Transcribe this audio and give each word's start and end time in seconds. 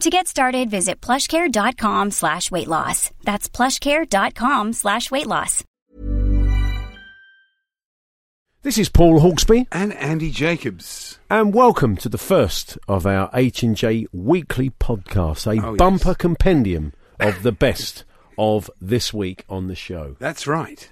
To 0.00 0.08
get 0.08 0.28
started, 0.28 0.70
visit 0.70 1.00
plushcare.com 1.02 2.10
slash 2.12 2.50
weight 2.50 2.68
loss. 2.68 3.10
That's 3.22 3.50
plushcare.com 3.50 4.72
slash 4.72 5.10
weight 5.10 5.26
loss. 5.26 5.62
This 8.62 8.78
is 8.78 8.88
Paul 8.88 9.20
Hawksby, 9.20 9.66
and 9.72 9.92
Andy 9.94 10.30
Jacobs. 10.30 11.18
and 11.28 11.52
welcome 11.54 11.96
to 11.98 12.08
the 12.08 12.18
first 12.18 12.78
of 12.88 13.06
our 13.06 13.28
H 13.34 13.62
and 13.62 13.76
J 13.76 14.06
weekly 14.12 14.70
podcasts, 14.70 15.46
a 15.46 15.50
Oh, 15.64 15.70
yes. 15.72 15.78
bumper 15.78 16.14
compendium 16.14 16.92
of 17.18 17.42
the 17.42 17.52
best 17.52 18.04
of 18.38 18.70
this 18.80 19.12
week 19.12 19.44
on 19.48 19.68
the 19.68 19.74
show. 19.74 20.16
That's 20.18 20.46
right. 20.46 20.88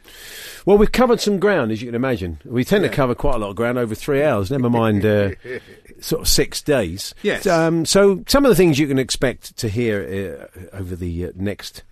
Well, 0.67 0.79
we've 0.79 0.93
covered 0.93 1.21
some 1.21 1.39
ground, 1.39 1.73
as 1.73 1.81
you 1.81 1.89
can 1.89 1.95
imagine. 1.95 2.41
We 2.45 2.65
tend 2.65 2.85
to 2.85 2.91
cover 2.91 3.15
quite 3.15 3.37
a 3.37 3.39
lot 3.39 3.51
of 3.51 3.57
ground 3.57 3.79
over 3.79 3.95
three 3.95 4.23
hours. 4.23 4.51
Never 4.51 4.71
mind. 4.71 5.05
Uh, 5.05 5.31
Sort 6.01 6.23
of 6.23 6.29
six 6.29 6.63
days. 6.63 7.13
Yes. 7.23 7.45
Um, 7.47 7.85
so 7.85 8.23
some 8.29 8.45
of 8.45 8.51
the 8.51 8.55
things 8.55 8.79
you 8.79 8.87
can 8.87 9.01
expect 9.01 9.57
to 9.57 9.69
hear 9.69 10.49
uh, 10.73 10.77
over 10.77 10.95
the 10.95 11.27
uh, 11.27 11.33
next 11.35 11.83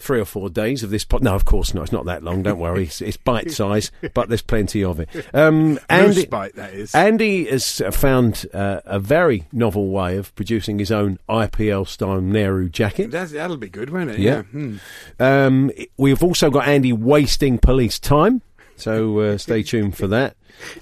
three 0.00 0.18
or 0.18 0.24
four 0.24 0.48
days 0.48 0.82
of 0.82 0.90
this 0.90 1.04
pod. 1.04 1.22
No, 1.22 1.34
of 1.34 1.44
course 1.44 1.74
not. 1.74 1.82
It's 1.82 1.92
not 1.92 2.06
that 2.06 2.22
long. 2.22 2.42
Don't 2.42 2.58
worry. 2.58 2.84
It's, 2.84 3.00
it's 3.00 3.16
bite 3.16 3.50
size, 3.50 3.92
but 4.14 4.28
there's 4.28 4.42
plenty 4.42 4.82
of 4.82 4.98
it. 4.98 5.08
Um, 5.34 5.78
Andy, 5.88 6.22
spite, 6.22 6.56
that 6.56 6.72
is. 6.72 6.94
Andy 6.94 7.44
has 7.44 7.82
found 7.92 8.46
uh, 8.54 8.80
a 8.84 8.98
very 8.98 9.46
novel 9.52 9.88
way 9.90 10.16
of 10.16 10.34
producing 10.34 10.78
his 10.78 10.90
own 10.90 11.18
IPL 11.28 11.86
style 11.86 12.20
Nehru 12.20 12.68
jacket. 12.70 13.10
That's, 13.10 13.32
that'll 13.32 13.58
be 13.58 13.68
good, 13.68 13.90
won't 13.90 14.10
it? 14.10 14.18
Yeah. 14.18 14.42
Hmm. 14.42 14.76
Um, 15.18 15.70
we've 15.96 16.22
also 16.22 16.50
got 16.50 16.66
Andy 16.66 16.92
wasting 16.92 17.58
police 17.58 17.98
time, 17.98 18.42
so 18.76 19.18
uh, 19.18 19.38
stay 19.38 19.62
tuned 19.62 19.96
for 19.96 20.06
that. 20.08 20.36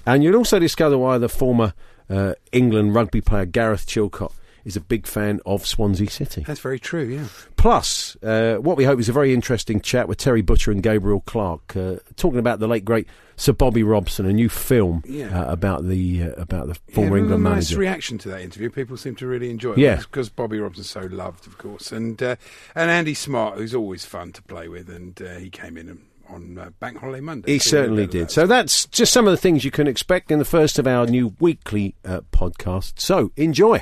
And 0.05 0.23
you'll 0.23 0.37
also 0.37 0.59
discover 0.59 0.97
why 0.97 1.17
the 1.17 1.29
former 1.29 1.73
uh, 2.09 2.35
England 2.51 2.95
rugby 2.95 3.21
player 3.21 3.45
Gareth 3.45 3.85
Chilcott 3.85 4.31
is 4.69 4.77
a 4.77 4.81
big 4.81 5.05
fan 5.05 5.41
of 5.45 5.65
Swansea 5.65 6.09
City. 6.09 6.43
That's 6.47 6.59
very 6.61 6.79
true, 6.79 7.03
yeah. 7.03 7.25
Plus, 7.57 8.15
uh, 8.23 8.55
what 8.55 8.77
we 8.77 8.85
hope 8.85 8.99
is 8.99 9.09
a 9.09 9.13
very 9.13 9.33
interesting 9.33 9.81
chat 9.81 10.07
with 10.07 10.17
Terry 10.19 10.41
Butcher 10.41 10.71
and 10.71 10.81
Gabriel 10.81 11.21
Clark, 11.25 11.75
uh, 11.75 11.95
talking 12.15 12.39
about 12.39 12.59
the 12.59 12.67
late 12.67 12.85
great 12.85 13.07
Sir 13.35 13.51
Bobby 13.53 13.83
Robson, 13.83 14.25
a 14.25 14.33
new 14.33 14.47
film 14.49 15.01
Yeah. 15.05 15.41
uh, 15.41 15.51
about 15.51 15.87
the 15.87 16.23
uh, 16.23 16.29
about 16.37 16.67
the 16.67 16.75
former 16.93 17.11
was 17.11 17.19
England 17.21 17.45
a 17.45 17.49
nice 17.49 17.53
manager. 17.71 17.77
reaction 17.79 18.17
to 18.19 18.29
that 18.29 18.41
interview. 18.41 18.69
People 18.69 18.95
seem 18.97 19.15
to 19.15 19.27
really 19.27 19.49
enjoy 19.49 19.71
it. 19.73 19.77
Yeah. 19.79 19.95
Because 19.97 20.29
Bobby 20.29 20.59
Robson's 20.59 20.89
so 20.89 21.01
loved, 21.11 21.47
of 21.47 21.57
course. 21.57 21.91
And 21.91 22.21
uh, 22.21 22.35
and 22.75 22.89
Andy 22.91 23.13
Smart, 23.13 23.57
who's 23.57 23.73
always 23.75 24.05
fun 24.05 24.31
to 24.33 24.41
play 24.43 24.67
with. 24.67 24.89
And 24.89 25.21
uh, 25.21 25.35
he 25.35 25.49
came 25.49 25.77
in 25.77 26.01
on 26.29 26.57
uh, 26.59 26.69
Bank 26.79 26.99
Holiday 26.99 27.21
Monday. 27.21 27.53
He 27.53 27.59
certainly 27.59 28.05
did. 28.07 28.27
that. 28.27 28.31
So 28.31 28.45
that's 28.45 28.85
just 28.87 29.11
some 29.11 29.25
of 29.25 29.31
the 29.31 29.37
things 29.37 29.65
you 29.65 29.71
can 29.71 29.87
expect 29.87 30.31
in 30.31 30.37
the 30.39 30.45
first 30.45 30.77
of 30.77 30.85
our 30.85 31.07
new 31.07 31.33
weekly 31.39 31.95
uh, 32.05 32.21
podcast. 32.31 32.99
So 32.99 33.31
enjoy. 33.37 33.81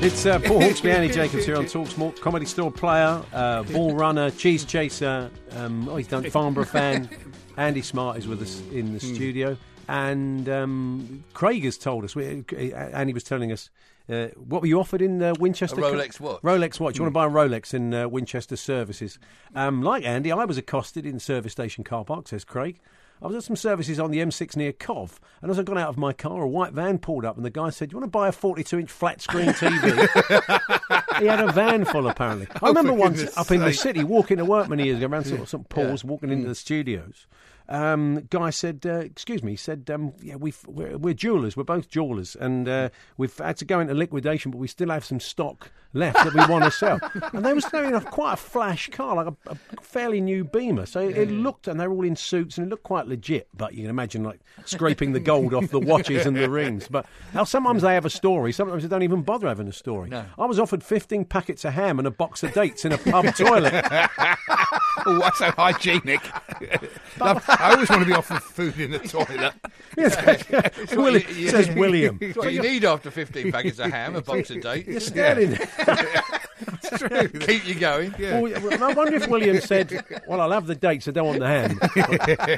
It's 0.00 0.26
uh, 0.26 0.38
Paul 0.38 0.60
Hawksby, 0.60 0.94
Andy 0.94 1.08
Jacobs 1.12 1.44
here 1.44 1.56
on 1.56 1.64
Talksport. 1.64 2.20
Comedy 2.20 2.46
store 2.46 2.70
player, 2.70 3.20
uh, 3.32 3.64
ball 3.64 3.94
runner, 3.94 4.30
cheese 4.30 4.64
chaser. 4.64 5.28
Um, 5.56 5.88
oh, 5.88 5.96
he's 5.96 6.06
done 6.06 6.22
Farnborough 6.30 6.66
fan. 6.66 7.08
Andy 7.56 7.82
Smart 7.82 8.16
is 8.16 8.28
with 8.28 8.40
us 8.40 8.62
in 8.70 8.92
the 8.92 9.00
studio, 9.00 9.56
and 9.88 10.48
um, 10.48 11.24
Craig 11.34 11.64
has 11.64 11.76
told 11.76 12.04
us. 12.04 12.14
We, 12.14 12.44
uh, 12.52 12.76
Andy 12.76 13.12
was 13.12 13.24
telling 13.24 13.50
us. 13.50 13.70
Uh, 14.08 14.28
what 14.36 14.62
were 14.62 14.68
you 14.68 14.78
offered 14.78 15.02
in 15.02 15.20
uh, 15.20 15.34
Winchester? 15.38 15.80
A 15.80 15.82
Rolex 15.82 16.20
watch. 16.20 16.40
Rolex 16.42 16.78
watch. 16.78 16.96
You 16.96 17.02
want 17.02 17.12
to 17.12 17.14
buy 17.14 17.26
a 17.26 17.28
Rolex 17.28 17.74
in 17.74 17.92
uh, 17.92 18.08
Winchester 18.08 18.56
Services? 18.56 19.18
Um, 19.54 19.82
like 19.82 20.04
Andy, 20.04 20.30
I 20.30 20.44
was 20.44 20.56
accosted 20.56 21.04
in 21.06 21.18
service 21.18 21.52
station 21.52 21.82
car 21.82 22.04
park. 22.04 22.28
Says 22.28 22.44
Craig. 22.44 22.78
I 23.22 23.26
was 23.26 23.36
at 23.36 23.42
some 23.42 23.56
services 23.56 23.98
on 23.98 24.10
the 24.10 24.18
M6 24.18 24.56
near 24.56 24.72
Cov, 24.72 25.20
and 25.42 25.50
as 25.50 25.58
I 25.58 25.62
got 25.62 25.76
out 25.76 25.88
of 25.88 25.98
my 25.98 26.12
car, 26.12 26.42
a 26.42 26.48
white 26.48 26.72
van 26.72 26.98
pulled 26.98 27.24
up, 27.24 27.36
and 27.36 27.44
the 27.44 27.50
guy 27.50 27.70
said, 27.70 27.90
"Do 27.90 27.94
you 27.94 28.00
want 28.00 28.12
to 28.12 28.16
buy 28.16 28.28
a 28.28 28.32
42-inch 28.32 28.90
flat 28.90 29.20
screen 29.20 29.48
TV?" 29.48 31.18
he 31.20 31.26
had 31.26 31.40
a 31.40 31.52
van 31.52 31.84
full, 31.84 32.08
apparently. 32.08 32.46
I 32.62 32.68
remember 32.68 32.92
once 32.92 33.36
up 33.36 33.50
in 33.50 33.60
the 33.60 33.72
city, 33.72 34.04
walking 34.04 34.36
to 34.36 34.44
work 34.44 34.68
many 34.68 34.84
years 34.84 34.98
ago, 34.98 35.06
around 35.08 35.24
sort 35.24 35.40
of 35.40 35.48
St 35.48 35.68
Paul's, 35.68 36.04
walking 36.04 36.30
into 36.30 36.48
the 36.48 36.54
studios. 36.54 37.26
Um, 37.68 38.26
guy 38.30 38.50
said, 38.50 38.84
uh, 38.86 39.00
"Excuse 39.00 39.42
me," 39.42 39.52
he 39.52 39.56
said, 39.56 39.90
um, 39.92 40.12
"Yeah, 40.22 40.36
we've, 40.36 40.58
we're, 40.66 40.96
we're 40.96 41.14
jewellers. 41.14 41.56
We're 41.56 41.64
both 41.64 41.88
jewellers, 41.90 42.34
and 42.34 42.68
uh, 42.68 42.88
we've 43.18 43.36
had 43.36 43.58
to 43.58 43.64
go 43.64 43.80
into 43.80 43.94
liquidation, 43.94 44.50
but 44.50 44.58
we 44.58 44.68
still 44.68 44.88
have 44.90 45.04
some 45.04 45.20
stock 45.20 45.70
left 45.92 46.16
that 46.16 46.32
we 46.32 46.40
want 46.52 46.64
to 46.64 46.70
sell." 46.70 46.98
and 47.32 47.44
they 47.44 47.52
was 47.52 47.66
going 47.66 47.94
off 47.94 48.06
quite 48.06 48.34
a 48.34 48.36
flash 48.36 48.88
car, 48.88 49.16
like 49.16 49.26
a, 49.26 49.50
a 49.50 49.56
fairly 49.82 50.20
new 50.20 50.44
Beamer. 50.44 50.86
So 50.86 51.00
it, 51.00 51.18
it 51.18 51.30
looked, 51.30 51.68
and 51.68 51.78
they 51.78 51.86
were 51.86 51.94
all 51.94 52.04
in 52.04 52.16
suits, 52.16 52.56
and 52.56 52.66
it 52.66 52.70
looked 52.70 52.84
quite 52.84 53.06
legit. 53.06 53.48
But 53.54 53.74
you 53.74 53.82
can 53.82 53.90
imagine, 53.90 54.24
like 54.24 54.40
scraping 54.64 55.12
the 55.12 55.20
gold 55.20 55.52
off 55.52 55.68
the 55.68 55.80
watches 55.80 56.24
and 56.24 56.36
the 56.36 56.48
rings. 56.50 56.88
But 56.88 57.04
now 57.34 57.44
sometimes 57.44 57.82
they 57.82 57.92
have 57.92 58.06
a 58.06 58.10
story. 58.10 58.52
Sometimes 58.52 58.82
they 58.82 58.88
don't 58.88 59.02
even 59.02 59.22
bother 59.22 59.46
having 59.46 59.68
a 59.68 59.72
story. 59.72 60.08
No. 60.08 60.24
I 60.38 60.46
was 60.46 60.58
offered 60.58 60.82
15 60.82 61.26
packets 61.26 61.66
of 61.66 61.74
ham 61.74 61.98
and 61.98 62.08
a 62.08 62.10
box 62.10 62.42
of 62.42 62.52
dates 62.54 62.86
in 62.86 62.92
a 62.92 62.98
pub 62.98 63.26
toilet. 63.36 63.74
Oh, 65.06 65.18
that's 65.20 65.38
so 65.38 65.50
hygienic. 65.52 66.20
I 67.48 67.72
always 67.72 67.88
want 67.90 68.02
to 68.02 68.06
be 68.06 68.12
offered 68.12 68.42
food 68.42 68.78
in 68.80 68.90
the 68.92 68.98
toilet. 69.00 69.54
Willi- 70.96 71.48
says 71.48 71.68
William. 71.76 72.18
What 72.34 72.52
you 72.52 72.62
need 72.62 72.84
after 72.84 73.10
15 73.10 73.52
packets 73.52 73.78
of 73.78 73.90
ham, 73.90 74.16
a 74.16 74.22
box 74.22 74.50
of 74.50 74.60
Staring. 76.96 77.28
Keep 77.40 77.66
you 77.66 77.74
going. 77.74 78.14
Well, 78.18 78.42
well, 78.42 78.84
I 78.84 78.92
wonder 78.92 79.14
if 79.16 79.28
William 79.28 79.60
said, 79.60 80.04
"Well, 80.26 80.40
I'll 80.40 80.52
have 80.52 80.66
the 80.66 80.74
dates. 80.74 81.08
I 81.08 81.10
don't 81.12 81.26
want 81.26 81.38
the 81.40 81.46
ham." 81.46 81.78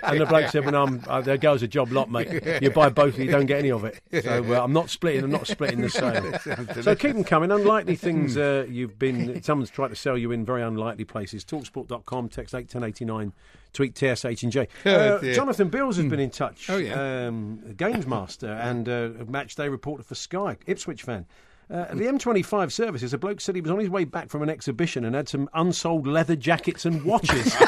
and 0.02 0.20
the 0.20 0.26
bloke 0.26 0.48
said, 0.50 0.64
"Well, 0.64 0.74
I'm, 0.74 1.02
uh, 1.08 1.20
there 1.20 1.36
goes 1.36 1.62
a 1.62 1.68
job 1.68 1.92
lot, 1.92 2.10
mate. 2.10 2.62
You 2.62 2.70
buy 2.70 2.88
both, 2.88 3.18
you 3.18 3.30
don't 3.30 3.46
get 3.46 3.58
any 3.58 3.70
of 3.70 3.84
it. 3.84 4.00
So 4.22 4.54
uh, 4.54 4.62
I'm 4.64 4.72
not 4.72 4.90
splitting. 4.90 5.24
I'm 5.24 5.30
not 5.30 5.46
splitting 5.46 5.80
the 5.80 5.90
sale. 6.74 6.82
so 6.82 6.94
keep 6.94 7.12
them 7.14 7.24
coming. 7.24 7.50
Unlikely 7.50 7.96
things 7.96 8.36
uh, 8.36 8.66
you've 8.68 8.98
been. 8.98 9.42
Someone's 9.42 9.70
tried 9.70 9.88
to 9.88 9.96
sell 9.96 10.16
you 10.18 10.32
in 10.32 10.44
very 10.44 10.62
unlikely 10.62 11.04
places. 11.04 11.44
Talksport.com. 11.44 12.28
Text 12.28 12.54
eight 12.54 12.68
ten 12.68 12.84
eighty 12.84 13.04
nine. 13.04 13.32
Tweet 13.72 13.94
TSH 13.96 14.42
and 14.42 14.50
J. 14.50 14.66
Oh, 14.84 14.90
Uh. 15.18 15.32
Jonathan 15.32 15.68
Bills 15.68 15.96
has 15.96 16.04
been 16.06 16.18
in 16.18 16.30
touch. 16.30 16.68
Oh, 16.68 16.76
yeah. 16.78 17.26
Um, 17.28 17.60
games 17.76 18.04
master 18.04 18.48
and 18.48 18.88
uh, 18.88 19.10
a 19.20 19.24
match 19.26 19.54
day 19.54 19.68
reporter 19.68 20.02
for 20.02 20.16
Sky. 20.16 20.56
Ipswich 20.66 21.04
fan. 21.04 21.26
Uh, 21.70 21.86
at 21.88 21.96
the 21.96 22.04
M25 22.06 22.72
services, 22.72 23.12
a 23.14 23.18
bloke 23.18 23.40
said 23.40 23.54
he 23.54 23.60
was 23.60 23.70
on 23.70 23.78
his 23.78 23.88
way 23.88 24.04
back 24.04 24.28
from 24.28 24.42
an 24.42 24.50
exhibition 24.50 25.04
and 25.04 25.14
had 25.14 25.28
some 25.28 25.48
unsold 25.54 26.06
leather 26.06 26.34
jackets 26.34 26.84
and 26.84 27.04
watches. 27.04 27.54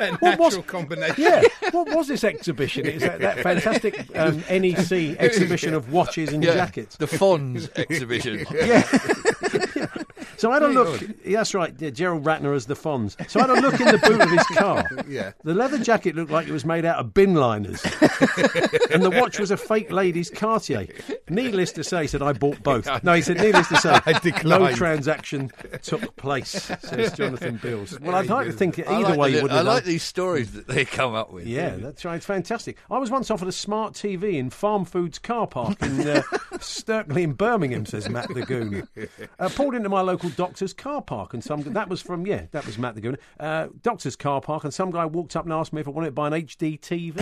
A 0.00 0.12
What 0.20 0.38
was- 0.38 0.58
combination. 0.66 1.14
yeah, 1.22 1.42
what 1.70 1.88
was 1.94 2.08
this 2.08 2.24
exhibition? 2.24 2.86
It's 2.86 3.02
that, 3.02 3.20
that 3.20 3.38
fantastic 3.40 4.04
um, 4.16 4.38
NEC 4.50 4.92
exhibition 5.20 5.74
of 5.74 5.92
watches 5.92 6.32
and 6.32 6.42
Yeah, 6.44 6.54
jackets. 6.54 6.96
The 6.96 7.06
Fonz 7.06 7.70
exhibition. 7.76 8.44
Yeah. 8.54 8.82
So 10.40 10.50
I 10.50 10.54
had 10.54 10.62
a 10.62 10.68
look. 10.68 11.02
yeah, 11.24 11.36
That's 11.38 11.54
right, 11.54 11.74
yeah, 11.78 11.90
Gerald 11.90 12.24
Ratner 12.24 12.54
as 12.56 12.64
the 12.66 12.74
Fonz. 12.74 13.14
So 13.30 13.40
I 13.40 13.46
had 13.46 13.50
a 13.58 13.60
look 13.60 13.78
in 13.78 13.86
the 13.88 13.98
boot 13.98 14.20
of 14.20 14.30
his 14.30 14.46
car. 14.56 14.84
Yeah. 15.06 15.32
The 15.44 15.52
leather 15.52 15.78
jacket 15.78 16.14
looked 16.16 16.30
like 16.30 16.48
it 16.48 16.52
was 16.52 16.64
made 16.64 16.84
out 16.86 16.98
of 16.98 17.12
bin 17.12 17.34
liners. 17.34 17.84
and 18.90 19.02
the 19.02 19.10
watch 19.20 19.38
was 19.38 19.50
a 19.50 19.56
fake 19.58 19.90
lady's 19.92 20.30
Cartier. 20.30 20.86
Needless 21.28 21.72
to 21.72 21.84
say, 21.84 22.02
he 22.02 22.06
said, 22.06 22.22
I 22.22 22.32
bought 22.32 22.62
both. 22.62 22.88
No, 23.04 23.12
he 23.12 23.20
said, 23.22 23.36
needless 23.38 23.68
to 23.68 23.76
say, 23.76 24.00
no 24.44 24.72
transaction 24.74 25.50
took 25.82 26.16
place, 26.16 26.48
says 26.80 27.12
Jonathan 27.12 27.56
Bills. 27.56 28.00
Well, 28.00 28.14
I'd 28.16 28.26
like 28.28 28.46
to 28.46 28.52
think 28.52 28.78
either 28.78 29.10
like, 29.10 29.18
way 29.18 29.32
the- 29.34 29.42
would 29.42 29.50
I 29.52 29.60
like 29.60 29.82
done. 29.84 29.92
these 29.92 30.02
stories 30.02 30.52
that 30.52 30.66
they 30.68 30.84
come 30.86 31.14
up 31.14 31.32
with. 31.32 31.46
Yeah, 31.46 31.76
that's 31.76 32.04
right. 32.04 32.16
It's 32.16 32.24
fantastic. 32.26 32.78
I 32.90 32.96
was 32.98 33.10
once 33.10 33.30
offered 33.30 33.48
a 33.48 33.52
smart 33.52 33.92
TV 33.94 34.34
in 34.38 34.48
Farm 34.50 34.84
Foods 34.86 35.18
car 35.18 35.46
park 35.46 35.82
in 35.82 36.00
uh, 36.08 36.22
Stirchley 36.54 37.22
in 37.24 37.34
Birmingham, 37.34 37.84
says 37.84 38.08
Matt 38.08 38.32
the 38.32 38.42
Goon. 38.46 38.88
Uh, 39.38 39.48
pulled 39.50 39.74
into 39.74 39.88
my 39.88 40.00
local 40.00 40.29
doctor's 40.30 40.72
car 40.72 41.02
park, 41.02 41.34
and 41.34 41.42
some 41.42 41.62
that 41.62 41.88
was 41.88 42.00
from 42.02 42.26
yeah, 42.26 42.46
that 42.52 42.66
was 42.66 42.78
Matt 42.78 42.94
the 42.94 43.00
Goon. 43.00 43.16
Uh, 43.38 43.68
doctor's 43.82 44.16
car 44.16 44.40
park, 44.40 44.64
and 44.64 44.72
some 44.72 44.90
guy 44.90 45.06
walked 45.06 45.36
up 45.36 45.44
and 45.44 45.52
asked 45.52 45.72
me 45.72 45.80
if 45.80 45.88
I 45.88 45.90
wanted 45.90 46.06
to 46.08 46.12
buy 46.12 46.28
an 46.28 46.32
HD 46.32 46.80
TV. 46.80 47.20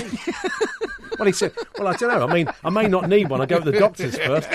well, 1.19 1.27
he 1.27 1.33
said, 1.33 1.53
"Well, 1.79 1.89
I 1.89 1.97
don't 1.97 2.09
know. 2.09 2.27
I 2.27 2.33
mean, 2.33 2.49
I 2.65 2.71
may 2.71 2.87
not 2.87 3.09
need 3.09 3.29
one. 3.29 3.41
I 3.41 3.47
go 3.47 3.59
to 3.59 3.71
the 3.71 3.79
doctor's 3.79 4.17
first. 4.17 4.49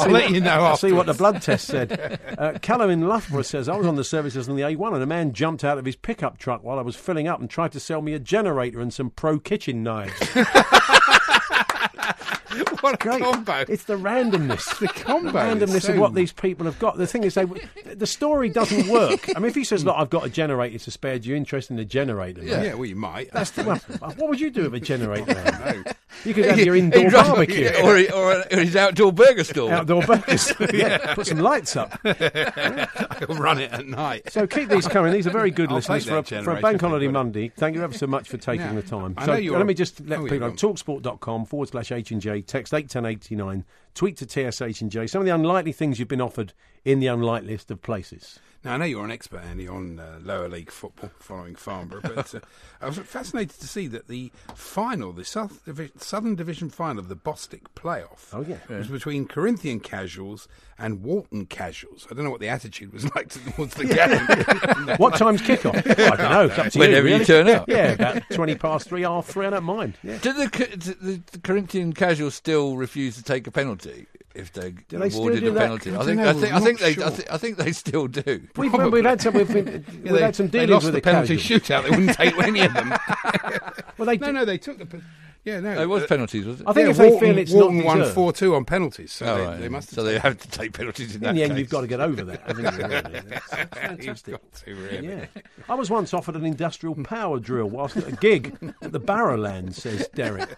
I'll 0.00 0.10
let 0.10 0.30
you 0.30 0.40
know 0.40 0.50
I'll 0.50 0.76
see 0.76 0.92
what 0.92 1.06
the 1.06 1.14
blood 1.14 1.42
test 1.42 1.66
said. 1.66 2.20
Uh, 2.34 2.58
Callum 2.60 2.90
in 2.90 3.06
Loughborough 3.06 3.42
says 3.42 3.68
I 3.68 3.76
was 3.76 3.86
on 3.86 3.94
the 3.94 4.02
services 4.02 4.48
on 4.48 4.56
the 4.56 4.62
A1, 4.62 4.94
and 4.94 5.02
a 5.02 5.06
man 5.06 5.32
jumped 5.32 5.62
out 5.62 5.78
of 5.78 5.84
his 5.84 5.94
pickup 5.94 6.36
truck 6.36 6.64
while 6.64 6.80
I 6.80 6.82
was 6.82 6.96
filling 6.96 7.28
up 7.28 7.38
and 7.38 7.48
tried 7.48 7.70
to 7.72 7.80
sell 7.80 8.02
me 8.02 8.12
a 8.12 8.18
generator 8.18 8.80
and 8.80 8.92
some 8.92 9.10
pro 9.10 9.38
kitchen 9.38 9.84
knives. 9.84 10.12
what 12.80 12.94
a 12.94 12.96
Great. 12.96 13.22
combo. 13.22 13.64
It's 13.68 13.84
the 13.84 13.96
randomness, 13.96 14.78
the 14.80 14.88
combo 14.88 15.32
the 15.32 15.38
randomness 15.38 15.88
of 15.88 15.98
what 15.98 16.14
these 16.14 16.32
people 16.32 16.66
have 16.66 16.78
got. 16.78 16.96
The 16.96 17.06
thing 17.06 17.24
is, 17.24 17.34
they, 17.34 17.44
the 17.94 18.06
story 18.06 18.48
doesn't 18.48 18.88
work. 18.88 19.28
I 19.34 19.38
mean, 19.38 19.48
if 19.48 19.54
he 19.54 19.64
says, 19.64 19.84
"Look, 19.84 19.96
I've 19.96 20.10
got 20.10 20.26
a 20.26 20.30
generator 20.30 20.78
to 20.78 20.90
spare. 20.90 21.18
Do 21.18 21.28
you 21.28 21.36
interested 21.36 21.74
in 21.74 21.78
a 21.78 21.84
generator?" 21.84 22.42
Yeah, 22.42 22.60
mate?" 22.60 22.74
well, 22.74 22.86
you 22.86 22.96
might. 22.96 23.30
That's 23.32 23.50
the, 23.52 23.64
well, 23.64 23.78
what 24.00 24.28
would 24.28 24.40
you 24.40 24.50
do 24.50 24.64
with 24.64 24.74
a 24.74 24.80
generator? 24.80 25.84
You 26.24 26.32
could 26.32 26.44
have 26.44 26.58
your 26.58 26.76
indoor 26.76 27.10
barbecue. 27.10 27.70
or, 27.82 27.98
or, 28.14 28.44
or 28.52 28.60
his 28.60 28.76
outdoor 28.76 29.12
burger 29.12 29.44
store. 29.44 29.72
Outdoor 29.72 30.02
burgers. 30.02 30.52
yeah, 30.72 31.14
put 31.14 31.26
some 31.26 31.40
lights 31.40 31.76
up. 31.76 31.98
I'll 32.04 33.36
run 33.36 33.58
it 33.58 33.72
at 33.72 33.86
night. 33.86 34.32
So 34.32 34.46
keep 34.46 34.68
these 34.68 34.86
coming. 34.86 35.12
These 35.12 35.26
are 35.26 35.30
very 35.30 35.50
good 35.50 35.70
I'll 35.70 35.76
listeners 35.76 36.06
for 36.06 36.18
a, 36.18 36.22
for 36.22 36.56
a 36.56 36.60
bank 36.60 36.80
holiday. 36.80 37.08
Monday. 37.08 37.48
Thank 37.48 37.76
you 37.76 37.82
ever 37.82 37.94
so 37.94 38.06
much 38.06 38.28
for 38.28 38.36
taking 38.36 38.66
Yeah. 38.66 38.74
the 38.74 38.82
time. 38.82 39.14
I 39.16 39.26
so 39.26 39.32
let 39.32 39.66
me 39.66 39.74
just 39.74 40.00
let 40.06 40.20
oh, 40.20 40.22
people 40.22 40.38
yeah, 40.38 40.46
know. 40.48 40.52
Talksport.com 40.52 41.46
forward 41.46 41.68
slash 41.68 41.92
H 41.92 42.10
and 42.10 42.20
J. 42.20 42.42
Text 42.46 42.74
eight 42.74 42.88
ten 42.88 43.04
eighty 43.06 43.34
nine. 43.36 43.64
Tweet 43.94 44.16
to 44.18 44.24
TSH 44.26 44.80
and 44.80 44.90
J. 44.90 45.06
Some 45.06 45.20
of 45.20 45.26
the 45.26 45.34
unlikely 45.34 45.72
things 45.72 45.98
you've 45.98 46.08
been 46.08 46.20
offered 46.20 46.52
in 46.84 47.00
the 47.00 47.06
unlikely 47.06 47.48
list 47.48 47.70
of 47.70 47.82
places. 47.82 48.38
Now, 48.64 48.74
I 48.74 48.76
know 48.78 48.84
you're 48.86 49.04
an 49.04 49.10
expert, 49.10 49.42
Andy, 49.44 49.68
on 49.68 50.00
uh, 50.00 50.18
lower 50.22 50.48
league 50.48 50.70
football 50.70 51.10
following 51.18 51.54
Farnborough, 51.54 52.00
but 52.02 52.34
uh, 52.34 52.40
I 52.80 52.86
was 52.86 52.98
fascinated 52.98 53.60
to 53.60 53.68
see 53.68 53.86
that 53.88 54.08
the 54.08 54.32
final, 54.54 55.12
the 55.12 55.24
South 55.24 55.62
Divi- 55.66 55.92
Southern 55.98 56.34
Division 56.34 56.70
final 56.70 56.98
of 57.00 57.08
the 57.08 57.16
Bostik 57.16 57.62
playoff, 57.76 58.28
Oh, 58.32 58.40
yeah. 58.40 58.56
was 58.78 58.88
between 58.88 59.26
Corinthian 59.26 59.80
casuals 59.80 60.48
and 60.78 61.02
Walton 61.02 61.44
casuals. 61.46 62.06
I 62.10 62.14
don't 62.14 62.24
know 62.24 62.30
what 62.30 62.40
the 62.40 62.48
attitude 62.48 62.92
was 62.92 63.04
like 63.14 63.28
towards 63.28 63.74
the 63.74 63.84
game. 63.84 64.96
What 64.98 65.16
time's 65.16 65.42
kickoff? 65.42 65.84
Well, 65.98 66.12
I 66.12 66.16
don't 66.16 66.30
know. 66.30 66.44
It's 66.46 66.58
up 66.58 66.72
to 66.72 66.78
Whenever 66.78 67.08
you, 67.08 67.16
you 67.18 67.24
turn 67.24 67.48
up. 67.48 67.68
Yeah, 67.68 67.92
about 67.92 68.22
twenty 68.32 68.54
past 68.54 68.88
three, 68.88 69.02
half 69.02 69.26
three. 69.26 69.46
I 69.46 69.50
don't 69.50 69.64
mind. 69.64 69.94
Yeah. 70.02 70.18
Do 70.18 70.32
the, 70.32 70.46
the, 71.00 71.22
the 71.32 71.38
Corinthian 71.40 71.92
casuals 71.92 72.34
still 72.34 72.76
refuse 72.76 73.16
to 73.16 73.22
take 73.22 73.46
a 73.46 73.50
penalty 73.50 74.06
if 74.34 74.52
they're 74.52 74.70
Do 74.70 74.98
they 74.98 75.10
awarded 75.14 75.40
do 75.40 75.54
a 75.56 75.58
penalty? 75.58 75.94
I 75.94 76.00
I 76.00 76.04
think 76.04 76.20
I 76.20 76.32
think 76.32 76.52
I 76.52 76.60
think 76.60 76.78
they 76.80 76.92
sure. 76.94 77.04
I, 77.06 77.10
thi- 77.10 77.26
I 77.30 77.38
think 77.38 77.56
they 77.56 77.72
still 77.72 78.06
do. 78.08 78.42
We've, 78.56 78.72
we've 78.72 79.04
had 79.04 79.20
some. 79.20 79.34
We've, 79.34 79.46
been, 79.52 79.66
Yeah, 79.88 80.00
we've 80.02 80.12
they, 80.12 80.22
had 80.22 80.36
some 80.36 80.48
they 80.48 80.60
dealings 80.66 80.70
lost 80.70 80.84
with 80.86 80.94
the 80.94 81.00
penalty 81.00 81.36
casuals. 81.36 81.62
shootout. 81.62 81.82
They 81.84 81.90
wouldn't 81.90 82.16
take 82.16 82.38
any 82.38 82.60
of 82.60 82.74
them. 82.74 82.94
Well, 83.96 84.06
they 84.06 84.16
no, 84.18 84.26
did- 84.26 84.34
no, 84.34 84.44
they 84.44 84.58
took 84.58 84.78
the. 84.78 84.86
pe- 84.86 85.00
Yeah, 85.44 85.60
no. 85.60 85.80
It 85.80 85.88
was 85.88 86.02
uh, 86.02 86.06
penalties, 86.08 86.44
was 86.46 86.60
it? 86.60 86.66
I 86.66 86.72
think 86.72 86.86
yeah, 86.86 86.90
if 86.90 86.96
they 86.96 87.20
feel 87.20 87.38
it's 87.38 87.52
Walton 87.52 87.76
not 87.76 87.84
won 87.86 87.98
deserved, 87.98 88.14
four 88.16 88.32
two 88.32 88.56
on 88.56 88.64
penalties, 88.64 89.12
so 89.12 89.26
Oh, 89.26 89.36
they, 89.38 89.44
right. 89.44 89.60
they 89.60 89.68
must. 89.68 89.90
so 89.90 90.02
they 90.02 90.18
have 90.18 90.36
to 90.38 90.48
take 90.48 90.72
penalties 90.72 91.14
in 91.14 91.20
that 91.22 91.28
in 91.30 91.36
the 91.36 91.42
end, 91.44 91.52
case. 91.52 91.58
you've 91.60 91.68
got 91.70 91.82
to 91.82 91.86
get 91.86 92.00
over 92.00 92.24
that. 92.24 92.40
haven't 92.44 92.64
you, 92.64 92.86
really? 92.88 93.20
That's, 93.28 93.50
that's 93.50 94.04
You've 94.04 94.18
fantastic. 94.18 94.52
to, 94.64 94.74
really. 94.74 95.06
Yeah. 95.08 95.26
I 95.68 95.74
was 95.74 95.90
once 95.90 96.12
offered 96.12 96.34
an 96.34 96.44
industrial 96.44 96.96
power 96.96 97.38
drill 97.38 97.70
whilst 97.70 97.96
at 97.98 98.08
a 98.08 98.12
gig 98.16 98.56
at 98.82 98.90
the 98.90 99.00
Barrowland, 99.00 99.74
says 99.74 100.08
Derek. 100.12 100.48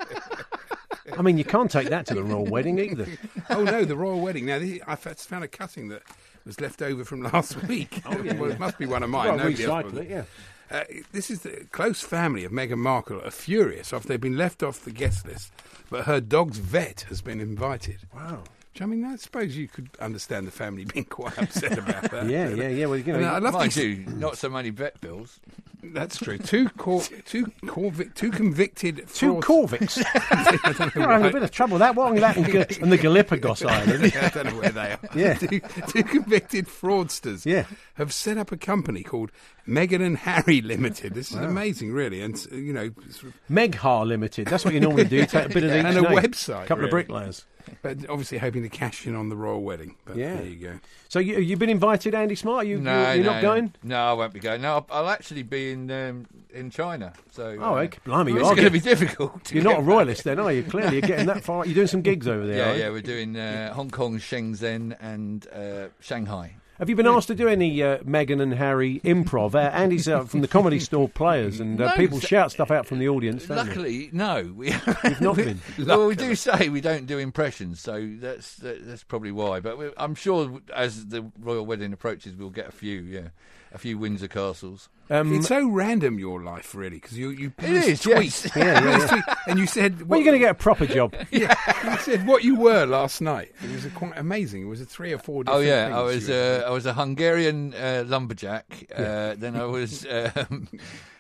I 1.17 1.23
mean, 1.23 1.38
you 1.38 1.44
can't 1.44 1.70
take 1.70 1.88
that 1.88 2.06
to 2.06 2.14
the 2.14 2.23
royal 2.25 2.44
wedding 2.47 2.79
either. 2.79 3.06
oh 3.50 3.62
no, 3.64 3.85
the 3.85 3.97
royal 3.97 4.20
wedding. 4.20 4.47
Now 4.47 4.58
this, 4.58 4.81
I 4.87 4.93
f- 4.93 5.19
found 5.19 5.44
a 5.44 5.49
cutting 5.49 5.88
that 5.88 6.03
was 6.44 6.61
left 6.61 6.82
over 6.82 7.05
from 7.05 7.23
last 7.32 7.61
week. 7.64 8.03
Oh 8.06 8.20
yeah, 8.23 8.35
well, 8.35 8.49
yeah. 8.49 8.55
it 8.55 8.61
must 8.61 8.79
be 8.79 8.87
one 8.87 9.03
of 9.03 9.11
mine. 9.11 9.29
Well, 9.29 9.37
Nobody 9.38 9.64
else 9.64 9.85
recycle 9.85 9.97
it, 9.99 10.11
yeah. 10.11 10.23
Uh, 10.69 10.82
this 11.12 11.31
is 11.31 11.43
the 11.43 11.64
close 11.70 12.03
family 12.03 12.44
of 12.44 12.50
Meghan 12.50 12.79
Markle 12.79 13.23
are 13.25 13.31
furious 13.31 13.93
after 13.93 14.08
they've 14.08 14.20
been 14.20 14.37
left 14.37 14.64
off 14.64 14.85
the 14.85 14.91
guest 14.91 15.25
list, 15.26 15.53
but 15.91 16.06
her 16.06 16.20
dog's 16.20 16.58
vet 16.58 17.03
has 17.08 17.23
been 17.23 17.41
invited. 17.41 17.99
Wow. 18.12 18.43
Which, 18.76 18.82
I 18.82 18.87
mean, 18.87 19.06
I 19.06 19.17
suppose 19.17 19.56
you 19.56 19.69
could 19.69 19.88
understand 20.02 20.46
the 20.46 20.50
family 20.50 20.84
being 20.93 21.06
quite 21.06 21.38
upset 21.38 21.78
about 21.78 22.11
that. 22.11 22.28
Yeah, 22.28 22.50
yeah, 22.50 22.69
yeah. 22.69 22.84
Well, 22.84 22.99
you 22.99 23.14
And 23.14 23.23
know, 23.23 23.32
I'd 23.32 23.43
love 23.43 23.55
Mind 23.55 23.73
to. 23.73 23.87
you, 23.88 24.05
not 24.06 24.37
so 24.37 24.50
many 24.50 24.69
vet 24.69 25.00
bills. 25.00 25.40
That's 25.82 26.19
true. 26.19 26.37
Two 26.37 26.69
cor- 26.70 27.00
two 27.25 27.46
corvi- 27.64 28.12
two 28.14 28.31
convicted 28.31 29.06
two 29.14 29.40
frauds- 29.40 29.46
Corvics. 29.46 30.05
I 30.14 30.73
don't 30.76 30.94
know 30.96 31.02
You're 31.02 31.11
having 31.12 31.28
a 31.28 31.32
bit 31.32 31.43
of 31.44 31.50
trouble 31.52 31.75
with 31.75 31.81
that. 31.81 31.94
What 31.94 32.08
on 32.11 32.17
that 32.17 32.37
and, 32.37 32.44
Ga- 32.46 32.67
and 32.82 32.93
the 32.93 32.99
Galapagos 32.99 33.62
Island? 33.64 34.12
Yeah, 34.12 34.26
I 34.26 34.28
don't 34.31 34.46
know 34.52 34.61
where 34.61 34.70
they 34.70 34.93
are. 34.93 34.99
Yeah. 35.14 35.34
two, 35.38 35.61
two 35.88 36.02
convicted 36.02 36.67
fraudsters 36.67 37.46
Yeah. 37.46 37.64
have 37.94 38.12
set 38.12 38.37
up 38.37 38.50
a 38.52 38.56
company 38.58 39.05
called 39.05 39.31
Megan 39.64 40.02
and 40.02 40.19
Harry 40.19 40.61
Limited. 40.61 41.14
This 41.14 41.31
is 41.31 41.37
amazing, 41.38 41.93
really. 41.93 42.20
And, 42.20 42.44
you 42.50 42.72
know, 42.75 42.90
sort 43.11 43.32
of- 43.32 43.34
Meghar 43.50 44.06
Limited. 44.06 44.49
That's 44.49 44.64
what 44.67 44.75
you 44.75 44.81
normally 44.81 45.05
do. 45.05 45.25
Take 45.25 45.46
a 45.46 45.49
bit 45.49 45.64
of 45.64 45.70
each 45.70 45.84
And 45.84 45.96
a 45.99 46.02
name. 46.02 46.11
website, 46.19 46.64
A 46.64 46.67
couple 46.67 46.84
of 46.84 46.90
bricklayers. 46.90 47.46
But 47.83 48.09
obviously 48.09 48.39
hoping 48.39 48.63
to 48.63 48.69
cash 48.69 49.07
in 49.07 49.15
on 49.15 49.29
the 49.29 49.37
royal 49.37 49.63
wedding. 49.63 49.97
But 50.05 50.17
Yeah. 50.17 50.35
there 50.37 50.47
you 50.47 50.57
go. 50.57 50.81
So 51.09 51.19
you, 51.19 51.39
you've 51.39 51.59
been 51.59 51.71
invited, 51.71 52.15
Andy 52.15 52.35
Smart? 52.35 52.67
You, 52.67 52.79
No, 52.79 52.93
you're, 53.07 53.15
you're 53.17 53.25
no, 53.25 53.33
not 53.33 53.43
going? 53.43 53.75
No, 53.83 53.97
I 54.09 54.13
won't 54.13 54.33
be 54.33 54.41
going. 54.41 54.63
No, 54.63 54.75
I'll, 54.75 54.87
I'll 54.91 55.09
actually 55.11 55.43
be 55.43 55.71
in 55.73 55.91
um, 55.91 56.27
in 56.53 56.71
China. 56.71 57.13
So 57.31 57.57
Oh, 57.61 57.77
uh, 57.77 57.83
okay. 57.83 57.99
Blimey, 58.05 58.33
you 58.33 58.39
it's 58.41 58.49
are 58.49 58.55
going 58.55 58.67
to 58.67 58.71
be 58.71 58.81
difficult. 58.81 59.45
to 59.45 59.55
You're 59.55 59.65
not 59.65 59.75
a 59.75 59.77
get- 59.83 59.85
royalist 59.85 60.25
then, 60.25 60.39
are 60.41 60.53
you? 60.53 60.63
Clearly, 60.63 60.93
you're 60.99 61.09
getting 61.09 61.27
that 61.27 61.45
far. 61.45 61.65
You're 61.65 61.75
doing 61.75 61.87
some 61.87 62.03
gigs 62.03 62.27
over 62.29 62.47
there. 62.47 62.75
Yeah, 62.77 62.85
yeah, 62.85 62.91
we're 62.91 63.03
doing 63.03 63.37
uh, 63.37 63.73
Hong 63.75 63.91
Kong, 63.91 64.19
Shenzhen, 64.19 64.97
and 65.01 65.47
uh, 65.55 65.89
Shanghai. 66.01 66.57
Have 66.78 66.90
you 66.90 66.96
been 66.96 67.06
asked 67.06 67.28
to 67.28 67.34
do 67.34 67.49
any 67.49 67.82
uh, 67.82 67.99
Meghan 67.99 68.43
and 68.43 68.52
Harry 68.52 69.00
improv? 69.02 69.55
Uh, 69.55 69.70
Andy's 69.70 70.06
uh, 70.06 70.25
from 70.25 70.43
the 70.43 70.49
Comedy 70.49 70.78
Store 70.78 71.08
Players, 71.08 71.58
and 71.58 71.81
uh, 71.81 71.88
No, 71.88 71.96
people 71.96 72.20
shout 72.20 72.52
stuff 72.52 72.70
out 72.70 72.87
from 72.87 72.99
the 72.99 73.08
audience. 73.08 73.46
Don't 73.46 73.56
they? 73.56 73.64
Luckily, 73.64 74.11
no, 74.12 74.52
we 74.56 74.73
You've 74.73 75.20
not 75.23 75.37
been. 75.37 75.61
well, 75.87 76.06
we 76.06 76.14
do 76.14 76.34
say 76.34 76.69
we 76.69 76.82
don't 76.82 77.06
do 77.06 77.17
impressions, 77.17 77.81
so 77.81 78.06
that's 78.20 78.56
that, 78.56 78.87
that's 78.87 79.05
probably 79.05 79.32
why. 79.32 79.61
But 79.61 79.94
I'm 79.96 80.14
sure 80.14 80.61
as 80.75 81.06
the 81.06 81.25
royal 81.40 81.64
wedding 81.64 81.94
approaches, 81.94 82.34
we'll 82.34 82.50
get 82.50 82.69
a 82.69 82.73
few, 82.73 83.00
yeah, 83.00 83.29
a 83.73 83.79
few 83.79 83.99
Windsor 83.99 84.29
castles. 84.29 84.89
Um, 85.09 85.33
it's 85.37 85.47
so 85.47 85.69
random, 85.69 86.19
your 86.19 86.43
life, 86.43 86.75
really, 86.75 86.97
because 86.97 87.17
you, 87.17 87.29
you 87.31 87.53
It 87.59 87.71
is, 87.71 88.01
tweet. 88.01 88.15
yes. 88.17 88.51
yeah, 88.57 88.65
yeah, 88.65 88.99
yeah. 88.99 89.07
Tweet, 89.07 89.25
and 89.47 89.59
you 89.59 89.67
said. 89.67 90.09
Well, 90.09 90.19
you're 90.19 90.25
going 90.25 90.35
to 90.41 90.45
get 90.45 90.51
a 90.51 90.55
proper 90.55 90.85
job. 90.87 91.15
Yeah, 91.31 91.55
you 91.93 91.97
said 91.99 92.27
what 92.27 92.43
you 92.43 92.57
were 92.57 92.87
last 92.87 93.21
night. 93.21 93.53
It 93.63 93.71
was 93.71 93.85
a 93.85 93.91
quite 93.91 94.17
amazing. 94.19 94.63
It 94.63 94.67
was 94.67 94.81
a 94.81 94.85
three 94.85 95.13
or 95.13 95.19
four. 95.19 95.45
Oh 95.47 95.61
yeah, 95.61 95.87
things 95.87 95.97
I 95.97 96.03
was 96.03 96.31
uh, 96.31 96.65
I 96.67 96.70
was 96.70 96.87
a 96.87 96.93
Hungarian 96.94 97.73
uh, 97.75 98.03
lumberjack. 98.06 98.89
Uh, 98.94 99.35
then 99.37 99.55
I 99.56 99.65
was. 99.65 100.05
Um, 100.37 100.69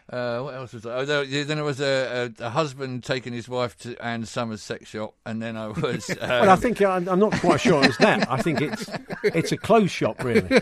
Uh, 0.08 0.38
what 0.40 0.54
else 0.54 0.72
was 0.72 0.86
I? 0.86 0.94
Oh, 0.98 1.04
there- 1.04 1.44
then 1.44 1.58
I 1.58 1.62
was 1.62 1.80
a, 1.80 2.32
a, 2.38 2.44
a 2.44 2.50
husband 2.50 3.02
taking 3.02 3.32
his 3.32 3.48
wife 3.48 3.76
to 3.78 3.96
Anne 4.00 4.24
Summers' 4.24 4.62
sex 4.62 4.88
shop, 4.88 5.14
and 5.26 5.42
then 5.42 5.56
I 5.56 5.66
was. 5.66 6.08
Um, 6.10 6.16
Well, 6.20 6.50
I 6.50 6.54
think 6.54 6.80
I'm, 6.80 7.08
I'm 7.08 7.18
not 7.18 7.32
quite 7.40 7.60
sure 7.60 7.84
it's 7.84 7.96
that. 7.96 8.30
I 8.30 8.40
think 8.40 8.60
it's 8.60 8.88
it's 9.24 9.50
a 9.50 9.56
clothes 9.56 9.90
shop, 9.90 10.22
really. 10.22 10.60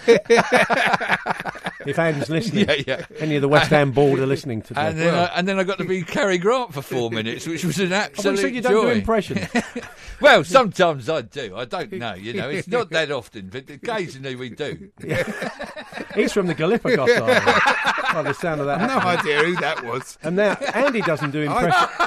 If 1.86 1.98
Anne's 1.98 2.28
listening, 2.28 2.68
yeah, 2.68 2.82
yeah. 2.86 3.06
any 3.18 3.36
of 3.36 3.42
the 3.42 3.48
West 3.48 3.70
Ham 3.70 3.92
board 3.92 4.18
are 4.20 4.26
listening 4.26 4.62
to 4.62 4.78
And 4.78 4.98
then, 4.98 5.14
I, 5.14 5.24
and 5.36 5.48
then 5.48 5.58
I 5.58 5.64
got 5.64 5.78
to 5.78 5.84
be 5.84 6.02
Cary 6.02 6.38
Grant 6.38 6.72
for 6.74 6.82
four 6.82 7.10
minutes, 7.10 7.46
which 7.46 7.64
was 7.64 7.78
an 7.78 7.92
absolute 7.92 8.38
said 8.38 8.54
you 8.54 8.60
don't 8.60 8.72
joy. 8.72 8.82
do 8.82 8.98
impressions. 8.98 9.46
Well, 10.20 10.44
sometimes 10.44 11.10
I 11.10 11.22
do. 11.22 11.56
I 11.56 11.64
don't 11.64 11.92
know. 11.92 12.14
You 12.14 12.34
know, 12.34 12.48
it's 12.48 12.68
not 12.68 12.88
that 12.90 13.10
often, 13.10 13.48
but 13.48 13.68
occasionally 13.68 14.36
we 14.36 14.48
do. 14.50 14.90
He's 16.14 16.32
from 16.32 16.46
the 16.46 16.54
Galapagos 16.54 17.10
Island. 17.10 17.76
By 18.14 18.22
the 18.22 18.32
sound 18.32 18.60
of 18.60 18.66
that. 18.68 18.80
no 18.88 18.98
idea 18.98 19.42
who 19.44 19.56
that 19.56 19.84
was. 19.84 20.16
And 20.22 20.36
now 20.36 20.52
Andy 20.72 21.00
doesn't 21.00 21.32
do 21.32 21.42
impressions. 21.42 21.74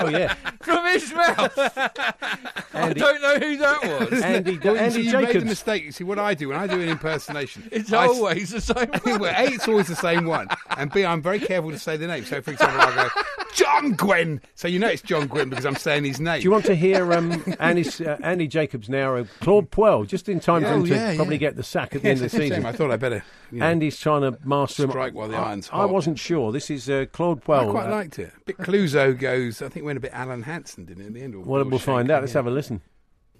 oh 0.00 0.08
yeah, 0.10 0.34
From 0.62 0.86
his 0.86 1.12
mouth. 1.12 1.52
I 1.58 2.60
Andy. 2.72 3.00
don't 3.00 3.20
know 3.20 3.36
who 3.38 3.56
that 3.58 3.82
was. 4.10 4.22
Andy, 4.22 4.58
Well, 4.62 4.76
Andy 4.76 5.02
you 5.02 5.12
made 5.12 5.34
the 5.40 5.44
mistake. 5.44 5.84
You 5.84 5.92
see, 5.92 6.04
what 6.04 6.18
I 6.18 6.34
do 6.34 6.48
when 6.50 6.58
I 6.58 6.66
do 6.66 6.80
an 6.80 6.88
impersonation, 6.88 7.68
It's 7.72 7.92
I 7.92 8.04
s- 8.04 8.10
always 8.10 8.50
the 8.50 8.60
same. 8.60 9.18
well, 9.20 9.24
A, 9.36 9.44
it's 9.52 9.66
always 9.68 9.88
the 9.88 9.96
same 9.96 10.24
one, 10.26 10.48
and 10.76 10.92
B, 10.92 11.04
I'm 11.04 11.20
very 11.22 11.40
careful 11.40 11.70
to 11.70 11.78
say 11.78 11.96
the 11.96 12.06
name. 12.06 12.24
So, 12.24 12.40
for 12.40 12.52
example, 12.52 12.80
I 12.80 12.94
go, 12.94 13.22
John 13.54 13.92
Gwynn. 13.92 14.40
So 14.54 14.68
you 14.68 14.78
know 14.78 14.88
it's 14.88 15.02
John 15.02 15.26
Gwynn 15.26 15.48
because 15.50 15.64
I'm 15.64 15.76
saying 15.76 16.04
his 16.04 16.20
name. 16.20 16.38
Do 16.38 16.44
you 16.44 16.50
want 16.50 16.64
to 16.66 16.74
hear 16.74 17.12
um, 17.12 17.42
Andy's, 17.58 18.00
uh, 18.00 18.18
Andy 18.22 18.46
Jacobs 18.46 18.88
now? 18.88 19.16
Uh, 19.16 19.24
Claude 19.40 19.70
Puel, 19.70 20.06
just 20.06 20.28
in 20.28 20.40
time 20.40 20.62
for 20.62 20.68
him 20.68 20.82
Oh, 20.82 20.86
to 20.86 20.94
yeah, 20.94 21.16
probably 21.16 21.36
yeah. 21.36 21.40
get 21.40 21.56
the 21.56 21.62
sack 21.62 21.94
at 21.94 22.02
the 22.02 22.08
end 22.10 22.22
of 22.22 22.30
the 22.30 22.36
season. 22.38 22.64
I 22.66 22.72
thought 22.72 22.90
I'd 22.90 23.00
better. 23.00 23.24
You 23.50 23.58
know, 23.60 23.66
Andy's 23.66 23.98
trying 23.98 24.22
to 24.22 24.38
master 24.44 24.84
him. 24.84 24.90
Strike 24.90 25.14
while 25.14 25.28
the 25.28 25.36
I- 25.36 25.48
iron's 25.48 25.70
I, 25.72 25.84
wasn't 25.86 26.18
sure. 26.18 26.52
This 26.52 26.70
is 26.70 26.88
uh, 26.90 27.06
Claude 27.12 27.38
I 27.42 27.46
Puel. 27.46 27.70
quite 27.70 27.86
uh, 27.86 27.90
liked 27.90 28.18
it. 28.18 28.32
A 28.36 28.40
bit 28.44 28.58
Clouseau 28.58 29.18
goes. 29.18 29.62
I 29.62 29.68
think 29.68 29.84
went 29.86 29.96
a 29.96 30.00
bit 30.00 30.12
Alan 30.12 30.42
Hansen, 30.42 30.84
didn't 30.84 31.04
it? 31.04 31.06
In 31.08 31.12
the 31.14 31.22
end, 31.22 31.46
Well, 31.46 31.64
we'll 31.64 31.78
find 31.78 32.10
out. 32.10 32.22
Let's 32.22 32.32
yeah. 32.34 32.38
have 32.38 32.46
a 32.46 32.50
listen. 32.50 32.80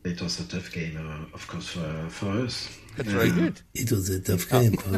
It 0.04 0.22
was 0.22 0.40
a 0.40 0.48
tough 0.48 0.72
game, 0.72 0.96
uh, 0.96 1.34
of 1.34 1.46
course, 1.48 1.68
for, 1.68 2.06
for 2.08 2.30
us. 2.30 2.78
That's 2.98 3.10
very 3.10 3.30
good. 3.30 3.60
It 3.74 3.90
was 3.92 4.10
a 4.10 4.20
tough 4.20 4.48
game 4.50 4.76
for 4.76 4.96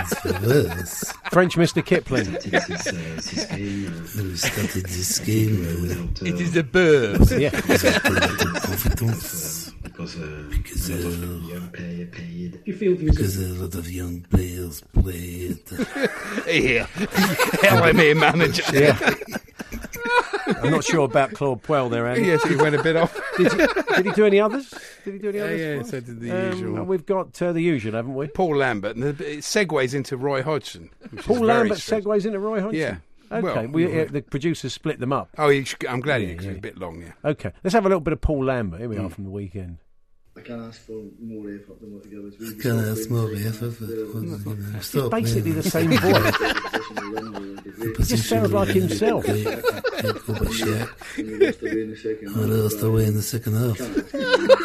us, 0.00 0.14
for 0.20 0.80
us. 0.80 1.12
French 1.30 1.56
Mr. 1.56 1.84
Kipling. 1.84 2.24
Started 2.24 2.50
this, 2.66 2.86
uh, 2.86 2.92
this 2.92 3.44
game 3.46 3.86
uh, 3.86 4.22
We 4.22 4.36
started 4.36 4.86
this 4.86 5.18
game 5.18 6.16
uh, 6.22 6.26
It 6.26 6.40
is 6.40 6.56
a 6.56 6.62
bird. 6.64 7.20
yeah. 7.32 7.50
without 7.68 8.04
a 8.06 8.10
lot 8.10 8.42
of 8.42 8.62
confidence. 8.62 9.70
because, 9.82 10.16
uh, 10.16 10.44
Because, 10.50 10.88
a 10.88 10.94
lot 10.96 11.04
uh, 11.04 11.32
of 11.34 11.42
young 11.50 11.68
player 11.70 12.06
paid. 12.06 12.60
You 12.64 12.74
feel 12.74 12.96
Because 12.96 13.36
a 13.38 13.48
lot 13.62 13.74
of 13.74 13.90
young 13.90 14.22
players 14.22 14.80
played. 14.94 15.58
Here, 16.48 16.86
LMA 17.68 18.16
manager. 18.16 18.64
Yeah. 18.72 18.98
I'm 20.62 20.70
not 20.70 20.84
sure 20.84 21.04
about 21.04 21.32
Claude 21.34 21.62
Puel 21.62 21.90
there, 21.90 22.06
Andy. 22.06 22.26
yes, 22.26 22.42
he 22.44 22.56
went 22.56 22.74
a 22.74 22.82
bit 22.82 22.96
off. 22.96 23.18
Did, 23.36 23.52
you, 23.52 23.66
did 23.96 24.06
he 24.06 24.12
do 24.12 24.24
any 24.26 24.40
others? 24.40 24.72
Did 25.04 25.14
he 25.14 25.18
do 25.20 25.28
any 25.28 25.40
others? 25.40 25.60
yeah, 25.60 25.82
so 25.82 26.00
did 26.00 26.20
the 26.20 26.30
Um, 26.30 26.52
usual. 26.52 26.84
We've 26.84 27.06
got 27.06 27.40
uh, 27.40 27.52
the 27.52 27.60
usual, 27.62 27.94
haven't 27.94 28.14
we? 28.14 28.26
Paul 28.28 28.56
Lambert, 28.56 28.96
and 28.96 29.04
it 29.04 29.18
segues 29.40 29.94
into 29.94 30.16
Roy 30.16 30.42
Hodgson. 30.42 30.90
Paul 31.18 31.40
Lambert 31.40 31.78
strange. 31.78 32.04
segues 32.04 32.26
into 32.26 32.38
Roy 32.40 32.60
Hodgson. 32.60 32.80
Yeah. 32.80 32.96
Okay. 33.30 33.42
Well, 33.66 33.68
we, 33.68 34.00
uh, 34.00 34.04
the 34.10 34.20
producers 34.20 34.74
split 34.74 34.98
them 35.00 35.12
up. 35.12 35.30
Oh, 35.38 35.48
I'm 35.88 36.00
glad 36.00 36.20
Yeah, 36.20 36.28
you 36.28 36.32
because 36.34 36.44
yeah. 36.46 36.50
it's 36.52 36.58
a 36.58 36.62
bit 36.62 36.76
long, 36.78 37.00
yeah. 37.02 37.12
Okay. 37.30 37.50
Let's 37.64 37.72
have 37.72 37.86
a 37.86 37.88
little 37.88 38.00
bit 38.00 38.12
of 38.12 38.20
Paul 38.20 38.44
Lambert. 38.44 38.80
Here 38.80 38.88
we 38.90 38.96
Hmm. 38.96 39.06
are 39.06 39.10
from 39.10 39.24
the 39.24 39.30
weekend. 39.30 39.78
I 40.44 40.44
can't 40.44 40.62
ask 40.62 40.80
for 40.86 41.04
more 41.20 41.48
effort 41.54 41.80
than 41.80 41.92
what 41.94 42.02
the 42.02 42.18
others. 42.18 42.34
We 42.40 42.54
Can 42.56 42.80
I 42.80 42.88
ask 42.90 43.08
more 43.08 43.30
effort? 43.32 43.74
Stop 44.82 45.12
Basically 45.12 45.52
the 45.52 45.62
same 45.62 45.90
voice. 45.90 46.34
It 48.00 48.08
just 48.08 48.28
sounds 48.28 48.52
like 48.52 48.68
himself. 48.70 49.24
We 49.28 49.44
lost 52.34 52.82
away 52.82 53.04
in 53.06 53.14
the 53.14 53.22
second 53.22 53.54
half. 53.54 53.80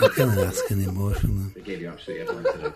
I 0.01 0.09
can't 0.15 0.39
ask 0.39 0.71
any 0.71 0.87
more 0.87 1.13
from 1.13 1.35
them. 1.37 1.51
They 1.53 1.61
gave 1.61 1.81
you 1.81 1.89
absolutely 1.89 2.27
everything 2.27 2.53
to 2.53 2.59
do. 2.59 2.73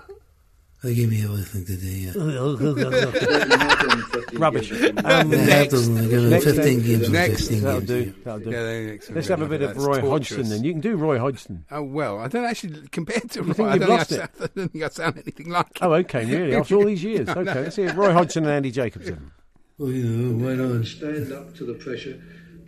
They 0.84 0.96
give 0.96 1.12
me 1.12 1.24
everything 1.24 1.64
to 1.66 1.78
do, 1.78 1.88
yeah. 1.88 2.12
Rubbish. 4.40 4.72
Um, 4.72 4.98
half 4.98 5.70
dozen, 5.70 5.98
I 5.98 6.02
give 6.02 6.12
them 6.22 6.30
next 6.32 6.46
15 6.46 6.64
then. 6.64 6.82
games 6.84 7.10
Next. 7.10 7.40
15 7.50 7.62
that'll 7.62 7.82
games. 7.82 7.88
do. 8.16 8.22
That'll 8.24 8.40
do. 8.40 8.50
Yeah, 8.50 8.64
they- 8.64 8.90
excellent. 8.94 9.16
Let's 9.18 9.28
have 9.28 9.42
a 9.42 9.46
bit 9.48 9.62
of 9.62 9.78
Roy 9.78 10.00
torturous. 10.02 10.10
Hodgson 10.38 10.50
then. 10.50 10.64
You 10.64 10.72
can 10.72 10.82
do 10.82 10.96
Roy 10.96 11.20
Hodgson. 11.20 11.66
Oh 11.70 11.84
well, 11.84 12.18
I 12.20 12.28
don't 12.28 12.46
actually 12.46 12.88
compared 12.88 13.30
to. 13.32 13.40
You 13.44 13.54
think 13.54 13.58
Roy, 13.60 13.66
I 13.68 13.74
you've 13.76 13.80
don't 13.82 13.90
lost 13.90 14.10
think 14.10 14.22
I, 14.22 14.26
it? 14.26 14.38
sound, 14.38 14.42
I 14.56 14.60
don't 14.60 14.72
think 14.72 14.84
I 14.84 14.90
sound 14.90 15.18
anything 15.18 15.50
like. 15.50 15.80
him. 15.82 15.88
Oh, 15.88 15.94
okay, 15.94 16.26
really? 16.26 16.56
After 16.56 16.76
all 16.78 16.86
these 16.86 17.04
years. 17.04 17.30
Okay, 17.30 17.44
let's 17.62 17.76
hear 17.76 17.94
Roy 17.94 18.12
Hodgson 18.12 18.44
and 18.46 18.52
Andy 18.54 18.72
Jacobson. 18.72 19.32
Well, 19.78 19.92
you 19.92 20.04
know, 20.04 20.46
why 20.46 20.56
not? 20.56 20.86
Stand 20.88 21.32
up 21.32 21.54
to 21.58 21.66
the 21.66 21.76
pressure, 21.76 22.20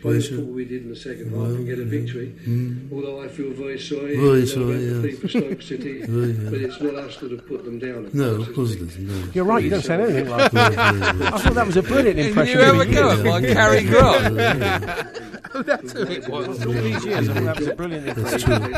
play 0.03 0.13
the 0.13 0.19
Pressure. 0.19 0.35
football 0.35 0.53
we 0.53 0.65
did 0.65 0.83
in 0.83 0.89
the 0.89 0.95
second 0.95 1.29
half 1.31 1.47
and 1.47 1.65
get 1.65 1.79
a 1.79 1.83
victory. 1.85 2.35
Mm. 2.45 2.91
Although 2.93 3.23
I 3.23 3.27
feel 3.29 3.49
very 3.53 3.79
sorry, 3.79 4.15
Very 4.17 4.45
sorry, 4.45 4.77
yeah. 4.85 5.15
for 5.19 5.27
Stoke 5.29 5.61
City, 5.61 6.01
Very, 6.05 6.31
yeah. 6.33 6.49
but 6.51 6.59
it's 6.61 6.79
not 6.81 6.95
us 6.95 7.17
that 7.17 7.31
have 7.31 7.47
put 7.47 7.63
them 7.65 7.79
down. 7.79 8.09
No, 8.13 8.35
of 8.41 8.53
course 8.53 8.73
it 8.73 8.79
doesn't. 8.85 9.07
No. 9.07 9.31
You're 9.33 9.45
right, 9.45 9.63
you 9.63 9.69
don't 9.71 9.81
say 9.81 9.95
anything 10.01 10.29
like 10.29 10.51
Yeah, 10.53 10.69
him. 10.69 10.73
yeah, 11.01 11.13
yeah. 11.15 11.33
I 11.33 11.37
thought 11.39 11.53
that 11.55 11.65
was 11.65 11.77
a 11.77 11.81
brilliant 11.83 12.17
Did 12.17 12.27
impression. 12.27 12.59
you 12.59 12.63
of 12.65 12.75
ever 12.75 12.85
you. 12.85 12.93
go 12.93 13.29
like 13.31 13.43
Cary 13.45 13.83
Grant? 13.85 14.35
That's 15.65 15.91
who 15.93 16.01
it 16.03 16.27
was. 16.27 16.65
All 16.65 16.73
these 16.73 17.05
years, 17.05 17.29
I 17.29 17.33
thought 17.35 17.43
that 17.43 17.57
was 17.59 17.67
a 17.67 17.75
brilliant 17.75 18.07
impression. 18.07 18.71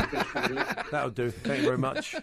That'll 0.91 1.09
do. 1.09 1.31
Thank 1.31 1.59
you 1.61 1.65
very 1.65 1.77
much. 1.77 2.15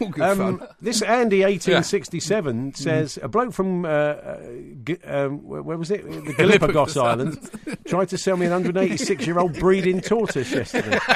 All 0.00 0.08
good 0.08 0.22
Um, 0.22 0.58
fun. 0.58 0.68
this 0.80 1.02
Andy 1.02 1.42
eighteen 1.42 1.82
sixty 1.82 2.18
seven 2.20 2.74
says 2.74 3.18
a 3.22 3.28
bloke 3.28 3.52
from 3.52 3.84
uh, 3.84 3.88
uh, 3.88 4.40
G- 4.84 4.96
um, 5.06 5.46
where, 5.46 5.62
where 5.62 5.76
was 5.76 5.90
it? 5.90 6.04
The 6.04 6.32
Galapagos 6.38 6.96
Islands 6.96 7.50
tried 7.86 8.08
to 8.08 8.18
sell 8.18 8.36
me 8.36 8.46
an 8.46 8.52
186 8.52 9.26
year 9.26 9.38
old 9.38 9.58
breeding 9.58 10.00
tortoise 10.00 10.50
yesterday. 10.50 10.98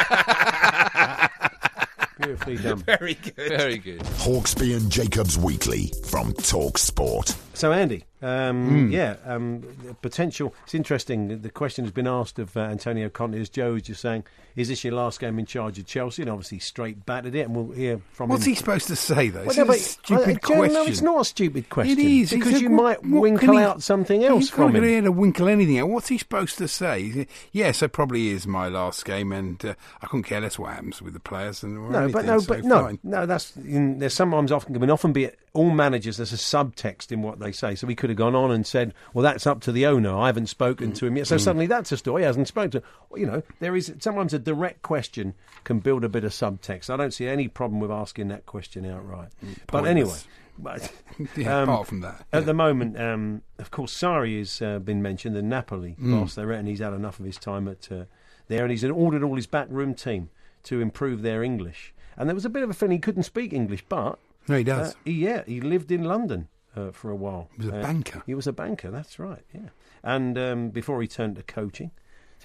Beautifully 2.18 2.56
done. 2.56 2.78
Very 2.78 3.14
good. 3.14 3.34
Very 3.36 3.78
good. 3.78 4.00
Hawksby 4.00 4.74
and 4.76 4.90
Jacobs 4.90 5.36
Weekly 5.38 5.92
from 6.06 6.32
Talk 6.32 6.78
Sport. 6.78 7.34
So 7.56 7.72
Andy, 7.72 8.04
um, 8.20 8.68
Hmm. 8.68 8.90
yeah, 8.90 9.16
um, 9.24 9.62
potential. 10.02 10.52
It's 10.64 10.74
interesting. 10.74 11.40
The 11.40 11.48
question 11.48 11.86
has 11.86 11.92
been 11.92 12.06
asked 12.06 12.38
of 12.38 12.54
uh, 12.54 12.60
Antonio 12.60 13.08
Conte, 13.08 13.40
as 13.40 13.48
Joe 13.48 13.72
was 13.72 13.82
just 13.84 14.02
saying. 14.02 14.24
Is 14.56 14.68
this 14.68 14.84
your 14.84 14.94
last 14.94 15.20
game 15.20 15.38
in 15.38 15.44
charge 15.44 15.78
of 15.78 15.84
Chelsea? 15.86 16.22
And 16.22 16.30
obviously, 16.30 16.58
straight 16.58 17.04
battered 17.04 17.34
it, 17.34 17.46
and 17.46 17.54
we'll 17.54 17.74
hear 17.76 18.00
from 18.12 18.30
What's 18.30 18.44
him. 18.44 18.50
he 18.52 18.54
supposed 18.56 18.86
to 18.88 18.96
say 18.96 19.28
though? 19.28 19.44
Well, 19.44 19.56
no, 19.56 19.62
a 19.62 19.66
but- 19.66 19.78
stupid 19.78 20.42
question. 20.42 20.72
No, 20.74 20.84
it's 20.84 21.00
not 21.02 21.20
a 21.20 21.24
stupid 21.26 21.68
question. 21.70 21.98
It 21.98 22.04
is 22.06 22.30
because 22.30 22.60
you 22.62 22.70
what- 22.70 22.82
might 23.02 23.04
what 23.06 23.20
winkle 23.22 23.56
he- 23.56 23.62
out 23.62 23.82
something 23.82 24.22
else 24.24 24.48
from 24.50 24.74
him. 24.76 24.82
really 24.82 25.02
to 25.02 25.12
winkle 25.12 25.48
anything 25.48 25.78
out. 25.78 25.88
What's 25.88 26.08
he 26.08 26.16
supposed 26.18 26.56
to 26.58 26.68
say? 26.68 27.26
Yes, 27.52 27.82
it 27.82 27.92
probably 27.92 28.28
is 28.28 28.46
my 28.46 28.68
last 28.68 29.04
game, 29.06 29.30
and 29.32 29.62
uh, 29.64 29.74
I 30.02 30.06
couldn't 30.06 30.24
care 30.24 30.40
less 30.40 30.58
what 30.58 30.72
happens 30.74 31.00
with 31.02 31.12
the 31.14 31.20
players. 31.20 31.62
And 31.62 31.90
No, 31.90 32.08
but 32.08 32.24
no, 32.26 32.38
so 32.38 32.46
but 32.48 32.64
no, 32.64 32.82
fine. 32.84 32.98
no. 33.02 33.26
That's 33.26 33.56
in, 33.58 33.98
there's 33.98 34.14
sometimes 34.14 34.52
often 34.52 34.72
can 34.78 34.90
often 34.90 35.12
be 35.12 35.30
all 35.56 35.70
managers. 35.70 36.16
There's 36.18 36.32
a 36.32 36.36
subtext 36.36 37.10
in 37.10 37.22
what 37.22 37.38
they 37.40 37.50
say. 37.52 37.74
So 37.74 37.86
we 37.86 37.94
could 37.94 38.10
have 38.10 38.16
gone 38.16 38.34
on 38.34 38.50
and 38.50 38.66
said, 38.66 38.94
"Well, 39.14 39.22
that's 39.22 39.46
up 39.46 39.60
to 39.62 39.72
the 39.72 39.86
owner. 39.86 40.14
I 40.16 40.26
haven't 40.26 40.46
spoken 40.48 40.92
to 40.92 41.06
him 41.06 41.16
yet." 41.16 41.24
Mm. 41.26 41.28
So 41.28 41.38
suddenly 41.38 41.66
that's 41.66 41.90
a 41.92 41.96
story. 41.96 42.22
He 42.22 42.26
hasn't 42.26 42.48
spoken 42.48 42.70
to. 42.70 42.82
Well, 43.10 43.20
you 43.20 43.26
know, 43.26 43.42
there 43.60 43.74
is 43.74 43.92
sometimes 43.98 44.32
a 44.34 44.38
direct 44.38 44.82
question 44.82 45.34
can 45.64 45.80
build 45.80 46.04
a 46.04 46.08
bit 46.08 46.24
of 46.24 46.32
subtext. 46.32 46.90
I 46.90 46.96
don't 46.96 47.12
see 47.14 47.26
any 47.26 47.48
problem 47.48 47.80
with 47.80 47.90
asking 47.90 48.28
that 48.28 48.46
question 48.46 48.86
outright. 48.86 49.30
But 49.66 49.86
anyway, 49.86 50.16
but, 50.58 50.92
Yeah, 51.36 51.62
um, 51.62 51.68
apart 51.68 51.86
from 51.88 52.00
that, 52.00 52.24
At 52.32 52.46
the 52.46 52.54
moment, 52.54 52.98
um, 53.00 53.42
of 53.58 53.70
course, 53.70 53.96
Sarri 53.96 54.38
has 54.38 54.62
uh, 54.62 54.78
been 54.78 55.02
mentioned, 55.02 55.34
the 55.36 55.42
Napoli 55.42 55.96
Mm. 56.00 56.20
boss. 56.20 56.34
They 56.34 56.44
reckon 56.44 56.66
he's 56.66 56.78
had 56.80 56.92
enough 56.94 57.18
of 57.18 57.26
his 57.26 57.36
time 57.38 57.68
at 57.68 57.90
uh, 57.90 58.04
there, 58.48 58.62
and 58.62 58.70
he's 58.70 58.84
ordered 58.84 59.22
all 59.22 59.36
his 59.36 59.46
backroom 59.46 59.94
team 59.94 60.30
to 60.64 60.80
improve 60.80 61.22
their 61.22 61.42
English. 61.42 61.92
And 62.16 62.28
there 62.28 62.34
was 62.34 62.44
a 62.46 62.50
bit 62.50 62.62
of 62.62 62.70
a 62.70 62.74
feeling 62.74 62.92
he 62.96 62.98
couldn't 63.00 63.24
speak 63.24 63.52
English, 63.52 63.84
but 63.88 64.18
No, 64.48 64.56
he 64.56 64.64
does. 64.64 64.92
uh, 64.92 64.94
he, 65.04 65.12
yeah, 65.12 65.42
he 65.46 65.60
lived 65.60 65.90
in 65.90 66.04
London 66.04 66.48
uh, 66.76 66.90
for 66.92 67.10
a 67.10 67.16
while. 67.16 67.48
He 67.56 67.66
was 67.66 67.74
a 67.74 67.78
Uh, 67.78 67.82
banker. 67.82 68.22
He 68.26 68.34
was 68.34 68.46
a 68.46 68.52
banker. 68.52 68.90
That's 68.90 69.18
right. 69.18 69.42
Yeah, 69.54 69.68
and 70.02 70.36
um, 70.38 70.68
before 70.70 71.00
he 71.02 71.08
turned 71.08 71.36
to 71.36 71.42
coaching. 71.42 71.90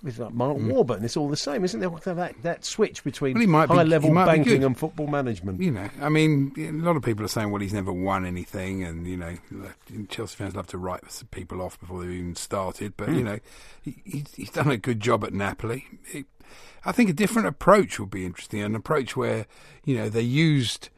It's 0.04 0.18
like 0.18 0.34
Mark 0.34 0.58
Mm. 0.58 0.72
Warburton. 0.72 1.06
It's 1.06 1.16
all 1.18 1.30
the 1.30 1.36
same, 1.38 1.64
isn't 1.64 1.80
there? 1.80 1.90
That, 2.16 2.42
that 2.42 2.66
switch 2.66 3.04
between 3.04 3.34
Well, 3.36 3.42
he 3.42 3.46
might 3.46 3.68
be- 3.68 3.76
high 3.76 3.84
level 3.84 4.12
banking 4.16 4.64
and 4.64 4.76
football 4.76 5.06
management. 5.06 5.62
You 5.62 5.70
know, 5.70 5.90
I 6.02 6.10
mean, 6.10 6.54
a 6.58 6.72
lot 6.84 6.96
of 6.96 7.04
people 7.04 7.24
are 7.24 7.28
saying, 7.28 7.52
well, 7.52 7.62
he's 7.62 7.74
never 7.74 7.92
won 7.94 8.26
anything, 8.26 8.84
and 8.84 9.06
you 9.06 9.18
know, 9.18 9.36
Chelsea 10.10 10.38
fans 10.38 10.56
love 10.56 10.66
to 10.68 10.80
write 10.80 11.02
people 11.30 11.62
off 11.62 11.80
before 11.80 12.02
they've 12.02 12.10
even 12.14 12.36
started. 12.36 12.94
But 12.98 13.10
Hmm. 13.10 13.16
you 13.18 13.24
know, 13.26 13.40
he, 13.82 14.02
he's, 14.04 14.34
he's 14.34 14.50
done 14.50 14.72
a 14.72 14.78
good 14.78 15.02
job 15.02 15.24
at 15.24 15.34
Napoli. 15.34 15.86
It, 16.12 16.26
I 16.84 16.92
think 16.94 17.10
a 17.12 17.14
different 17.14 17.48
approach 17.50 18.00
would 18.00 18.10
be 18.10 18.26
interesting, 18.26 18.62
an 18.62 18.76
approach 18.76 19.16
where 19.16 19.46
you 19.86 19.96
know 19.96 20.10
they 20.10 20.22
used 20.22 20.90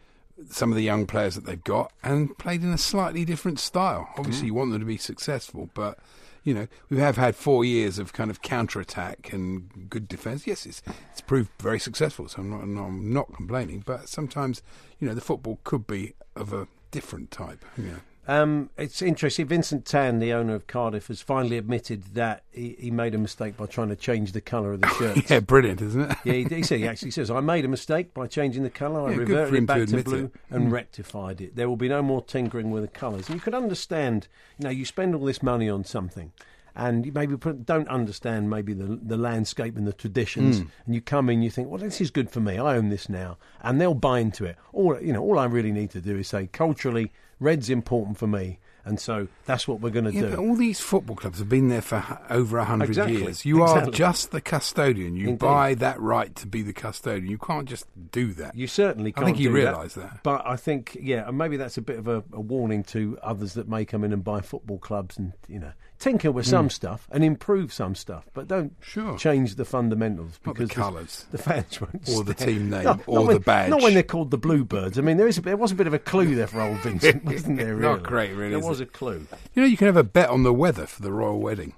some 0.49 0.71
of 0.71 0.75
the 0.75 0.83
young 0.83 1.05
players 1.05 1.35
that 1.35 1.45
they've 1.45 1.63
got 1.63 1.91
and 2.03 2.37
played 2.37 2.63
in 2.63 2.71
a 2.71 2.77
slightly 2.77 3.25
different 3.25 3.59
style. 3.59 4.09
Obviously, 4.17 4.43
mm. 4.43 4.47
you 4.47 4.53
want 4.53 4.71
them 4.71 4.79
to 4.79 4.85
be 4.85 4.97
successful, 4.97 5.69
but 5.73 5.99
you 6.43 6.53
know, 6.53 6.67
we 6.89 6.97
have 6.97 7.15
had 7.15 7.35
four 7.35 7.63
years 7.63 7.97
of 7.99 8.11
kind 8.11 8.29
of 8.29 8.41
counter 8.41 8.79
attack 8.81 9.31
and 9.31 9.89
good 9.89 10.07
defence. 10.07 10.45
Yes, 10.45 10.65
it's 10.65 10.81
it's 11.11 11.21
proved 11.21 11.49
very 11.59 11.79
successful, 11.79 12.27
so 12.27 12.41
I'm 12.41 12.49
not, 12.49 12.67
no, 12.67 12.83
I'm 12.83 13.13
not 13.13 13.33
complaining. 13.33 13.83
But 13.85 14.09
sometimes, 14.09 14.61
you 14.99 15.07
know, 15.07 15.13
the 15.13 15.21
football 15.21 15.59
could 15.63 15.87
be 15.87 16.13
of 16.35 16.51
a 16.51 16.67
different 16.91 17.31
type. 17.31 17.63
You 17.77 17.83
know. 17.83 17.99
Um, 18.25 18.69
it's 18.77 19.01
interesting. 19.01 19.47
Vincent 19.47 19.85
Tan, 19.85 20.19
the 20.19 20.31
owner 20.31 20.55
of 20.55 20.65
Cardiff, 20.65 21.07
has 21.07 21.21
finally 21.21 21.57
admitted 21.57 22.03
that 22.15 22.43
he, 22.51 22.75
he 22.79 22.89
made 22.91 23.13
a 23.13 23.17
mistake 23.17 23.57
by 23.57 23.65
trying 23.65 23.89
to 23.89 23.97
change 23.97 24.31
the 24.31 24.39
colour 24.39 24.73
of 24.73 24.81
the 24.81 24.87
shirt. 24.89 25.29
Yeah, 25.29 25.41
brilliant, 25.41 25.81
isn't 25.81 26.11
it? 26.11 26.17
yeah, 26.23 26.33
he, 26.33 26.43
he 26.45 26.63
said 26.63 26.79
he 26.79 26.87
actually 26.87 27.11
says 27.11 27.29
I 27.29 27.41
made 27.41 27.65
a 27.65 27.67
mistake 27.67 28.13
by 28.13 28.27
changing 28.27 28.63
the 28.63 28.69
colour. 28.69 29.07
I 29.07 29.11
Yeah, 29.11 29.17
good 29.17 29.29
reverted 29.29 29.55
it 29.63 29.65
back 29.67 29.77
to 29.79 29.85
to, 29.97 30.03
blue 30.03 30.23
it. 30.25 30.31
and 30.49 30.67
Mm. 30.69 30.71
rectified 30.71 31.41
it. 31.41 31.55
There 31.57 31.67
will 31.67 31.75
be 31.75 31.89
no 31.89 32.01
more 32.01 32.21
tinkering 32.21 32.71
with 32.71 32.83
the 32.83 32.87
colours. 32.87 33.27
And 33.27 33.35
you 33.35 33.41
could 33.41 33.53
understand, 33.55 34.27
you 34.57 34.63
know, 34.65 34.69
you 34.69 34.85
spend 34.85 35.15
all 35.15 35.25
this 35.25 35.43
money 35.43 35.69
on 35.69 35.83
something. 35.83 36.31
And 36.75 37.05
you 37.05 37.11
maybe 37.11 37.35
don't 37.35 37.87
understand 37.87 38.49
maybe 38.49 38.73
the 38.73 38.99
the 38.99 39.17
landscape 39.17 39.75
and 39.77 39.85
the 39.85 39.93
traditions, 39.93 40.61
Mm. 40.61 40.67
and 40.85 40.95
you 40.95 41.01
come 41.01 41.29
in, 41.29 41.43
you 41.43 41.51
think, 41.51 41.69
well, 41.69 41.77
this 41.77 42.01
is 42.01 42.09
good 42.09 42.31
for 42.31 42.39
me. 42.39 42.57
I 42.57 42.77
own 42.77 42.89
this 42.89 43.07
now, 43.09 43.37
and 43.61 43.79
they'll 43.79 43.93
buy 43.93 44.19
into 44.19 44.45
it. 44.45 44.55
All 44.71 44.99
you 44.99 45.13
know, 45.13 45.21
all 45.21 45.37
I 45.37 45.45
really 45.45 45.71
need 45.71 45.91
to 45.91 46.01
do 46.01 46.17
is 46.17 46.29
say, 46.29 46.47
culturally, 46.47 47.11
red's 47.39 47.69
important 47.69 48.17
for 48.17 48.27
me, 48.27 48.59
and 48.85 48.99
so 48.99 49.27
that's 49.45 49.67
what 49.67 49.79
we're 49.79 49.89
going 49.91 50.05
to 50.05 50.13
Yeah, 50.13 50.21
do. 50.21 50.29
but 50.31 50.39
all 50.39 50.55
these 50.55 50.79
football 50.79 51.15
clubs 51.15 51.39
have 51.39 51.47
been 51.49 51.69
there 51.69 51.81
for 51.81 52.03
over 52.29 52.57
a 52.57 52.65
hundred 52.65 52.89
Exactly, 52.89 53.21
years. 53.21 53.45
You 53.45 53.63
are 53.63 53.89
just 53.91 54.31
the 54.31 54.41
custodian. 54.41 55.15
You 55.15 55.29
Indeed. 55.29 55.39
buy 55.39 55.73
that 55.75 55.99
right 56.01 56.35
to 56.35 56.47
be 56.47 56.61
the 56.61 56.73
custodian. 56.73 57.29
You 57.31 57.37
can't 57.37 57.67
just 57.67 57.85
do 58.11 58.33
that. 58.33 58.55
You 58.55 58.67
certainly 58.67 59.11
can't. 59.11 59.23
I 59.23 59.27
think 59.27 59.39
you 59.39 59.51
realise 59.51 59.93
that. 59.95 60.19
But 60.23 60.45
I 60.45 60.55
think, 60.57 60.97
yeah, 60.99 61.27
and 61.27 61.37
maybe 61.37 61.57
that's 61.57 61.77
a 61.77 61.81
bit 61.81 61.97
of 61.97 62.07
a, 62.07 62.23
a 62.33 62.41
warning 62.41 62.83
to 62.85 63.17
others 63.23 63.53
that 63.53 63.67
may 63.69 63.85
come 63.85 64.03
in 64.03 64.11
and 64.13 64.23
buy 64.23 64.41
football 64.41 64.77
clubs 64.79 65.17
and 65.17 65.33
you 65.47 65.59
know 65.59 65.71
tinker 66.03 66.31
with 66.31 66.45
some 66.45 66.67
Mm. 66.67 66.71
stuff 66.71 67.07
and 67.11 67.23
improve 67.23 67.71
some 67.71 67.95
stuff, 67.95 68.25
but 68.33 68.47
don't 68.47 68.73
Sure. 68.81 69.17
change 69.17 69.55
the 69.55 69.63
fundamentals 69.65 70.39
Not 70.45 70.55
the 70.55 70.63
because 70.65 70.75
colours. 70.75 71.25
the 71.31 71.37
fans 71.37 71.79
won't 71.79 72.09
Or 72.09 72.23
the 72.23 72.33
stand- 72.33 72.37
team 72.51 72.69
name, 72.69 72.83
No, 72.83 72.99
or 73.07 73.23
not 73.25 73.33
the 73.33 73.39
badge. 73.39 73.69
Not 73.69 73.81
when 73.81 73.93
they're 73.93 74.03
called 74.03 74.29
the 74.31 74.37
Bluebirds. 74.37 74.99
I 74.99 75.01
mean, 75.01 75.17
there 75.17 75.27
is 75.27 75.37
a, 75.37 75.41
there 75.41 75.55
was 75.57 75.71
a 75.71 75.75
bit 75.75 75.87
of 75.87 75.93
a 75.93 75.99
clue 75.99 76.35
there 76.35 76.47
for 76.47 76.59
old 76.61 76.77
Vincent, 76.79 77.23
wasn't 77.25 77.57
there? 77.57 77.75
Really? 77.75 77.81
Not 77.81 78.03
great, 78.03 78.31
really, 78.35 78.49
There 78.51 78.59
is 78.59 78.65
was 78.65 78.79
a 78.81 78.85
clue. 78.85 79.25
You 79.53 79.61
know, 79.61 79.67
you 79.67 79.77
can 79.77 79.87
have 79.87 79.95
a 79.97 80.03
bet 80.03 80.29
on 80.29 80.43
the 80.43 80.53
weather 80.53 80.85
for 80.85 81.01
the 81.01 81.11
royal 81.11 81.39
wedding. 81.39 81.73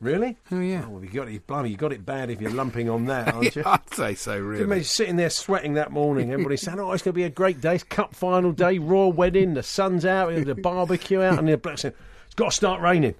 Really? 0.00 0.36
Oh 0.52 0.60
yeah. 0.60 0.84
Oh, 0.86 0.90
well, 0.90 1.04
you 1.04 1.10
got 1.10 1.28
it, 1.28 1.44
blimey, 1.46 1.70
you 1.70 1.76
got 1.76 1.92
it 1.92 2.06
bad 2.06 2.30
if 2.30 2.40
you're 2.40 2.52
lumping 2.52 2.88
on 2.88 3.06
that, 3.06 3.34
aren't 3.34 3.56
you? 3.56 3.64
I'd 3.66 3.92
say 3.92 4.14
so. 4.14 4.38
Really. 4.38 4.62
imagine 4.62 4.84
sitting 4.84 5.16
there 5.16 5.28
sweating 5.28 5.74
that 5.74 5.90
morning, 5.90 6.32
everybody 6.32 6.56
saying, 6.56 6.78
"Oh, 6.78 6.92
it's 6.92 7.02
going 7.02 7.12
to 7.14 7.16
be 7.16 7.24
a 7.24 7.30
great 7.30 7.60
day. 7.60 7.74
It's 7.74 7.82
cup 7.84 8.14
final 8.14 8.52
day, 8.52 8.78
royal 8.78 9.12
wedding. 9.12 9.54
The 9.54 9.62
sun's 9.64 10.06
out, 10.06 10.32
the 10.34 10.54
barbecue 10.54 11.20
out, 11.20 11.38
and 11.40 11.48
the 11.48 11.76
saying, 11.76 11.94
it's 12.26 12.34
got 12.36 12.50
to 12.52 12.56
start 12.56 12.80
raining. 12.80 13.16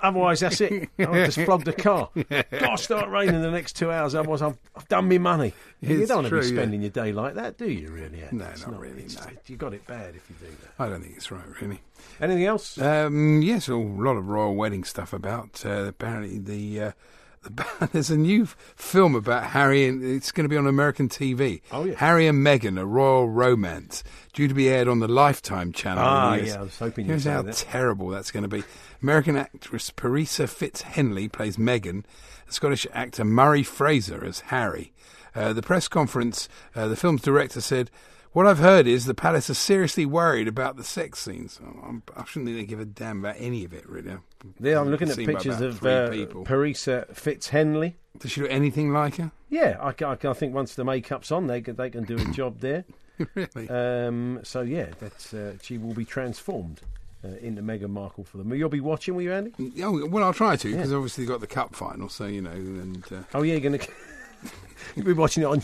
Otherwise, 0.00 0.40
that's 0.40 0.60
it. 0.60 0.88
I've 0.98 1.32
just 1.32 1.40
flogged 1.40 1.64
the 1.64 1.72
car. 1.72 2.10
Got 2.14 2.50
to 2.50 2.78
start 2.78 3.10
raining 3.10 3.42
the 3.42 3.50
next 3.50 3.74
two 3.74 3.90
hours. 3.90 4.14
Otherwise, 4.14 4.42
I've, 4.42 4.58
I've 4.76 4.88
done 4.88 5.08
me 5.08 5.18
money. 5.18 5.52
you 5.80 6.06
don't 6.06 6.18
want 6.18 6.28
to 6.28 6.40
be 6.40 6.46
yeah. 6.46 6.52
spending 6.52 6.82
your 6.82 6.90
day 6.90 7.12
like 7.12 7.34
that, 7.34 7.58
do 7.58 7.68
you? 7.68 7.88
Really? 7.88 8.22
Andy? 8.22 8.36
No, 8.36 8.44
It's 8.46 8.66
not 8.66 8.78
really, 8.78 9.02
no. 9.02 9.20
You 9.46 9.56
got 9.56 9.74
it 9.74 9.86
bad 9.86 10.14
if 10.14 10.28
you 10.28 10.36
do 10.40 10.46
that. 10.62 10.82
I 10.82 10.88
don't 10.88 11.02
think 11.02 11.16
it's 11.16 11.30
right, 11.30 11.60
really. 11.60 11.80
Anything 12.20 12.44
else? 12.44 12.78
Um, 12.80 13.42
yes, 13.42 13.68
a 13.68 13.76
lot 13.76 14.16
of 14.16 14.28
royal 14.28 14.54
wedding 14.54 14.84
stuff 14.84 15.12
about. 15.12 15.64
Uh, 15.64 15.84
apparently, 15.86 16.38
the, 16.38 16.80
uh, 16.80 16.90
the 16.90 16.94
there's 17.92 18.10
a 18.10 18.16
new 18.16 18.46
film 18.46 19.14
about 19.14 19.44
Harry, 19.44 19.86
and 19.86 20.04
it's 20.04 20.32
going 20.32 20.44
to 20.44 20.48
be 20.48 20.56
on 20.56 20.66
American 20.66 21.08
TV. 21.08 21.60
Oh, 21.72 21.84
yeah. 21.84 21.94
Harry 21.94 22.26
and 22.26 22.44
Meghan, 22.44 22.78
a 22.78 22.84
royal 22.86 23.28
romance, 23.28 24.02
due 24.32 24.48
to 24.48 24.54
be 24.54 24.68
aired 24.68 24.88
on 24.88 24.98
the 25.00 25.08
Lifetime 25.08 25.72
channel. 25.72 26.04
Ah, 26.06 26.34
in 26.34 26.38
the 26.40 26.44
US. 26.44 26.54
yeah, 26.54 26.58
I 26.60 26.62
was 26.62 26.78
hoping 26.78 27.06
you'd 27.06 27.12
Here's 27.12 27.24
how 27.24 27.42
that. 27.42 27.54
terrible 27.54 28.08
that's 28.08 28.30
going 28.30 28.42
to 28.42 28.48
be. 28.48 28.64
American 29.02 29.36
actress 29.36 29.90
Parisa 29.90 30.48
Fitz-Henley 30.48 31.28
plays 31.28 31.56
Meghan. 31.56 32.04
Scottish 32.48 32.86
actor 32.92 33.24
Murray 33.24 33.62
Fraser 33.62 34.24
as 34.24 34.40
Harry. 34.40 34.92
Uh, 35.34 35.52
the 35.52 35.62
press 35.62 35.86
conference, 35.88 36.48
uh, 36.74 36.88
the 36.88 36.96
film's 36.96 37.22
director 37.22 37.60
said. 37.60 37.90
What 38.32 38.46
I've 38.46 38.58
heard 38.58 38.86
is 38.86 39.06
the 39.06 39.14
palace 39.14 39.48
are 39.48 39.54
seriously 39.54 40.04
worried 40.04 40.48
about 40.48 40.76
the 40.76 40.84
sex 40.84 41.18
scenes. 41.18 41.58
I'm, 41.82 42.02
I 42.16 42.24
shouldn't 42.24 42.46
think 42.46 42.58
they 42.58 42.64
give 42.64 42.80
a 42.80 42.84
damn 42.84 43.20
about 43.20 43.36
any 43.38 43.64
of 43.64 43.72
it, 43.72 43.88
really. 43.88 44.16
There, 44.60 44.78
I'm 44.78 44.90
looking 44.90 45.08
at 45.08 45.16
pictures 45.16 45.60
of 45.60 45.84
uh, 45.84 46.10
people. 46.10 46.44
Parisa 46.44 47.12
Fitzhenley. 47.14 47.94
Does 48.18 48.32
she 48.32 48.42
look 48.42 48.50
anything 48.50 48.92
like 48.92 49.16
her? 49.16 49.32
Yeah, 49.48 49.78
I, 49.80 50.04
I, 50.04 50.16
I 50.22 50.32
think 50.34 50.54
once 50.54 50.74
the 50.74 50.84
makeup's 50.84 51.32
on, 51.32 51.46
they 51.46 51.60
can, 51.62 51.76
they 51.76 51.90
can 51.90 52.04
do 52.04 52.16
a 52.18 52.24
job 52.32 52.60
there. 52.60 52.84
really? 53.34 53.68
Um, 53.68 54.40
so 54.42 54.60
yeah, 54.60 54.88
that's 55.00 55.32
uh, 55.32 55.54
she 55.62 55.78
will 55.78 55.94
be 55.94 56.04
transformed 56.04 56.82
uh, 57.24 57.28
into 57.40 57.62
Meghan 57.62 57.90
Markle 57.90 58.24
for 58.24 58.38
them. 58.38 58.52
You'll 58.54 58.68
be 58.68 58.80
watching, 58.80 59.14
will 59.14 59.22
you, 59.22 59.32
Andy? 59.32 59.52
oh, 59.82 60.06
well, 60.06 60.24
I'll 60.24 60.34
try 60.34 60.56
to 60.56 60.72
because 60.72 60.92
obviously 60.92 61.24
you've 61.24 61.30
got 61.30 61.40
the 61.40 61.46
cup 61.46 61.74
final, 61.74 62.08
so 62.08 62.26
you 62.26 62.42
know. 62.42 62.50
And 62.50 63.04
uh, 63.12 63.22
Oh 63.34 63.42
yeah, 63.42 63.54
you're 63.54 63.70
gonna. 63.70 63.78
You'll 64.96 65.06
be 65.06 65.12
watching 65.12 65.42
it 65.42 65.46
on 65.46 65.62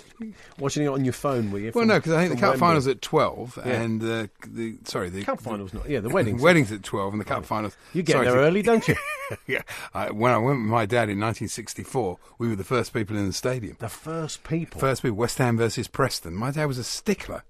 watching 0.58 0.84
it 0.84 0.88
on 0.88 1.02
your 1.04 1.12
phone, 1.14 1.50
will 1.50 1.58
you? 1.58 1.72
well, 1.74 1.86
no, 1.86 1.98
because 1.98 2.12
I 2.12 2.18
think 2.20 2.34
the 2.34 2.40
cup 2.40 2.50
Wembley? 2.50 2.60
final's 2.60 2.86
at 2.86 3.00
twelve, 3.02 3.58
Yeah. 3.64 3.72
and 3.82 4.00
the 4.00 4.30
the 4.46 4.76
sorry 4.84 5.08
the 5.08 5.24
Cup 5.24 5.40
final's 5.40 5.72
not. 5.74 5.88
Yeah, 5.88 6.00
the 6.00 6.08
wedding's. 6.10 6.40
wedding's 6.42 6.70
at 6.70 6.82
twelve, 6.82 7.12
and 7.14 7.20
the 7.20 7.24
cup 7.24 7.44
finals. 7.44 7.76
You 7.94 8.02
get 8.02 8.12
sorry, 8.12 8.26
there 8.26 8.34
the- 8.36 8.40
early, 8.42 8.62
don't 8.62 8.86
you? 8.86 8.94
yeah, 9.46 9.62
I, 9.92 10.10
when 10.10 10.30
I 10.30 10.38
went 10.38 10.60
with 10.60 10.68
my 10.68 10.86
dad 10.86 11.08
in 11.08 11.18
1964, 11.20 12.18
we 12.38 12.48
were 12.48 12.54
the 12.56 12.64
first 12.64 12.92
people 12.92 13.16
in 13.16 13.26
the 13.26 13.32
stadium. 13.32 13.76
the 13.80 13.88
first 13.88 14.44
people. 14.44 14.80
First 14.80 15.02
people, 15.02 15.16
West 15.16 15.38
Ham 15.38 15.56
versus 15.56 15.88
Preston. 15.88 16.34
My 16.34 16.50
dad 16.50 16.66
was 16.66 16.78
a 16.78 16.84
stickler 16.84 17.42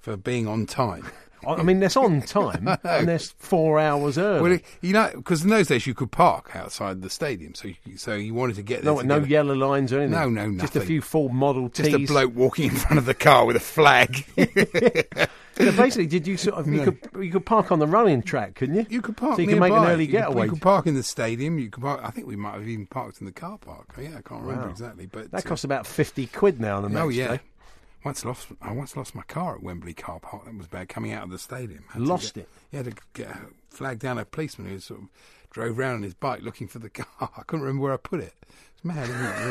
for 0.00 0.16
being 0.16 0.46
on 0.46 0.66
time. 0.66 1.06
I 1.46 1.62
mean, 1.62 1.80
that's 1.80 1.96
on 1.96 2.22
time, 2.22 2.68
and 2.84 3.08
that's 3.08 3.30
four 3.38 3.78
hours 3.78 4.18
early. 4.18 4.40
Well, 4.50 4.58
you 4.80 4.92
know, 4.92 5.10
because 5.14 5.42
in 5.44 5.50
those 5.50 5.68
days 5.68 5.86
you 5.86 5.94
could 5.94 6.10
park 6.10 6.54
outside 6.54 7.02
the 7.02 7.10
stadium, 7.10 7.54
so 7.54 7.68
you, 7.84 7.96
so 7.96 8.14
you 8.14 8.34
wanted 8.34 8.56
to 8.56 8.62
get 8.62 8.82
there. 8.82 8.94
no, 8.94 9.00
no 9.00 9.20
get 9.20 9.28
yellow 9.28 9.54
lines 9.54 9.92
or 9.92 10.00
anything. 10.00 10.18
No, 10.18 10.28
no, 10.28 10.48
no. 10.50 10.60
Just 10.60 10.76
a 10.76 10.80
few 10.80 11.00
full 11.00 11.28
model 11.28 11.68
just 11.68 11.90
a 11.92 11.98
bloke 12.06 12.34
walking 12.34 12.70
in 12.70 12.76
front 12.76 12.98
of 12.98 13.06
the 13.06 13.14
car 13.14 13.44
with 13.46 13.56
a 13.56 13.60
flag. 13.60 14.24
So 15.56 15.70
basically, 15.72 16.06
did 16.06 16.26
you 16.26 16.38
sort 16.38 16.56
of 16.58 16.68
you 16.68 16.84
could 16.84 16.98
you 17.22 17.30
could 17.30 17.44
park 17.44 17.70
on 17.70 17.80
the 17.80 17.86
running 17.86 18.22
track, 18.22 18.54
couldn't 18.54 18.76
you? 18.76 18.86
You 18.88 19.02
could 19.02 19.14
park. 19.18 19.36
So 19.36 19.42
you 19.42 19.48
can 19.48 19.58
make 19.58 19.72
an 19.72 19.84
early 19.84 20.04
You 20.06 20.12
could- 20.12 20.16
getaway. 20.18 20.44
You 20.46 20.52
could 20.52 20.62
park 20.62 20.86
in 20.86 20.94
the 20.94 21.02
stadium. 21.02 21.58
You 21.58 21.68
could 21.68 21.82
park. 21.82 22.00
I 22.02 22.10
think 22.10 22.26
we 22.26 22.36
might 22.36 22.54
have 22.54 22.66
even 22.66 22.86
parked 22.86 23.20
in 23.20 23.26
the 23.26 23.32
car 23.32 23.58
park. 23.58 23.92
Yeah, 24.00 24.08
I 24.16 24.22
can't 24.22 24.40
remember 24.42 24.66
Wow. 24.66 24.70
exactly, 24.70 25.04
but 25.04 25.30
That 25.32 25.44
uh, 25.44 25.48
costs 25.48 25.64
about 25.64 25.86
fifty 25.86 26.28
quid 26.28 26.60
now 26.62 26.78
on 26.78 26.84
the 26.84 26.88
match 26.88 27.02
Oh 27.02 27.08
yeah. 27.10 27.28
day. 27.36 27.40
Once 28.04 28.24
lost, 28.24 28.48
I 28.62 28.72
once 28.72 28.96
lost 28.96 29.14
my 29.14 29.22
car 29.22 29.56
at 29.56 29.62
Wembley 29.62 29.92
car 29.92 30.20
park. 30.20 30.44
That 30.46 30.56
was 30.56 30.68
bad. 30.68 30.88
Coming 30.88 31.12
out 31.12 31.24
of 31.24 31.30
the 31.30 31.38
stadium, 31.38 31.84
Lost 31.96 32.34
get- 32.34 32.48
it? 32.72 32.76
Had 32.76 32.84
to 32.86 32.92
get 33.14 33.28
a 33.30 33.38
flag 33.68 33.98
down 33.98 34.18
a 34.18 34.24
policeman 34.24 34.68
who 34.68 34.78
sort 34.80 35.00
of 35.02 35.08
drove 35.50 35.76
round 35.78 35.96
on 35.96 36.02
his 36.02 36.14
bike 36.14 36.40
looking 36.42 36.66
for 36.68 36.78
the 36.78 36.88
car. 36.90 37.30
I 37.36 37.42
couldn't 37.42 37.64
remember 37.64 37.82
where 37.82 37.92
I 37.92 37.96
put 37.98 38.20
it. 38.20 38.32
It's 38.74 38.84
mad, 38.84 39.02
isn't 39.08 39.20
it? 39.20 39.44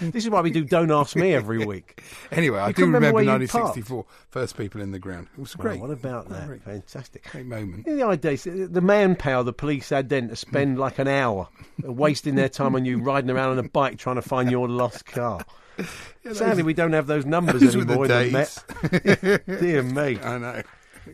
Really. 0.00 0.10
This 0.12 0.24
is 0.24 0.30
why 0.30 0.40
we 0.40 0.50
do 0.50 0.64
Don't 0.64 0.90
Ask 0.90 1.14
Me 1.14 1.32
every 1.32 1.64
week. 1.66 2.02
anyway, 2.32 2.58
I 2.58 2.68
You 2.68 2.72
do 2.74 2.82
remember 2.86 3.06
remember, 3.08 3.14
where 3.14 3.22
you 3.42 3.46
parked? 3.48 3.76
1964. 3.76 4.04
First 4.30 4.56
people 4.56 4.80
in 4.80 4.90
the 4.90 4.98
ground. 4.98 5.28
It 5.34 5.40
was 5.40 5.56
Wow, 5.56 5.62
great. 5.62 5.80
what 5.80 5.90
about 5.90 6.28
that? 6.30 6.48
Great, 6.48 6.62
Fantastic. 6.64 7.30
great 7.30 7.46
moment. 7.46 7.84
The 7.86 8.02
idea 8.02 8.36
the 8.66 8.80
manpower 8.80 9.44
the 9.44 9.52
police 9.52 9.90
had 9.90 10.08
then 10.08 10.28
to 10.30 10.34
spend 10.36 10.78
like 10.80 10.98
an 10.98 11.06
hour 11.06 11.46
wasting 11.84 12.34
their 12.34 12.48
time 12.48 12.74
on 12.74 12.84
you 12.84 12.98
riding 12.98 13.30
around 13.30 13.50
on 13.50 13.58
a 13.60 13.68
bike 13.68 13.98
trying 13.98 14.16
to 14.16 14.22
find 14.22 14.50
your 14.50 14.68
lost 14.68 15.06
car. 15.06 15.44
Sadly, 16.32 16.62
we 16.62 16.74
don't 16.74 16.92
have 16.92 17.06
those 17.06 17.26
numbers 17.26 17.60
Those 17.60 17.76
anymore 17.76 18.06
Dear 19.60 19.82
me. 19.82 20.18
I 20.20 20.38
know. 20.38 20.62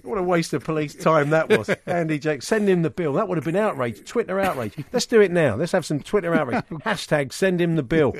What 0.02 0.18
a 0.18 0.22
waste 0.22 0.52
of 0.52 0.64
police 0.64 0.94
time 0.94 1.30
that 1.30 1.48
was. 1.48 1.70
Andy 1.86 2.18
Jake, 2.18 2.42
send 2.42 2.68
him 2.68 2.82
the 2.82 2.90
bill. 2.90 3.14
That 3.14 3.26
would 3.26 3.38
have 3.38 3.44
been 3.44 3.56
outrage. 3.56 4.04
Twitter 4.06 4.38
outrage. 4.38 4.74
Let's 4.92 5.06
do 5.06 5.20
it 5.22 5.30
now. 5.30 5.56
Let's 5.56 5.72
have 5.72 5.86
some 5.86 6.00
Twitter 6.00 6.34
outrage. 6.34 6.64
Hashtag 6.84 7.32
send 7.32 7.60
him 7.60 7.76
the 7.76 7.82
bill. 7.82 8.14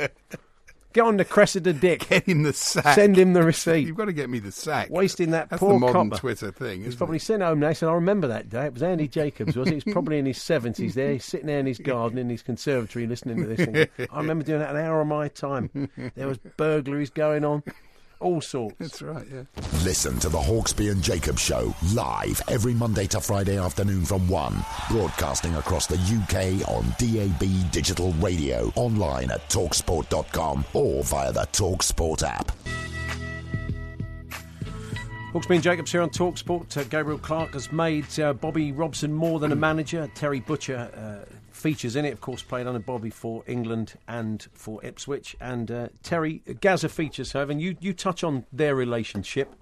Get 0.99 1.05
on 1.05 1.17
the 1.17 1.25
Cressida 1.25 1.73
dick. 1.73 2.09
Get 2.09 2.25
him 2.25 2.43
the 2.43 2.53
sack. 2.53 2.97
Send 2.97 3.17
him 3.17 3.33
the 3.33 3.45
receipt. 3.45 3.87
You've 3.87 3.97
got 3.97 4.07
to 4.07 4.13
get 4.13 4.29
me 4.29 4.41
the 4.41 4.51
sack. 4.51 4.91
Wasting 4.91 5.31
that 5.31 5.49
That's 5.49 5.61
poor 5.61 5.75
the 5.75 5.79
modern 5.79 6.11
copper. 6.11 6.21
Twitter 6.21 6.51
thing. 6.51 6.83
He's 6.83 6.97
probably 6.97 7.19
it? 7.19 7.23
sent 7.23 7.41
home 7.41 7.61
now. 7.61 7.69
He 7.69 7.75
said, 7.75 7.89
I 7.89 7.93
remember 7.93 8.27
that 8.27 8.49
day. 8.49 8.65
It 8.65 8.73
was 8.73 8.83
Andy 8.83 9.07
Jacobs, 9.07 9.55
was 9.55 9.69
it? 9.69 9.75
He's 9.75 9.93
probably 9.93 10.19
in 10.19 10.27
his 10.27 10.39
70s 10.39 10.95
there. 10.95 11.13
He's 11.13 11.25
sitting 11.25 11.47
there 11.47 11.61
in 11.61 11.67
his 11.67 11.79
garden, 11.79 12.19
in 12.19 12.29
his 12.29 12.43
conservatory, 12.43 13.07
listening 13.07 13.37
to 13.37 13.47
this. 13.47 13.65
Thing. 13.65 14.09
I 14.11 14.19
remember 14.19 14.43
doing 14.43 14.59
that 14.59 14.75
an 14.75 14.85
hour 14.85 15.01
of 15.01 15.07
my 15.07 15.29
time. 15.29 15.89
There 16.17 16.27
was 16.27 16.39
burglaries 16.39 17.11
going 17.11 17.45
on, 17.45 17.63
all 18.21 18.41
sorts. 18.41 18.77
That's 18.79 19.03
right. 19.03 19.27
Yeah. 19.33 19.43
Listen 19.85 20.19
to 20.21 20.29
the 20.29 20.39
Hawksby 20.39 20.91
and 20.91 21.03
Jacob 21.03 21.39
Show 21.39 21.75
live 21.95 22.41
every 22.49 22.75
Monday 22.75 23.07
to 23.09 23.21
Friday 23.21 23.59
afternoon 23.59 24.05
from 24.05 24.29
1. 24.29 24.65
Broadcasting 24.91 25.55
across 25.57 25.87
the 25.87 25.97
UK 25.97 26.69
on 26.69 26.85
DAB 26.99 27.71
digital 27.71 28.13
radio, 28.15 28.73
online 28.77 29.31
at 29.31 29.49
talksport.com 29.49 30.65
or 30.75 31.03
via 31.05 31.33
the 31.33 31.47
Talksport 31.53 32.23
app. 32.23 32.53
Hawksby 35.33 35.57
and 35.57 35.63
Jacobs 35.63 35.93
here 35.93 36.01
on 36.01 36.11
Talksport. 36.11 36.77
Uh, 36.77 36.85
Gabriel 36.85 37.19
Clark 37.19 37.53
has 37.53 37.71
made 37.71 38.19
uh, 38.19 38.33
Bobby 38.33 38.73
Robson 38.73 39.13
more 39.13 39.39
than 39.39 39.53
a 39.53 39.57
manager. 39.57 40.11
Terry 40.15 40.41
Butcher 40.41 40.91
uh, 40.97 41.38
features 41.59 41.97
in 41.97 42.05
it, 42.05 42.13
of 42.13 42.21
course, 42.21 42.43
played 42.43 42.67
under 42.67 42.79
Bobby 42.79 43.11
for 43.11 43.43
England 43.47 43.95
and 44.07 44.47
for 44.55 44.85
Ipswich. 44.85 45.37
And 45.41 45.71
uh, 45.71 45.89
Terry, 46.03 46.43
Gaza 46.61 46.89
features, 46.89 47.33
however, 47.33 47.53
and 47.53 47.61
you, 47.61 47.77
you 47.81 47.93
touch 47.93 48.25
on 48.25 48.47
their 48.53 48.75
relationship. 48.75 49.55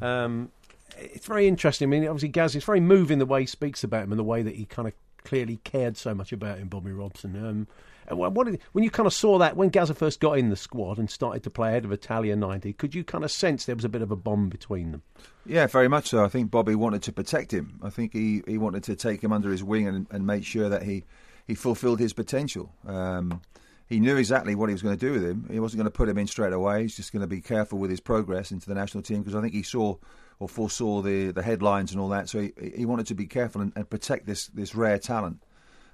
Um, 0.00 0.50
it's 0.98 1.26
very 1.26 1.46
interesting. 1.46 1.88
I 1.88 1.90
mean, 1.90 2.06
obviously, 2.06 2.28
Gaza 2.28 2.58
is 2.58 2.64
very 2.64 2.80
moving 2.80 3.18
the 3.18 3.26
way 3.26 3.42
he 3.42 3.46
speaks 3.46 3.84
about 3.84 4.04
him 4.04 4.12
and 4.12 4.18
the 4.18 4.24
way 4.24 4.42
that 4.42 4.56
he 4.56 4.64
kind 4.64 4.88
of 4.88 4.94
clearly 5.24 5.58
cared 5.64 5.96
so 5.96 6.14
much 6.14 6.32
about 6.32 6.58
him, 6.58 6.68
Bobby 6.68 6.92
Robson. 6.92 7.36
Um, 7.36 7.66
and 8.08 8.18
what, 8.18 8.32
when 8.32 8.84
you 8.84 8.90
kind 8.90 9.06
of 9.06 9.12
saw 9.12 9.38
that, 9.38 9.56
when 9.56 9.68
Gaza 9.70 9.94
first 9.94 10.20
got 10.20 10.38
in 10.38 10.48
the 10.48 10.56
squad 10.56 10.98
and 10.98 11.10
started 11.10 11.42
to 11.42 11.50
play 11.50 11.70
ahead 11.70 11.84
of 11.84 11.92
Italia 11.92 12.36
90, 12.36 12.72
could 12.74 12.94
you 12.94 13.02
kind 13.02 13.24
of 13.24 13.32
sense 13.32 13.64
there 13.64 13.74
was 13.74 13.84
a 13.84 13.88
bit 13.88 14.02
of 14.02 14.12
a 14.12 14.16
bond 14.16 14.50
between 14.50 14.92
them? 14.92 15.02
Yeah, 15.44 15.66
very 15.66 15.88
much 15.88 16.08
so. 16.10 16.24
I 16.24 16.28
think 16.28 16.50
Bobby 16.50 16.76
wanted 16.76 17.02
to 17.02 17.12
protect 17.12 17.52
him. 17.52 17.80
I 17.82 17.90
think 17.90 18.12
he, 18.12 18.42
he 18.46 18.58
wanted 18.58 18.84
to 18.84 18.96
take 18.96 19.22
him 19.22 19.32
under 19.32 19.50
his 19.50 19.64
wing 19.64 19.88
and, 19.88 20.06
and 20.10 20.26
make 20.26 20.44
sure 20.44 20.68
that 20.68 20.84
he, 20.84 21.04
he 21.46 21.54
fulfilled 21.54 22.00
his 22.00 22.12
potential. 22.12 22.72
Um, 22.86 23.40
he 23.88 24.00
knew 24.00 24.16
exactly 24.16 24.54
what 24.54 24.68
he 24.68 24.74
was 24.74 24.82
going 24.82 24.96
to 24.96 25.06
do 25.06 25.12
with 25.12 25.24
him. 25.24 25.48
He 25.50 25.60
wasn't 25.60 25.78
going 25.78 25.90
to 25.90 25.96
put 25.96 26.08
him 26.08 26.18
in 26.18 26.26
straight 26.26 26.52
away. 26.52 26.82
He's 26.82 26.96
just 26.96 27.12
going 27.12 27.20
to 27.20 27.28
be 27.28 27.40
careful 27.40 27.78
with 27.78 27.90
his 27.90 28.00
progress 28.00 28.50
into 28.50 28.68
the 28.68 28.74
national 28.74 29.02
team 29.02 29.18
because 29.18 29.36
I 29.36 29.40
think 29.40 29.54
he 29.54 29.62
saw 29.62 29.96
or 30.40 30.48
foresaw 30.48 31.02
the, 31.02 31.30
the 31.30 31.42
headlines 31.42 31.92
and 31.92 32.00
all 32.00 32.08
that. 32.08 32.28
So 32.28 32.40
he, 32.40 32.52
he 32.76 32.84
wanted 32.84 33.06
to 33.06 33.14
be 33.14 33.26
careful 33.26 33.60
and, 33.60 33.72
and 33.76 33.88
protect 33.88 34.26
this, 34.26 34.48
this 34.48 34.74
rare 34.74 34.98
talent. 34.98 35.40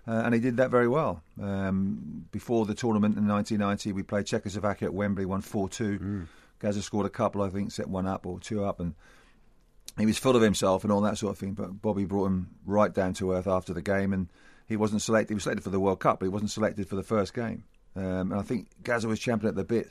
Uh, 0.09 0.23
and 0.25 0.35
he 0.35 0.41
did 0.41 0.57
that 0.57 0.71
very 0.71 0.89
well. 0.89 1.23
Um, 1.41 2.27
before 2.33 2.67
the 2.67 2.75
tournament 2.75 3.17
in 3.17 3.29
1990, 3.29 3.93
we 3.93 4.03
played 4.03 4.27
Czechoslovakia 4.27 4.89
at 4.89 4.95
Wembley, 4.95 5.27
won 5.27 5.43
4 5.43 5.69
2. 5.69 6.27
Gaza 6.63 6.81
scored 6.81 7.07
a 7.07 7.11
couple, 7.11 7.43
I 7.43 7.51
think, 7.51 7.73
set 7.73 7.89
one 7.89 8.07
up 8.07 8.25
or 8.25 8.39
two 8.39 8.65
up. 8.65 8.81
And 8.81 8.95
he 9.99 10.07
was 10.07 10.17
full 10.17 10.37
of 10.37 10.43
himself 10.43 10.85
and 10.85 10.93
all 10.93 11.01
that 11.03 11.19
sort 11.19 11.33
of 11.33 11.39
thing. 11.39 11.53
But 11.53 11.83
Bobby 11.83 12.05
brought 12.05 12.27
him 12.27 12.51
right 12.65 12.93
down 12.95 13.15
to 13.15 13.33
earth 13.33 13.49
after 13.49 13.75
the 13.75 13.83
game, 13.83 14.13
and 14.13 14.29
he 14.73 14.77
wasn't 14.77 15.03
selected. 15.03 15.31
He 15.31 15.35
was 15.35 15.43
selected 15.45 15.63
for 15.63 15.71
the 15.71 15.81
World 15.81 16.01
Cup, 16.01 16.19
but 16.19 16.27
he 16.27 16.31
wasn't 16.31 16.51
selected 16.51 16.89
for 16.89 16.97
the 16.97 17.03
first 17.03 17.35
game. 17.35 17.65
Um, 17.95 18.33
and 18.33 18.35
I 18.35 18.43
think 18.43 18.69
Gaza 18.83 19.07
was 19.09 19.21
champion 19.21 19.49
at 19.51 19.55
the 19.55 19.65
bit. 19.65 19.91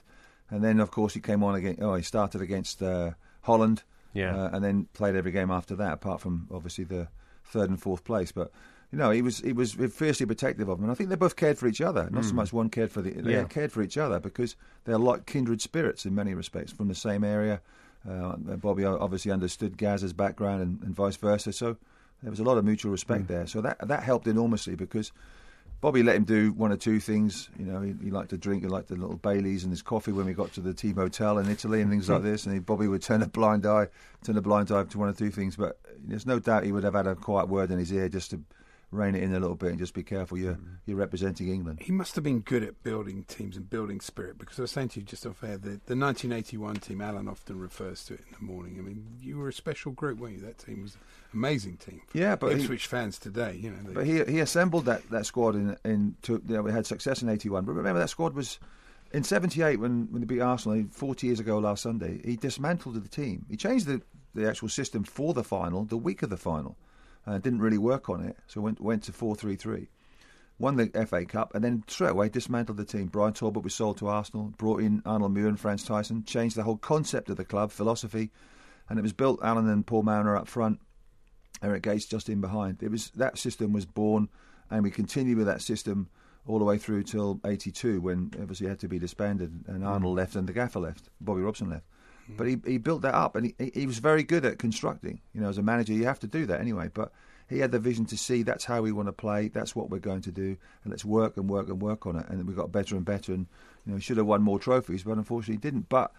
And 0.49 0.63
then, 0.63 0.79
of 0.79 0.91
course, 0.91 1.13
he 1.13 1.19
came 1.21 1.43
on 1.43 1.55
again. 1.55 1.77
Oh, 1.81 1.95
he 1.95 2.03
started 2.03 2.41
against 2.41 2.81
uh, 2.83 3.11
Holland, 3.43 3.83
Yeah. 4.13 4.35
uh, 4.35 4.49
and 4.53 4.63
then 4.63 4.87
played 4.93 5.15
every 5.15 5.31
game 5.31 5.51
after 5.51 5.75
that, 5.77 5.93
apart 5.93 6.19
from 6.19 6.47
obviously 6.51 6.83
the 6.83 7.07
third 7.45 7.69
and 7.69 7.81
fourth 7.81 8.03
place. 8.03 8.31
But 8.31 8.51
you 8.91 8.97
know, 8.97 9.11
he 9.11 9.21
was 9.21 9.39
he 9.39 9.53
was 9.53 9.73
fiercely 9.73 10.25
protective 10.25 10.67
of 10.67 10.77
him, 10.79 10.83
and 10.85 10.91
I 10.91 10.95
think 10.95 11.09
they 11.09 11.15
both 11.15 11.35
cared 11.37 11.57
for 11.57 11.67
each 11.67 11.79
other. 11.79 12.09
Not 12.11 12.25
so 12.25 12.33
much 12.33 12.51
one 12.51 12.69
cared 12.69 12.91
for 12.91 13.01
the 13.01 13.11
they 13.11 13.31
Yeah. 13.33 13.43
cared 13.45 13.71
for 13.71 13.81
each 13.81 13.97
other 13.97 14.19
because 14.19 14.55
they're 14.83 14.97
like 14.97 15.25
kindred 15.25 15.61
spirits 15.61 16.05
in 16.05 16.13
many 16.15 16.33
respects, 16.33 16.73
from 16.73 16.87
the 16.89 16.95
same 16.95 17.23
area. 17.23 17.61
Uh, 18.09 18.35
Bobby 18.35 18.83
obviously 18.83 19.31
understood 19.31 19.77
Gaz's 19.77 20.11
background 20.11 20.61
and, 20.63 20.81
and 20.83 20.93
vice 20.95 21.15
versa, 21.17 21.53
so 21.53 21.77
there 22.21 22.29
was 22.29 22.39
a 22.39 22.43
lot 22.43 22.57
of 22.57 22.65
mutual 22.65 22.91
respect 22.91 23.21
hmm. 23.21 23.33
there. 23.33 23.47
So 23.47 23.61
that 23.61 23.87
that 23.87 24.03
helped 24.03 24.27
enormously 24.27 24.75
because 24.75 25.11
Bobby 25.81 26.03
let 26.03 26.15
him 26.15 26.23
do 26.23 26.51
one 26.53 26.71
or 26.71 26.77
two 26.77 26.99
things. 26.99 27.49
You 27.57 27.65
know, 27.65 27.81
he, 27.81 27.95
he 28.03 28.11
liked 28.11 28.29
to 28.29 28.37
drink. 28.37 28.61
He 28.61 28.69
liked 28.69 28.89
the 28.89 28.95
little 28.95 29.17
Baileys 29.17 29.63
and 29.63 29.71
his 29.71 29.81
coffee 29.81 30.11
when 30.11 30.27
we 30.27 30.33
got 30.33 30.53
to 30.53 30.61
the 30.61 30.73
team 30.73 30.95
hotel 30.95 31.39
in 31.39 31.49
Italy 31.49 31.81
and 31.81 31.89
things 31.89 32.09
like 32.09 32.21
hmm. 32.21 32.27
this. 32.27 32.45
And 32.45 32.53
he, 32.53 32.59
Bobby 32.59 32.87
would 32.87 33.01
turn 33.01 33.21
a 33.23 33.27
blind 33.27 33.65
eye, 33.65 33.87
turn 34.23 34.37
a 34.37 34.41
blind 34.41 34.71
eye 34.71 34.83
to 34.83 34.97
one 34.97 35.09
or 35.09 35.13
two 35.13 35.31
things. 35.31 35.55
But 35.55 35.79
there's 35.97 36.25
no 36.25 36.39
doubt 36.39 36.63
he 36.63 36.71
would 36.71 36.83
have 36.83 36.93
had 36.93 37.07
a 37.07 37.15
quiet 37.15 37.49
word 37.49 37.71
in 37.71 37.79
his 37.79 37.91
ear 37.91 38.09
just 38.09 38.31
to 38.31 38.41
rein 38.91 39.15
it 39.15 39.23
in 39.23 39.33
a 39.33 39.39
little 39.39 39.55
bit 39.55 39.69
and 39.69 39.79
just 39.79 39.93
be 39.93 40.03
careful. 40.03 40.37
You're 40.37 40.55
mm. 40.55 40.77
you're 40.85 40.97
representing 40.97 41.47
England. 41.47 41.79
He 41.81 41.91
must 41.91 42.15
have 42.15 42.23
been 42.23 42.41
good 42.41 42.63
at 42.63 42.83
building 42.83 43.23
teams 43.23 43.55
and 43.55 43.69
building 43.69 44.01
spirit 44.01 44.37
because 44.37 44.59
I 44.59 44.63
was 44.63 44.71
saying 44.71 44.89
to 44.89 44.99
you 44.99 45.05
just 45.05 45.25
off 45.25 45.43
air 45.43 45.57
the, 45.57 45.79
the 45.85 45.95
1981 45.95 46.75
team. 46.75 47.01
Alan 47.01 47.27
often 47.27 47.57
refers 47.57 48.03
to 48.05 48.15
it 48.15 48.21
in 48.27 48.35
the 48.39 48.53
morning. 48.53 48.75
I 48.77 48.81
mean, 48.81 49.05
you 49.21 49.37
were 49.37 49.47
a 49.47 49.53
special 49.53 49.93
group, 49.93 50.19
weren't 50.19 50.35
you? 50.35 50.41
That 50.41 50.57
team 50.57 50.83
was 50.83 50.95
an 50.95 50.99
amazing 51.33 51.77
team. 51.77 52.01
For 52.07 52.17
Yeah, 52.17 52.35
but 52.35 52.55
he- 52.55 52.61
Ipswich 52.61 52.87
fans 52.87 53.17
today, 53.17 53.57
you 53.59 53.71
know. 53.71 53.77
They, 53.83 53.93
But 53.93 54.05
he 54.05 54.23
he 54.25 54.39
assembled 54.39 54.85
that, 54.85 55.09
that 55.09 55.25
squad 55.25 55.55
in 55.55 55.77
in 55.85 56.15
to, 56.23 56.41
you 56.47 56.55
know, 56.55 56.61
we 56.61 56.71
had 56.71 56.85
success 56.85 57.21
in 57.21 57.29
'81. 57.29 57.65
But 57.65 57.73
remember 57.73 57.99
that 57.99 58.09
squad 58.09 58.33
was 58.33 58.59
in 59.13 59.23
'78 59.23 59.79
when 59.79 60.07
when 60.11 60.21
they 60.21 60.25
beat 60.25 60.41
Arsenal 60.41 60.85
40 60.91 61.27
years 61.27 61.39
ago 61.39 61.59
last 61.59 61.83
Sunday. 61.83 62.21
He 62.25 62.35
dismantled 62.35 63.01
the 63.01 63.07
team. 63.07 63.45
He 63.49 63.55
changed 63.55 63.87
the 63.87 64.01
the 64.33 64.47
actual 64.47 64.69
system 64.69 65.03
for 65.03 65.33
the 65.33 65.43
final 65.43 65.85
the 65.85 65.97
week 65.97 66.23
of 66.23 66.29
the 66.29 66.37
final. 66.37 66.77
Uh, 67.25 67.37
didn't 67.37 67.59
really 67.59 67.77
work 67.77 68.09
on 68.09 68.23
it, 68.23 68.37
so 68.47 68.61
went 68.61 68.81
went 68.81 69.03
to 69.03 69.13
four 69.13 69.35
three 69.35 69.55
three. 69.55 69.87
Won 70.57 70.75
the 70.75 71.05
FA 71.07 71.25
Cup 71.25 71.55
and 71.55 71.63
then 71.63 71.83
straight 71.87 72.11
away 72.11 72.29
dismantled 72.29 72.77
the 72.77 72.85
team. 72.85 73.07
Brian 73.07 73.33
Talbot 73.33 73.63
was 73.63 73.73
sold 73.73 73.97
to 73.97 74.07
Arsenal, 74.07 74.53
brought 74.57 74.81
in 74.81 75.01
Arnold 75.05 75.33
Mühren 75.33 75.49
and 75.49 75.59
Frans 75.59 75.83
Thijssen, 75.83 76.25
changed 76.25 76.55
the 76.55 76.63
whole 76.63 76.77
concept 76.77 77.29
of 77.29 77.37
the 77.37 77.45
club, 77.45 77.71
philosophy, 77.71 78.29
and 78.87 78.99
it 78.99 79.01
was 79.01 79.13
built 79.13 79.39
Alan 79.41 79.67
and 79.67 79.85
Paul 79.85 80.03
Mariner 80.03 80.35
up 80.35 80.47
front, 80.47 80.79
Eric 81.63 81.83
Gates 81.83 82.05
just 82.05 82.29
in 82.29 82.41
behind. 82.41 82.83
It 82.83 82.91
was 82.91 83.11
that 83.15 83.37
system 83.37 83.73
was 83.73 83.85
born, 83.85 84.29
and 84.69 84.83
we 84.83 84.91
continued 84.91 85.37
with 85.37 85.47
that 85.47 85.61
system 85.61 86.09
all 86.45 86.59
the 86.59 86.65
way 86.65 86.77
through 86.77 87.03
till 87.03 87.39
'82 87.45 88.01
when 88.01 88.31
obviously 88.39 88.67
it 88.67 88.71
had 88.71 88.79
to 88.79 88.87
be 88.87 88.99
disbanded 88.99 89.63
and 89.67 89.85
Arnold 89.85 90.15
left 90.15 90.35
and 90.35 90.47
the 90.47 90.53
gaffer 90.53 90.79
left, 90.79 91.09
Bobby 91.19 91.41
Robson 91.41 91.69
left. 91.69 91.85
But 92.37 92.47
he 92.47 92.57
he 92.65 92.77
built 92.77 93.01
that 93.03 93.13
up, 93.15 93.35
and 93.35 93.53
he- 93.57 93.71
he 93.73 93.85
was 93.87 93.99
very 93.99 94.23
good 94.23 94.45
at 94.45 94.57
constructing. 94.59 95.21
You 95.33 95.41
know, 95.41 95.49
as 95.49 95.57
a 95.57 95.63
manager, 95.63 95.93
you 95.93 96.05
have 96.05 96.19
to 96.19 96.27
do 96.27 96.45
that 96.47 96.59
anyway. 96.61 96.89
But 96.93 97.11
he 97.49 97.59
had 97.59 97.71
the 97.71 97.79
vision 97.79 98.05
to 98.05 98.17
see 98.17 98.43
that's 98.43 98.65
how 98.65 98.81
we 98.81 98.91
want 98.91 99.07
to 99.09 99.13
play, 99.13 99.49
that's 99.49 99.75
what 99.75 99.89
we're 99.89 99.99
going 99.99 100.21
to 100.21 100.31
do, 100.31 100.55
and 100.83 100.91
let's 100.91 101.03
work 101.05 101.35
and 101.37 101.49
work 101.49 101.67
and 101.69 101.81
work 101.81 102.05
on 102.07 102.15
it. 102.15 102.25
And 102.29 102.47
we 102.47 102.53
got 102.53 102.71
better 102.71 102.95
and 102.95 103.03
better, 103.05 103.33
and 103.33 103.45
you 103.85 103.91
know, 103.91 103.97
he 103.97 104.01
should 104.01 104.17
have 104.17 104.25
won 104.27 104.41
more 104.41 104.59
trophies, 104.59 105.03
but 105.03 105.17
unfortunately 105.17 105.55
he 105.55 105.59
didn't. 105.59 105.89
But 105.89 106.11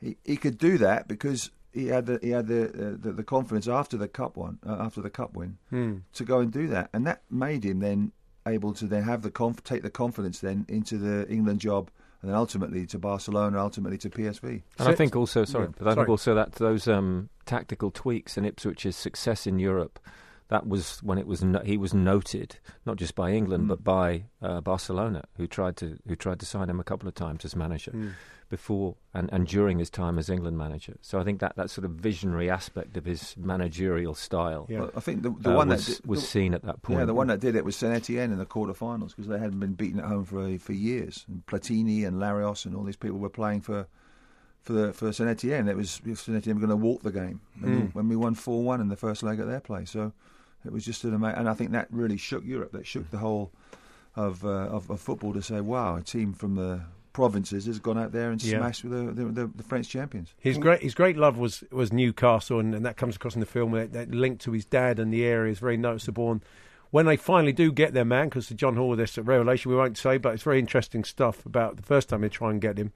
he, 0.00 0.16
he 0.24 0.36
could 0.36 0.58
do 0.58 0.78
that 0.78 1.06
because 1.08 1.50
he 1.72 1.86
had 1.86 2.06
the 2.06 2.18
he 2.22 2.30
had 2.30 2.48
the 2.48 2.64
uh, 2.68 2.96
the, 3.00 3.12
the 3.12 3.22
confidence 3.24 3.68
after 3.68 3.96
the 3.96 4.08
cup 4.08 4.36
one 4.36 4.58
uh, 4.66 4.76
after 4.80 5.00
the 5.00 5.10
cup 5.10 5.34
win 5.36 5.58
Hmm. 5.70 5.98
to 6.14 6.24
go 6.24 6.40
and 6.40 6.50
do 6.52 6.66
that, 6.68 6.90
and 6.92 7.06
that 7.06 7.22
made 7.30 7.64
him 7.64 7.78
then 7.80 8.12
able 8.46 8.72
to 8.72 8.86
then 8.86 9.02
have 9.04 9.22
the 9.22 9.30
conf- 9.30 9.62
take 9.62 9.82
the 9.82 9.90
confidence 9.90 10.40
then 10.40 10.64
into 10.68 10.96
the 10.98 11.28
England 11.30 11.60
job, 11.60 11.90
and 12.22 12.30
then 12.30 12.36
ultimately 12.36 12.86
to 12.86 12.98
Barcelona, 12.98 13.58
ultimately 13.60 13.98
to 13.98 14.10
PSV. 14.10 14.62
And 14.78 14.88
I 14.88 14.94
think 14.94 15.16
also, 15.16 15.44
sorry, 15.44 15.66
Yeah, 15.66 15.72
but 15.78 15.86
I 15.86 15.90
sorry. 15.94 16.04
think 16.04 16.08
also 16.10 16.34
that 16.34 16.52
those 16.52 16.86
um, 16.88 17.28
tactical 17.46 17.90
tweaks 17.90 18.36
in 18.36 18.44
Ipswich's 18.44 18.96
success 18.96 19.46
in 19.46 19.58
Europe, 19.58 19.98
that 20.50 20.66
was 20.68 21.02
when 21.02 21.16
it 21.18 21.26
was 21.26 21.42
no, 21.42 21.60
he 21.60 21.76
was 21.76 21.92
noted 21.94 22.58
not 22.84 22.96
just 22.96 23.14
by 23.14 23.30
England 23.32 23.64
Mm. 23.64 23.68
but 23.68 23.82
by 23.82 24.24
uh, 24.42 24.60
Barcelona, 24.60 25.24
who 25.36 25.46
tried 25.46 25.76
to 25.78 25.96
who 26.06 26.14
tried 26.16 26.38
to 26.40 26.46
sign 26.46 26.68
him 26.68 26.78
a 26.80 26.84
couple 26.84 27.08
of 27.08 27.14
times 27.14 27.44
as 27.44 27.56
manager 27.56 27.92
Mm. 27.92 28.10
before 28.50 28.96
and, 29.14 29.30
and 29.32 29.46
during 29.46 29.78
his 29.78 29.90
time 29.90 30.18
as 30.18 30.28
England 30.28 30.58
manager. 30.58 30.96
So 31.02 31.20
I 31.20 31.24
think 31.24 31.38
that 31.40 31.54
that 31.56 31.70
sort 31.70 31.84
of 31.84 31.92
visionary 31.92 32.50
aspect 32.50 32.96
of 32.96 33.04
his 33.04 33.36
managerial 33.36 34.14
style, 34.14 34.66
Well, 34.68 34.90
I 34.96 35.00
think 35.00 35.22
the, 35.22 35.30
the 35.38 35.52
uh, 35.52 35.56
one 35.56 35.68
was, 35.68 35.86
that 35.86 36.02
did, 36.02 36.06
was 36.06 36.20
the- 36.20 36.26
seen 36.26 36.52
at 36.54 36.62
that 36.64 36.82
point. 36.82 36.98
Yeah, 36.98 37.04
the 37.06 37.14
one 37.14 37.28
that 37.28 37.40
did 37.40 37.54
it 37.54 37.64
was 37.64 37.76
Saint 37.76 37.94
Etienne 37.94 38.32
in 38.32 38.38
the 38.38 38.46
quarterfinals 38.46 39.10
because 39.14 39.28
they 39.28 39.38
hadn't 39.38 39.60
been 39.60 39.74
beaten 39.74 40.00
at 40.00 40.06
home 40.06 40.24
for 40.24 40.58
for 40.58 40.72
years. 40.72 41.24
And 41.28 41.46
Platini 41.46 42.04
and 42.06 42.16
Larios 42.18 42.66
and 42.66 42.74
all 42.76 42.82
these 42.84 42.96
people 43.04 43.18
were 43.18 43.30
playing 43.42 43.60
for 43.60 43.86
for 44.62 44.72
the 44.72 44.92
for 44.92 45.12
Saint 45.12 45.30
Etienne. 45.30 45.68
It 45.68 45.76
was 45.76 46.00
Saint 46.14 46.36
Etienne 46.36 46.56
were 46.56 46.66
going 46.66 46.78
to 46.78 46.84
walk 46.88 47.02
the 47.02 47.12
game 47.12 47.40
Mm. 47.62 47.94
when 47.94 48.08
we 48.08 48.16
won 48.16 48.34
four 48.34 48.62
one 48.64 48.80
in 48.80 48.88
the 48.88 48.96
first 48.96 49.22
leg 49.22 49.38
at 49.38 49.46
their 49.46 49.60
place. 49.60 49.90
So 49.92 50.12
it 50.64 50.72
was 50.72 50.84
just 50.84 51.04
an 51.04 51.14
amazing, 51.14 51.38
and 51.38 51.48
I 51.48 51.54
think 51.54 51.72
that 51.72 51.88
really 51.90 52.16
shook 52.16 52.44
Europe. 52.44 52.72
That 52.72 52.86
shook 52.86 53.10
the 53.10 53.18
whole 53.18 53.50
of, 54.16 54.44
uh, 54.44 54.48
of 54.48 54.90
of 54.90 55.00
football 55.00 55.32
to 55.32 55.42
say, 55.42 55.60
wow, 55.60 55.96
a 55.96 56.02
team 56.02 56.32
from 56.32 56.56
the 56.56 56.80
provinces 57.12 57.66
has 57.66 57.78
gone 57.78 57.98
out 57.98 58.12
there 58.12 58.30
and 58.30 58.42
Yeah. 58.42 58.58
smashed 58.58 58.82
the, 58.82 59.12
the, 59.12 59.24
the, 59.24 59.46
the 59.56 59.62
French 59.62 59.88
champions. 59.88 60.34
His 60.38 60.58
great 60.58 60.80
his 60.82 60.94
great 60.94 61.16
love 61.16 61.38
was 61.38 61.64
was 61.72 61.92
Newcastle, 61.92 62.60
and, 62.60 62.74
and 62.74 62.84
that 62.86 62.96
comes 62.96 63.16
across 63.16 63.34
in 63.34 63.40
the 63.40 63.46
film. 63.46 63.72
That, 63.72 63.92
that 63.92 64.10
link 64.10 64.40
to 64.40 64.52
his 64.52 64.64
dad 64.64 64.98
and 64.98 65.12
the 65.12 65.24
area 65.24 65.50
is 65.52 65.58
very 65.58 65.76
noticeable. 65.76 66.30
And 66.30 66.44
when 66.90 67.06
they 67.06 67.16
finally 67.16 67.52
do 67.52 67.72
get 67.72 67.94
their 67.94 68.04
man, 68.04 68.28
because 68.28 68.48
John 68.48 68.76
Hall, 68.76 68.94
this 68.96 69.16
revelation 69.18 69.70
we 69.70 69.76
won't 69.76 69.96
say, 69.98 70.18
but 70.18 70.34
it's 70.34 70.42
very 70.42 70.58
interesting 70.58 71.04
stuff 71.04 71.46
about 71.46 71.76
the 71.76 71.82
first 71.82 72.08
time 72.08 72.20
they 72.20 72.28
try 72.28 72.50
and 72.50 72.60
get 72.60 72.78
him. 72.78 72.92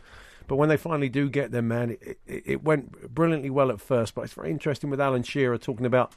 But 0.47 0.57
when 0.57 0.69
they 0.69 0.77
finally 0.77 1.09
do 1.09 1.31
get 1.31 1.53
their 1.53 1.63
man, 1.63 1.91
it, 2.01 2.19
it, 2.27 2.43
it 2.45 2.63
went 2.65 3.15
brilliantly 3.15 3.51
well 3.51 3.71
at 3.71 3.81
first. 3.81 4.15
But 4.15 4.23
it's 4.23 4.35
very 4.35 4.51
interesting 4.51 4.91
with 4.91 5.01
Alan 5.01 5.23
Shearer 5.23 5.59
talking 5.59 5.87
about 5.87 6.13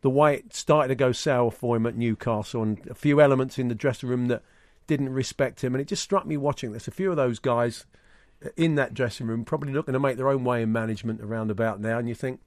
the 0.00 0.10
way 0.10 0.34
it 0.34 0.54
started 0.54 0.88
to 0.88 0.94
go 0.94 1.12
sour 1.12 1.50
for 1.50 1.76
him 1.76 1.86
at 1.86 1.96
Newcastle 1.96 2.62
and 2.62 2.86
a 2.88 2.94
few 2.94 3.20
elements 3.20 3.58
in 3.58 3.68
the 3.68 3.74
dressing 3.74 4.08
room 4.08 4.28
that 4.28 4.42
didn't 4.86 5.10
respect 5.10 5.62
him. 5.62 5.74
And 5.74 5.82
it 5.82 5.88
just 5.88 6.02
struck 6.02 6.26
me 6.26 6.36
watching 6.36 6.72
this. 6.72 6.88
A 6.88 6.92
few 6.92 7.10
of 7.10 7.16
those 7.16 7.38
guys 7.38 7.86
in 8.56 8.76
that 8.76 8.94
dressing 8.94 9.26
room 9.26 9.44
probably 9.44 9.72
looking 9.72 9.94
to 9.94 10.00
make 10.00 10.16
their 10.16 10.28
own 10.28 10.44
way 10.44 10.62
in 10.62 10.72
management 10.72 11.20
around 11.20 11.50
about 11.50 11.80
now. 11.80 11.98
And 11.98 12.08
you 12.08 12.14
think, 12.14 12.40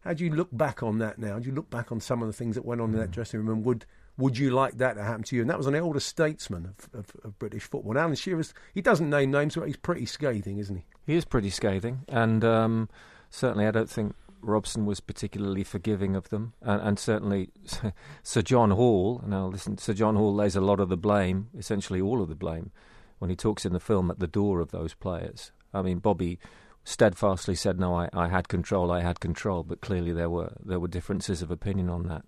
how 0.00 0.12
do 0.12 0.24
you 0.24 0.30
look 0.30 0.48
back 0.52 0.82
on 0.82 0.98
that 0.98 1.18
now? 1.18 1.38
Do 1.38 1.48
you 1.48 1.54
look 1.54 1.70
back 1.70 1.90
on 1.90 2.00
some 2.00 2.22
of 2.22 2.28
the 2.28 2.32
things 2.32 2.54
that 2.54 2.64
went 2.64 2.80
on 2.80 2.92
in 2.92 2.98
that 2.98 3.10
dressing 3.10 3.40
room 3.40 3.48
and 3.48 3.64
would 3.64 3.84
would 4.18 4.38
you 4.38 4.50
like 4.50 4.78
that 4.78 4.94
to 4.94 5.02
happen 5.02 5.22
to 5.24 5.36
you? 5.36 5.42
And 5.42 5.50
that 5.50 5.58
was 5.58 5.66
an 5.66 5.74
elder 5.74 6.00
statesman 6.00 6.66
of, 6.66 7.00
of, 7.00 7.12
of 7.22 7.38
British 7.38 7.64
football. 7.64 7.92
And 7.92 7.98
Alan 7.98 8.14
Shearer's, 8.14 8.54
he 8.72 8.80
doesn't 8.80 9.10
name 9.10 9.30
names, 9.30 9.56
but 9.56 9.66
he's 9.66 9.76
pretty 9.76 10.06
scathing, 10.06 10.56
isn't 10.56 10.76
he? 10.76 10.84
He 11.06 11.16
is 11.16 11.24
pretty 11.24 11.50
scathing, 11.50 12.00
and 12.08 12.42
um, 12.44 12.88
certainly 13.30 13.66
I 13.66 13.70
don't 13.70 13.90
think 13.90 14.14
Robson 14.46 14.86
was 14.86 15.00
particularly 15.00 15.64
forgiving 15.64 16.16
of 16.16 16.28
them. 16.30 16.54
And, 16.62 16.80
and 16.80 16.98
certainly 16.98 17.50
Sir 18.22 18.42
John 18.42 18.70
Hall, 18.70 19.22
now 19.26 19.46
listen, 19.46 19.78
Sir 19.78 19.92
John 19.92 20.16
Hall 20.16 20.34
lays 20.34 20.56
a 20.56 20.60
lot 20.60 20.80
of 20.80 20.88
the 20.88 20.96
blame, 20.96 21.48
essentially 21.56 22.00
all 22.00 22.22
of 22.22 22.28
the 22.28 22.34
blame, 22.34 22.70
when 23.18 23.30
he 23.30 23.36
talks 23.36 23.64
in 23.64 23.72
the 23.72 23.80
film 23.80 24.10
at 24.10 24.18
the 24.18 24.26
door 24.26 24.60
of 24.60 24.70
those 24.70 24.94
players. 24.94 25.52
I 25.74 25.82
mean, 25.82 25.98
Bobby 25.98 26.38
steadfastly 26.84 27.54
said, 27.54 27.78
"No, 27.78 27.94
I, 27.94 28.08
I 28.12 28.28
had 28.28 28.48
control, 28.48 28.90
I 28.90 29.00
had 29.00 29.20
control," 29.20 29.62
but 29.62 29.80
clearly 29.80 30.12
there 30.12 30.30
were 30.30 30.52
there 30.64 30.80
were 30.80 30.88
differences 30.88 31.42
of 31.42 31.50
opinion 31.50 31.90
on 31.90 32.04
that. 32.04 32.24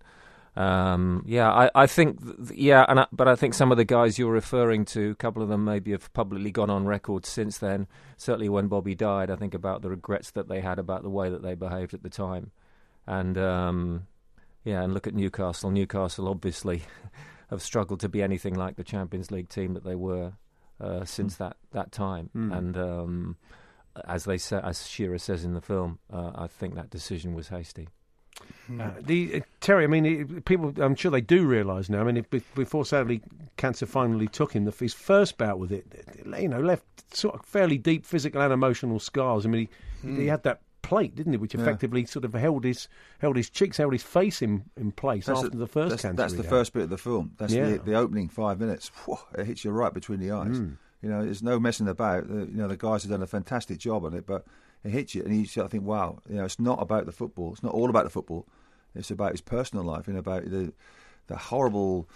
Um, 0.59 1.23
yeah, 1.25 1.51
I, 1.53 1.71
I 1.75 1.87
think, 1.87 2.21
th- 2.21 2.59
yeah, 2.59 2.85
and 2.89 2.99
I, 3.01 3.07
but 3.13 3.29
I 3.29 3.37
think 3.37 3.55
some 3.55 3.71
of 3.71 3.77
the 3.79 3.85
guys 3.85 4.19
you're 4.19 4.33
referring 4.33 4.85
to, 4.87 5.11
a 5.11 5.15
couple 5.15 5.41
of 5.41 5.49
them 5.49 5.65
maybe 5.65 5.93
have 5.93 6.13
publicly 6.15 6.51
gone 6.51 6.69
on 6.69 6.85
record 6.85 7.25
since 7.25 7.59
then. 7.59 7.87
Certainly, 8.17 8.49
when 8.49 8.67
Bobby 8.67 8.97
died, 8.97 9.31
I 9.31 9.37
think 9.37 9.55
about 9.55 9.83
the 9.83 9.91
regrets 9.91 10.33
that 10.33 10.49
they 10.49 10.61
had 10.61 10.81
about 10.81 11.05
the 11.05 11.11
way 11.11 11.31
that 11.31 11.43
they 11.43 11.55
behaved 11.55 11.95
at 11.95 12.03
the 12.03 12.11
time, 12.11 12.51
and 13.07 13.39
um, 13.39 14.07
yeah, 14.65 14.83
and 14.83 14.93
look 14.95 15.07
at 15.07 15.15
Newcastle. 15.15 15.71
Newcastle 15.71 16.27
obviously 16.27 16.83
have 17.51 17.63
struggled 17.63 18.01
to 18.01 18.09
be 18.09 18.21
anything 18.21 18.55
like 18.55 18.75
the 18.75 18.83
Champions 18.85 19.31
League 19.31 19.49
team 19.49 19.75
that 19.75 19.85
they 19.85 19.95
were 19.95 20.33
uh, 20.81 21.05
since 21.05 21.37
that 21.37 21.57
that 21.73 21.93
time, 21.93 22.31
Mm. 22.35 22.57
and. 22.59 22.77
Um, 22.77 23.37
as 24.07 24.27
they 24.27 24.39
say, 24.39 24.61
as 24.63 24.87
Shearer 24.87 25.19
says 25.19 25.45
in 25.45 25.55
the 25.55 25.61
film, 25.61 25.99
uh, 26.13 26.31
I 26.37 26.47
think 26.47 26.77
that 26.77 26.89
decision 26.89 27.35
was 27.35 27.49
hasty. 27.49 27.89
Uh, 28.79 28.91
the 29.01 29.37
uh, 29.37 29.41
Terry, 29.61 29.85
I 29.85 29.87
mean, 29.87 30.05
it, 30.05 30.45
people, 30.45 30.75
I'm 30.77 30.95
sure 30.95 31.11
they 31.11 31.23
do 31.23 31.47
realise 31.47 31.89
now. 31.89 32.01
I 32.01 32.05
mean, 32.05 32.19
if, 32.19 32.55
before 32.55 32.85
sadly 32.85 33.23
cancer 33.57 33.87
finally 33.87 34.29
took 34.29 34.53
him, 34.53 34.65
the, 34.67 34.73
his 34.73 34.93
first 34.93 35.39
bout 35.39 35.59
with 35.59 35.73
it, 35.73 35.87
you 36.39 36.49
know, 36.49 36.61
left 36.61 36.85
sort 37.17 37.35
of 37.35 37.45
fairly 37.47 37.79
deep 37.79 38.05
physical 38.05 38.43
and 38.43 38.53
emotional 38.53 39.01
scars. 39.01 39.47
I 39.47 39.49
mean, 39.49 39.69
he, 40.03 40.09
he 40.09 40.15
Mm. 40.27 40.29
had 40.29 40.43
that 40.43 40.61
plate, 40.83 41.17
didn't 41.17 41.33
he, 41.33 41.39
which 41.39 41.55
Yeah. 41.55 41.63
effectively 41.63 42.05
sort 42.05 42.25
of 42.27 42.35
held 42.35 42.65
his 42.65 42.89
held 43.21 43.37
his 43.37 43.49
cheeks, 43.51 43.79
held 43.79 43.93
his 43.95 44.03
face 44.03 44.43
in, 44.43 44.65
in 44.77 44.93
place 44.93 45.27
That's 45.27 45.43
after 45.45 45.57
the, 45.57 45.67
first 45.67 45.91
that's, 45.91 46.03
cancer. 46.03 46.17
That's 46.17 46.35
the 46.35 46.45
first 46.45 46.73
bit 46.75 46.83
of 46.85 46.91
the 46.91 46.99
film. 46.99 47.33
That's 47.39 47.53
Yeah. 47.55 47.71
the, 47.71 47.79
the 47.79 47.95
opening 47.95 48.29
five 48.29 48.61
minutes. 48.61 48.91
Whew, 49.07 49.19
it 49.37 49.47
hits 49.47 49.65
you 49.65 49.71
right 49.71 49.93
between 49.95 50.21
the 50.21 50.31
eyes. 50.31 50.59
Mm. 50.59 50.77
You 51.03 51.09
know, 51.09 51.25
there's 51.25 51.43
no 51.43 51.59
messing 51.59 51.89
about. 51.89 52.29
The, 52.29 52.41
you 52.47 52.57
know, 52.59 52.69
the 52.69 52.77
guys 52.77 53.03
have 53.05 53.11
done 53.13 53.23
a 53.23 53.27
fantastic 53.27 53.79
job 53.79 54.05
on 54.05 54.15
it, 54.15 54.27
but 54.27 54.45
it 54.85 54.91
hits 54.91 55.15
you, 55.15 55.23
and 55.23 55.37
you 55.37 55.47
sort 55.47 55.67
of 55.67 55.71
think, 55.71 55.85
wow, 55.85 56.19
you 56.29 56.37
know, 56.37 56.45
it's 56.45 56.61
not 56.61 56.81
about 56.81 57.07
the 57.07 57.13
football. 57.13 57.53
It's 57.53 57.63
not 57.63 57.75
all 57.75 57.91
about 57.91 58.05
the 58.05 58.11
football. 58.11 58.47
It's 58.95 59.11
about 59.11 59.33
his 59.33 59.41
personal 59.41 59.85
life 59.85 60.09
and 60.09 60.17
about 60.17 60.45
the 60.51 60.73
the 61.27 61.37
horrible 61.37 62.09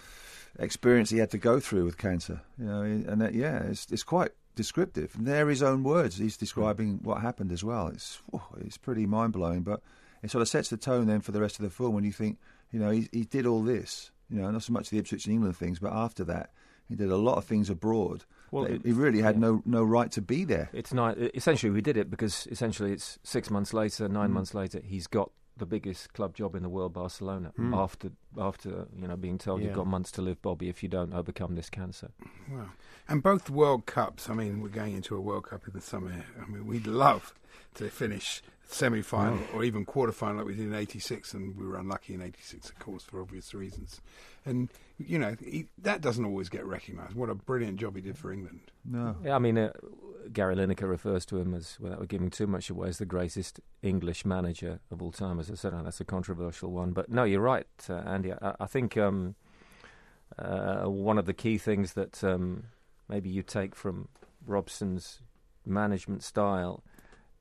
experience 0.59 1.09
he 1.09 1.19
had 1.19 1.31
to 1.31 1.37
go 1.37 1.59
through 1.59 1.85
with 1.85 1.97
cancer. 1.97 2.41
You 2.57 2.65
know, 2.65 2.81
and 2.81 3.21
that, 3.21 3.33
yeah, 3.33 3.59
it's 3.63 3.87
it's 3.91 4.03
quite 4.03 4.31
descriptive. 4.55 5.15
And 5.15 5.25
they're 5.25 5.49
his 5.49 5.63
own 5.63 5.83
words. 5.83 6.17
He's 6.17 6.37
describing 6.37 6.99
what 7.03 7.21
happened 7.21 7.51
as 7.51 7.63
well. 7.63 7.87
It's 7.87 8.19
it's 8.59 8.77
pretty 8.77 9.05
mind 9.05 9.33
blowing, 9.33 9.61
but 9.61 9.81
it 10.21 10.31
sort 10.31 10.41
of 10.41 10.47
sets 10.47 10.69
the 10.69 10.77
tone 10.77 11.07
then 11.07 11.21
for 11.21 11.31
the 11.31 11.41
rest 11.41 11.59
of 11.59 11.63
the 11.63 11.69
film 11.69 11.93
when 11.93 12.03
you 12.03 12.11
think, 12.11 12.37
you 12.71 12.79
know, 12.79 12.91
he, 12.91 13.07
he 13.11 13.23
did 13.23 13.45
all 13.45 13.61
this. 13.61 14.11
You 14.29 14.41
know, 14.41 14.49
not 14.49 14.63
so 14.63 14.73
much 14.73 14.89
the 14.89 14.97
Ipswich 14.97 15.25
and 15.25 15.33
England 15.33 15.57
things, 15.57 15.79
but 15.79 15.91
after 15.93 16.23
that, 16.25 16.51
he 16.87 16.95
did 16.95 17.11
a 17.11 17.17
lot 17.17 17.37
of 17.37 17.45
things 17.45 17.69
abroad. 17.69 18.23
Well, 18.53 18.65
it- 18.65 18.85
he 18.85 18.91
really 18.91 19.21
had 19.21 19.35
yeah. 19.35 19.41
no 19.47 19.61
no 19.65 19.83
right 19.83 20.11
to 20.11 20.21
be 20.21 20.43
there. 20.45 20.69
It's 20.73 20.93
not 20.93 21.17
essentially 21.17 21.71
we 21.71 21.81
did 21.81 21.97
it 21.97 22.09
because 22.09 22.47
essentially 22.51 22.91
it's 22.93 23.19
six 23.23 23.49
months 23.49 23.73
later, 23.73 24.07
nine 24.07 24.29
Mm. 24.29 24.33
months 24.33 24.53
later, 24.53 24.79
he's 24.79 25.07
got 25.07 25.31
the 25.55 25.65
biggest 25.67 26.13
club 26.13 26.33
job 26.35 26.55
in 26.55 26.63
the 26.63 26.69
world, 26.69 26.93
Barcelona. 26.93 27.51
Mm. 27.59 27.75
After 27.75 28.11
after 28.37 28.87
you 28.95 29.07
know 29.07 29.15
being 29.17 29.37
told 29.37 29.59
Yeah. 29.61 29.67
you've 29.67 29.75
got 29.75 29.87
months 29.87 30.11
to 30.13 30.21
live, 30.21 30.41
Bobby, 30.41 30.67
if 30.69 30.81
you 30.83 30.89
don't 30.89 31.13
overcome 31.13 31.55
this 31.55 31.69
cancer. 31.69 32.11
Wow. 32.51 32.69
And 33.07 33.21
both 33.21 33.49
World 33.49 33.85
Cups, 33.85 34.29
I 34.29 34.33
mean, 34.33 34.61
we're 34.61 34.69
going 34.81 34.93
into 34.95 35.15
a 35.15 35.21
World 35.21 35.45
Cup 35.49 35.67
in 35.67 35.73
the 35.73 35.81
summer. 35.81 36.25
I 36.41 36.45
mean, 36.49 36.65
we'd 36.65 36.87
love 36.87 37.33
to 37.75 37.89
finish 37.89 38.41
semi 38.73 39.01
final 39.01 39.39
or 39.53 39.63
even 39.63 39.85
quarter 39.85 40.11
final 40.11 40.37
like 40.37 40.47
we 40.47 40.55
did 40.55 40.65
in 40.65 40.73
86, 40.73 41.33
and 41.33 41.55
we 41.55 41.65
were 41.65 41.77
unlucky 41.77 42.13
in 42.13 42.21
86, 42.21 42.69
of 42.69 42.79
course, 42.79 43.03
for 43.03 43.21
obvious 43.21 43.53
reasons. 43.53 44.01
And, 44.45 44.69
you 44.97 45.19
know, 45.19 45.35
he, 45.39 45.67
that 45.79 46.01
doesn't 46.01 46.25
always 46.25 46.49
get 46.49 46.65
recognised. 46.65 47.15
What 47.15 47.29
a 47.29 47.35
brilliant 47.35 47.77
job 47.77 47.95
he 47.95 48.01
did 48.01 48.17
for 48.17 48.31
England. 48.31 48.59
No. 48.83 49.15
Yeah, 49.23 49.35
I 49.35 49.39
mean, 49.39 49.57
uh, 49.57 49.71
Gary 50.31 50.55
Lineker 50.55 50.89
refers 50.89 51.25
to 51.27 51.37
him 51.37 51.53
as, 51.53 51.79
without 51.79 52.07
giving 52.07 52.29
too 52.29 52.47
much 52.47 52.69
away, 52.69 52.89
as 52.89 52.97
the 52.97 53.05
greatest 53.05 53.59
English 53.81 54.25
manager 54.25 54.79
of 54.91 55.01
all 55.01 55.11
time. 55.11 55.39
As 55.39 55.49
I 55.51 55.55
said, 55.55 55.73
that's 55.83 56.01
a 56.01 56.05
controversial 56.05 56.71
one. 56.71 56.91
But 56.91 57.09
no, 57.09 57.23
you're 57.23 57.41
right, 57.41 57.67
uh, 57.89 57.95
Andy. 58.05 58.33
I, 58.33 58.55
I 58.59 58.65
think 58.65 58.97
um, 58.97 59.35
uh, 60.37 60.83
one 60.83 61.17
of 61.17 61.25
the 61.25 61.33
key 61.33 61.57
things 61.57 61.93
that 61.93 62.23
um, 62.23 62.65
maybe 63.07 63.29
you 63.29 63.43
take 63.43 63.75
from 63.75 64.07
Robson's 64.45 65.21
management 65.65 66.23
style 66.23 66.83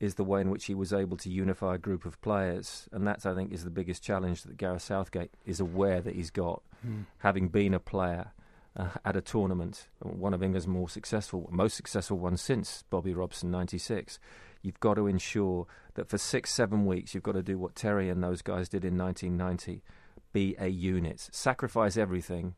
is 0.03 0.17
the 0.17 0.25
way 0.25 0.41
in 0.41 0.51
which 0.51 0.65
he 0.67 0.75
was 0.75 0.93
able 0.93 1.17
to 1.17 1.31
unify 1.31 1.77
a 1.77 1.79
group 1.79 2.05
of 2.05 2.21
players, 2.21 2.89
and 2.93 3.07
that 3.07 3.25
I 3.25 3.35
think 3.35 3.53
is 3.53 3.63
the 3.65 3.71
biggest 3.71 4.03
challenge 4.03 4.43
that 4.43 4.57
Gareth 4.59 4.83
Southgate 4.83 5.31
is 5.47 5.61
aware 5.61 6.01
that 6.03 6.15
he's 6.17 6.31
got, 6.31 6.63
Hmm. 6.83 7.03
having 7.19 7.49
been 7.49 7.73
a 7.73 7.79
player 7.79 8.33
uh, 8.77 8.89
at 9.05 9.15
a 9.17 9.21
tournament, 9.21 9.87
one 10.01 10.35
of 10.35 10.43
England's 10.43 10.67
more 10.67 10.89
successful, 10.89 11.49
most 11.53 11.77
successful 11.77 12.19
ones 12.19 12.43
since 12.43 12.83
Bobby 12.91 13.15
Robson 13.15 13.51
'96. 13.51 14.19
You've 14.63 14.81
got 14.81 14.95
to 14.95 15.07
ensure 15.07 15.67
that 15.95 16.09
for 16.09 16.19
six, 16.19 16.53
seven 16.53 16.85
weeks, 16.87 17.15
you've 17.15 17.23
got 17.23 17.33
to 17.33 17.43
do 17.43 17.59
what 17.59 17.75
Terry 17.77 18.09
and 18.09 18.23
those 18.25 18.43
guys 18.43 18.69
did 18.69 18.85
in 18.85 18.97
1990: 18.99 19.83
be 20.33 20.57
a 20.59 20.69
unit, 20.69 21.29
sacrifice 21.31 21.97
everything, 21.97 22.55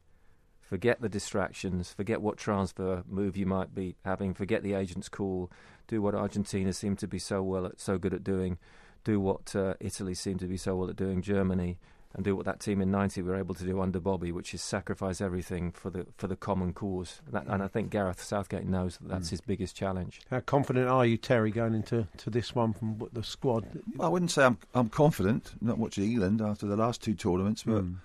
forget 0.75 1.01
the 1.01 1.09
distractions, 1.09 1.93
forget 1.93 2.21
what 2.21 2.37
transfer 2.37 3.05
move 3.09 3.37
you 3.37 3.47
might 3.47 3.73
be 3.77 3.95
having, 4.05 4.35
forget 4.35 4.65
the 4.65 4.75
agent's 4.75 5.09
call, 5.09 5.49
do 5.87 6.03
what 6.03 6.17
Argentina 6.17 6.73
seemed 6.73 6.99
to 6.99 7.07
be 7.07 7.19
so 7.21 7.45
well, 7.45 7.65
at, 7.67 7.79
so 7.81 7.97
good 7.97 8.13
at 8.13 8.25
doing, 8.25 8.59
do 9.05 9.21
what 9.21 9.55
uh, 9.55 9.75
Italy 9.79 10.15
seemed 10.15 10.41
to 10.41 10.49
be 10.49 10.57
so 10.57 10.75
well 10.75 10.91
at 10.91 10.97
doing, 10.97 11.23
Germany, 11.23 11.79
and 12.13 12.25
do 12.25 12.35
what 12.35 12.45
that 12.47 12.59
team 12.59 12.81
in 12.81 12.91
'90 12.91 13.23
were 13.23 13.37
able 13.37 13.55
to 13.55 13.65
do 13.65 13.81
under 13.81 14.01
Bobby, 14.01 14.33
which 14.33 14.53
is 14.53 14.63
sacrifice 14.63 15.21
everything 15.21 15.71
for 15.71 15.91
the 15.91 16.07
for 16.17 16.27
the 16.27 16.35
common 16.37 16.73
cause. 16.73 17.21
That, 17.31 17.47
and 17.47 17.63
I 17.63 17.69
think 17.69 17.91
Gareth 17.91 18.21
Southgate 18.21 18.67
knows 18.67 18.97
that 18.99 19.09
that's 19.09 19.29
Mm. 19.29 19.31
his 19.31 19.41
biggest 19.43 19.77
challenge. 19.77 20.21
How 20.31 20.41
confident 20.41 20.89
are 20.89 21.07
you, 21.07 21.17
Terry, 21.17 21.51
going 21.53 21.75
into 21.75 22.09
to 22.17 22.31
this 22.31 22.53
one 22.55 22.73
from 22.73 23.01
the 23.13 23.23
squad? 23.23 23.65
I 24.01 24.09
wouldn't 24.09 24.33
say 24.33 24.45
I'm 24.45 24.59
I'm 24.75 24.89
confident. 24.89 25.53
Not 25.61 25.79
watching 25.79 26.05
England 26.05 26.41
after 26.41 26.67
the 26.67 26.77
last 26.77 27.01
two 27.01 27.15
tournaments, 27.15 27.63
but 27.63 27.85
Mm. 27.85 27.97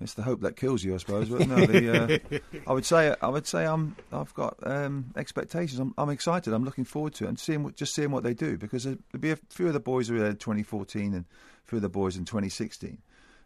It's 0.00 0.14
the 0.14 0.22
hope 0.22 0.42
that 0.42 0.56
kills 0.56 0.84
you, 0.84 0.94
I 0.94 0.98
suppose. 0.98 1.28
But 1.28 1.48
no, 1.48 1.64
the, 1.64 2.30
uh, 2.34 2.38
I 2.66 2.72
would 2.72 2.84
say 2.84 3.14
I 3.20 3.28
would 3.28 3.46
say 3.46 3.64
I'm 3.64 3.96
I've 4.12 4.34
got 4.34 4.56
um, 4.62 5.12
expectations. 5.16 5.80
I'm, 5.80 5.94
I'm 5.96 6.10
excited. 6.10 6.52
I'm 6.52 6.64
looking 6.64 6.84
forward 6.84 7.14
to 7.14 7.24
it 7.24 7.28
and 7.28 7.38
seeing 7.38 7.62
what, 7.62 7.76
just 7.76 7.94
seeing 7.94 8.10
what 8.10 8.22
they 8.22 8.34
do 8.34 8.58
because 8.58 8.84
there'll 8.84 8.98
be 9.18 9.30
a 9.30 9.36
few 9.48 9.68
of 9.68 9.72
the 9.72 9.80
boys 9.80 10.08
who 10.08 10.14
were 10.14 10.20
there 10.20 10.30
in 10.30 10.36
2014 10.36 11.14
and 11.14 11.24
a 11.24 11.68
few 11.68 11.76
of 11.76 11.82
the 11.82 11.88
boys 11.88 12.16
in 12.16 12.24
2016. 12.24 12.98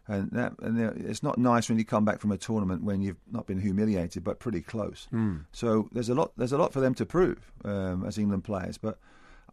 And 0.07 0.31
that, 0.31 0.53
and 0.59 0.79
it's 1.05 1.23
not 1.23 1.37
nice 1.37 1.69
when 1.69 1.77
you 1.77 1.85
come 1.85 2.03
back 2.03 2.19
from 2.19 2.31
a 2.31 2.37
tournament 2.37 2.83
when 2.83 3.01
you've 3.01 3.19
not 3.31 3.45
been 3.45 3.61
humiliated, 3.61 4.23
but 4.23 4.39
pretty 4.39 4.61
close. 4.61 5.07
Mm. 5.13 5.45
So 5.53 5.87
there's 5.93 6.09
a 6.09 6.15
lot. 6.15 6.33
There's 6.35 6.51
a 6.51 6.57
lot 6.57 6.73
for 6.73 6.81
them 6.81 6.95
to 6.95 7.05
prove 7.05 7.51
um, 7.63 8.03
as 8.05 8.17
England 8.17 8.43
players. 8.43 8.77
But 8.77 8.97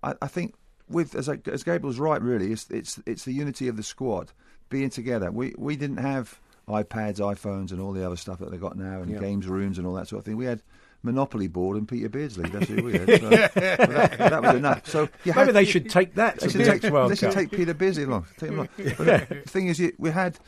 I, 0.02 0.14
I 0.22 0.26
think 0.26 0.54
with 0.88 1.14
as, 1.14 1.28
I, 1.28 1.38
as 1.46 1.62
Gabriel's 1.62 1.98
right, 1.98 2.20
really, 2.20 2.50
it's 2.50 2.68
it's 2.70 3.00
it's 3.06 3.24
the 3.24 3.32
unity 3.32 3.68
of 3.68 3.76
the 3.76 3.82
squad 3.82 4.32
being 4.68 4.90
together. 4.90 5.30
We 5.30 5.54
we 5.56 5.76
didn't 5.76 5.98
have 5.98 6.40
iPads, 6.68 7.18
iPhones, 7.18 7.72
and 7.72 7.80
all 7.80 7.92
the 7.92 8.04
other 8.06 8.16
stuff 8.16 8.38
that 8.38 8.50
they 8.50 8.56
got 8.58 8.76
now, 8.76 9.00
and 9.02 9.10
Yeah. 9.10 9.18
games 9.18 9.46
rooms 9.46 9.78
and 9.78 9.86
all 9.86 9.94
that 9.94 10.08
sort 10.08 10.20
of 10.20 10.24
thing. 10.24 10.36
We 10.36 10.44
had. 10.46 10.62
Monopoly 11.04 11.46
board 11.46 11.76
and 11.76 11.86
Peter 11.86 12.08
Beardsley. 12.08 12.50
That's 12.50 12.66
who 12.66 12.82
we 12.82 12.94
had. 12.98 13.08
So, 13.20 13.28
that, 13.30 14.18
that 14.18 14.42
was 14.42 14.54
enough. 14.56 14.88
So 14.88 15.02
you 15.22 15.32
Maybe 15.32 15.46
had- 15.46 15.54
they 15.54 15.64
should 15.64 15.88
take 15.88 16.16
that 16.16 16.40
They 16.40 16.48
should 16.48 16.64
take, 16.64 16.82
they 16.82 17.14
should 17.14 17.30
take 17.30 17.52
Peter 17.52 17.72
Beardsley 17.72 18.02
along. 18.02 18.26
Take 18.36 18.50
along. 18.50 18.68
But 18.76 19.28
the 19.28 19.42
thing 19.46 19.68
is, 19.68 19.78
you, 19.78 19.92
we 19.98 20.10
had 20.10 20.40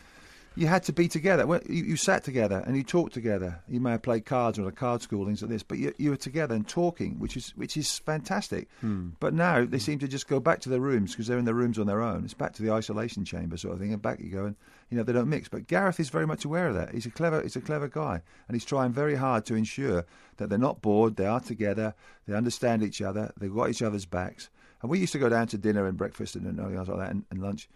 you 0.56 0.66
had 0.66 0.82
to 0.82 0.92
be 0.92 1.06
together. 1.06 1.46
You, 1.68 1.84
you 1.84 1.96
sat 1.96 2.24
together 2.24 2.64
and 2.66 2.76
you 2.76 2.82
talked 2.82 3.14
together. 3.14 3.60
You 3.68 3.78
may 3.78 3.92
have 3.92 4.02
played 4.02 4.26
cards 4.26 4.58
or 4.58 4.66
a 4.66 4.72
card 4.72 5.02
school 5.02 5.24
things 5.24 5.40
like 5.40 5.52
this, 5.52 5.62
but 5.62 5.78
you, 5.78 5.94
you 5.98 6.10
were 6.10 6.16
together 6.16 6.56
and 6.56 6.66
talking, 6.66 7.20
which 7.20 7.36
is 7.36 7.50
which 7.50 7.76
is 7.76 8.00
fantastic. 8.00 8.66
Hmm. 8.80 9.10
But 9.20 9.34
now 9.34 9.64
they 9.64 9.78
seem 9.78 10.00
to 10.00 10.08
just 10.08 10.26
go 10.26 10.40
back 10.40 10.58
to 10.62 10.68
their 10.68 10.80
rooms 10.80 11.12
because 11.12 11.28
they're 11.28 11.38
in 11.38 11.44
their 11.44 11.54
rooms 11.54 11.78
on 11.78 11.86
their 11.86 12.02
own. 12.02 12.24
It's 12.24 12.34
back 12.34 12.54
to 12.54 12.62
the 12.64 12.72
isolation 12.72 13.24
chamber 13.24 13.56
sort 13.56 13.74
of 13.74 13.80
thing, 13.80 13.92
and 13.92 14.02
back 14.02 14.18
you 14.18 14.30
go, 14.30 14.46
and 14.46 14.56
you 14.90 14.96
know 14.96 15.02
they 15.02 15.12
don't 15.12 15.28
mix. 15.28 15.48
But 15.48 15.66
Gareth 15.66 15.98
is 16.00 16.10
very 16.10 16.26
much 16.26 16.44
aware 16.44 16.68
of 16.68 16.74
that. 16.74 16.92
He's 16.92 17.06
a 17.06 17.10
clever, 17.10 17.40
he's 17.42 17.56
a 17.56 17.60
clever 17.60 17.88
guy, 17.88 18.20
and 18.48 18.54
he's 18.54 18.64
trying 18.64 18.92
very 18.92 19.14
hard 19.14 19.46
to 19.46 19.54
ensure 19.54 20.04
that 20.36 20.48
they're 20.50 20.58
not 20.58 20.82
bored. 20.82 21.16
They 21.16 21.26
are 21.26 21.40
together. 21.40 21.94
They 22.26 22.34
understand 22.34 22.82
each 22.82 23.00
other. 23.00 23.32
They've 23.38 23.54
got 23.54 23.70
each 23.70 23.82
other's 23.82 24.04
backs. 24.06 24.50
And 24.82 24.90
we 24.90 24.98
used 24.98 25.12
to 25.12 25.18
go 25.18 25.28
down 25.28 25.46
to 25.48 25.58
dinner 25.58 25.86
and 25.86 25.96
breakfast 25.96 26.34
and, 26.36 26.46
and 26.46 26.58
else 26.76 26.88
like 26.88 26.98
that, 26.98 27.10
and, 27.10 27.24
and 27.30 27.40
lunch. 27.42 27.68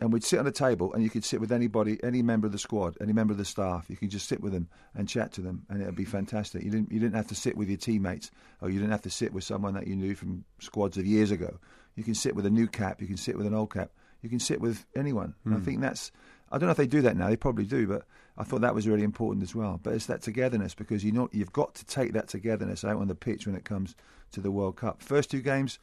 And 0.00 0.12
we'd 0.12 0.24
sit 0.24 0.38
on 0.38 0.46
a 0.46 0.50
table, 0.52 0.92
and 0.94 1.02
you 1.02 1.10
could 1.10 1.24
sit 1.24 1.40
with 1.42 1.52
anybody, 1.52 1.98
any 2.02 2.22
member 2.22 2.46
of 2.46 2.52
the 2.52 2.58
squad, 2.58 2.96
any 3.02 3.12
member 3.12 3.32
of 3.32 3.38
the 3.38 3.44
staff. 3.44 3.84
You 3.90 3.96
could 3.98 4.08
just 4.10 4.28
sit 4.28 4.40
with 4.40 4.52
them 4.52 4.68
and 4.94 5.06
chat 5.06 5.30
to 5.34 5.42
them, 5.42 5.66
and 5.68 5.82
it'd 5.82 5.94
be 5.94 6.06
fantastic. 6.06 6.62
You 6.62 6.70
didn't, 6.70 6.90
you 6.90 6.98
didn't 6.98 7.16
have 7.16 7.26
to 7.28 7.34
sit 7.34 7.54
with 7.56 7.68
your 7.68 7.76
teammates, 7.76 8.30
or 8.62 8.70
you 8.70 8.78
didn't 8.78 8.92
have 8.92 9.02
to 9.02 9.10
sit 9.10 9.32
with 9.34 9.44
someone 9.44 9.74
that 9.74 9.86
you 9.86 9.94
knew 9.96 10.14
from 10.14 10.44
squads 10.58 10.96
of 10.96 11.04
years 11.04 11.30
ago. 11.30 11.58
You 11.96 12.02
can 12.04 12.14
sit 12.14 12.34
with 12.34 12.46
a 12.46 12.50
new 12.50 12.66
cap, 12.66 13.02
you 13.02 13.06
can 13.06 13.18
sit 13.18 13.36
with 13.36 13.46
an 13.46 13.52
old 13.54 13.74
cap, 13.74 13.90
you 14.22 14.30
can 14.30 14.38
sit 14.40 14.58
with 14.60 14.86
anyone. 14.96 15.34
And 15.44 15.54
I 15.54 15.58
Hmm. 15.58 15.64
think 15.64 15.80
that's, 15.82 16.10
I 16.50 16.58
don't 16.58 16.66
know 16.66 16.72
if 16.72 16.76
they 16.76 16.86
do 16.86 17.02
that 17.02 17.16
now. 17.16 17.28
They 17.28 17.36
probably 17.36 17.64
do, 17.64 17.86
but 17.86 18.04
I 18.36 18.44
thought 18.44 18.60
that 18.62 18.74
was 18.74 18.88
really 18.88 19.04
important 19.04 19.42
as 19.42 19.54
well. 19.54 19.78
But 19.82 19.94
it's 19.94 20.06
that 20.06 20.22
togetherness 20.22 20.74
because 20.74 21.04
you 21.04 21.12
know 21.12 21.28
you've 21.32 21.52
got 21.52 21.74
to 21.76 21.84
take 21.84 22.12
that 22.14 22.28
togetherness 22.28 22.84
out 22.84 22.96
on 22.96 23.08
the 23.08 23.14
pitch 23.14 23.46
when 23.46 23.54
it 23.54 23.64
comes 23.64 23.94
to 24.32 24.40
the 24.40 24.50
World 24.50 24.76
Cup. 24.76 25.02
First 25.02 25.30
two 25.30 25.42
games, 25.42 25.78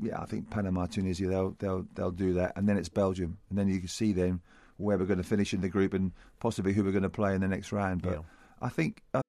yeah, 0.00 0.20
I 0.20 0.24
think 0.26 0.50
Panama, 0.50 0.86
Tunisia, 0.86 1.26
they'll 1.26 1.56
they'll 1.58 1.86
they'll 1.94 2.10
do 2.10 2.34
that, 2.34 2.52
and 2.56 2.68
then 2.68 2.76
it's 2.76 2.88
Belgium, 2.88 3.38
and 3.50 3.58
then 3.58 3.68
you 3.68 3.78
can 3.78 3.88
see 3.88 4.12
then 4.12 4.40
where 4.78 4.98
we're 4.98 5.06
going 5.06 5.18
to 5.18 5.24
finish 5.24 5.54
in 5.54 5.60
the 5.62 5.68
group 5.68 5.94
and 5.94 6.12
possibly 6.38 6.72
who 6.72 6.84
we're 6.84 6.92
going 6.92 7.02
to 7.02 7.08
play 7.08 7.34
in 7.34 7.40
the 7.40 7.48
next 7.48 7.72
round. 7.72 8.02
But 8.02 8.22
I 8.60 8.68
think 8.68 9.02
uh, 9.14 9.22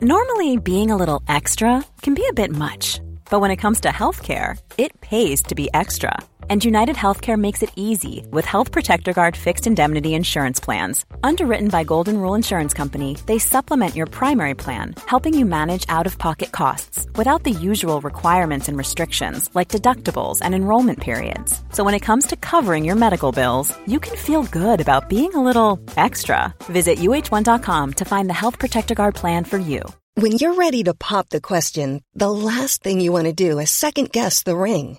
Normally, 0.00 0.56
being 0.56 0.90
a 0.90 0.96
little 0.96 1.22
extra 1.28 1.84
can 2.02 2.14
be 2.14 2.26
a 2.28 2.32
bit 2.32 2.50
much, 2.50 3.00
but 3.30 3.40
when 3.40 3.52
it 3.52 3.58
comes 3.58 3.80
to 3.82 3.90
healthcare, 3.90 4.60
it 4.76 5.00
pays 5.00 5.42
to 5.44 5.54
be 5.54 5.68
extra. 5.72 6.18
And 6.50 6.64
United 6.64 6.96
Healthcare 6.96 7.38
makes 7.38 7.62
it 7.62 7.72
easy 7.76 8.26
with 8.30 8.44
Health 8.44 8.72
Protector 8.72 9.12
Guard 9.12 9.36
fixed 9.36 9.66
indemnity 9.66 10.14
insurance 10.14 10.60
plans. 10.60 11.06
Underwritten 11.22 11.68
by 11.68 11.84
Golden 11.84 12.18
Rule 12.18 12.34
Insurance 12.34 12.74
Company, 12.74 13.16
they 13.24 13.38
supplement 13.38 13.94
your 13.94 14.06
primary 14.06 14.54
plan, 14.54 14.94
helping 15.06 15.32
you 15.32 15.46
manage 15.46 15.86
out 15.88 16.06
of 16.06 16.18
pocket 16.18 16.52
costs 16.52 17.06
without 17.16 17.44
the 17.44 17.50
usual 17.50 18.02
requirements 18.02 18.68
and 18.68 18.76
restrictions 18.76 19.48
like 19.54 19.76
deductibles 19.76 20.40
and 20.42 20.54
enrollment 20.54 21.00
periods. 21.00 21.62
So 21.72 21.84
when 21.84 21.94
it 21.94 22.06
comes 22.08 22.26
to 22.26 22.36
covering 22.36 22.84
your 22.84 22.96
medical 22.96 23.32
bills, 23.32 23.74
you 23.86 23.98
can 24.00 24.16
feel 24.16 24.42
good 24.42 24.82
about 24.82 25.08
being 25.08 25.32
a 25.34 25.42
little 25.42 25.80
extra. 25.96 26.54
Visit 26.64 26.98
uh1.com 26.98 27.92
to 27.94 28.04
find 28.04 28.28
the 28.28 28.40
Health 28.42 28.58
Protector 28.58 28.94
Guard 28.94 29.14
plan 29.14 29.44
for 29.44 29.58
you. 29.58 29.80
When 30.14 30.32
you're 30.32 30.56
ready 30.56 30.82
to 30.84 30.92
pop 30.92 31.30
the 31.30 31.40
question, 31.40 32.02
the 32.12 32.30
last 32.30 32.82
thing 32.82 33.00
you 33.00 33.12
want 33.12 33.28
to 33.28 33.32
do 33.32 33.58
is 33.58 33.70
second 33.70 34.12
guess 34.12 34.42
the 34.42 34.54
ring. 34.54 34.98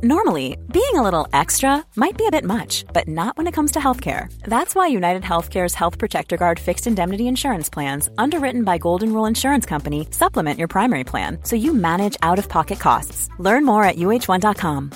Normally, 0.00 0.56
being 0.72 0.94
a 0.94 1.02
little 1.02 1.28
extra 1.32 1.84
might 1.96 2.16
be 2.16 2.26
a 2.26 2.30
bit 2.30 2.44
much, 2.44 2.84
but 2.92 3.06
not 3.06 3.36
when 3.36 3.46
it 3.46 3.52
comes 3.52 3.72
to 3.72 3.78
healthcare. 3.78 4.32
That's 4.42 4.74
why 4.74 4.86
United 4.88 5.22
Healthcare's 5.22 5.74
Health 5.74 5.98
Protector 5.98 6.36
Guard 6.36 6.58
fixed 6.58 6.86
indemnity 6.86 7.28
insurance 7.28 7.68
plans, 7.70 8.08
underwritten 8.18 8.64
by 8.64 8.78
Golden 8.78 9.12
Rule 9.12 9.26
Insurance 9.26 9.66
Company, 9.66 10.08
supplement 10.10 10.58
your 10.58 10.68
primary 10.68 11.04
plan 11.04 11.38
so 11.44 11.56
you 11.56 11.74
manage 11.74 12.16
out 12.22 12.38
of 12.38 12.48
pocket 12.48 12.80
costs. 12.80 13.28
Learn 13.38 13.64
more 13.64 13.84
at 13.84 13.96
uh1.com. 13.96 14.92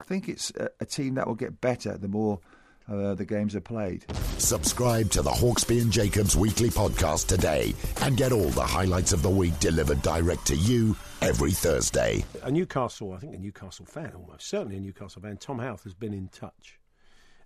I 0.00 0.04
think 0.04 0.28
it's 0.28 0.52
a, 0.56 0.68
a 0.80 0.84
team 0.84 1.14
that 1.14 1.26
will 1.26 1.34
get 1.34 1.60
better 1.60 1.96
the 1.96 2.08
more 2.08 2.40
uh, 2.88 3.14
the 3.14 3.24
games 3.24 3.56
are 3.56 3.60
played. 3.60 4.04
Subscribe 4.38 5.10
to 5.10 5.22
the 5.22 5.30
Hawksby 5.30 5.80
and 5.80 5.90
Jacobs 5.90 6.36
weekly 6.36 6.68
podcast 6.68 7.26
today 7.26 7.74
and 8.02 8.16
get 8.16 8.32
all 8.32 8.50
the 8.50 8.62
highlights 8.62 9.12
of 9.12 9.22
the 9.22 9.30
week 9.30 9.58
delivered 9.60 10.02
direct 10.02 10.46
to 10.46 10.56
you 10.56 10.94
every 11.22 11.52
Thursday. 11.52 12.24
A 12.42 12.50
Newcastle, 12.50 13.12
I 13.12 13.18
think 13.18 13.34
a 13.34 13.38
Newcastle 13.38 13.86
fan 13.86 14.12
almost, 14.14 14.46
certainly 14.48 14.76
a 14.76 14.80
Newcastle 14.80 15.22
fan, 15.22 15.36
Tom 15.36 15.58
Houth 15.58 15.84
has 15.84 15.94
been 15.94 16.12
in 16.14 16.28
touch 16.28 16.78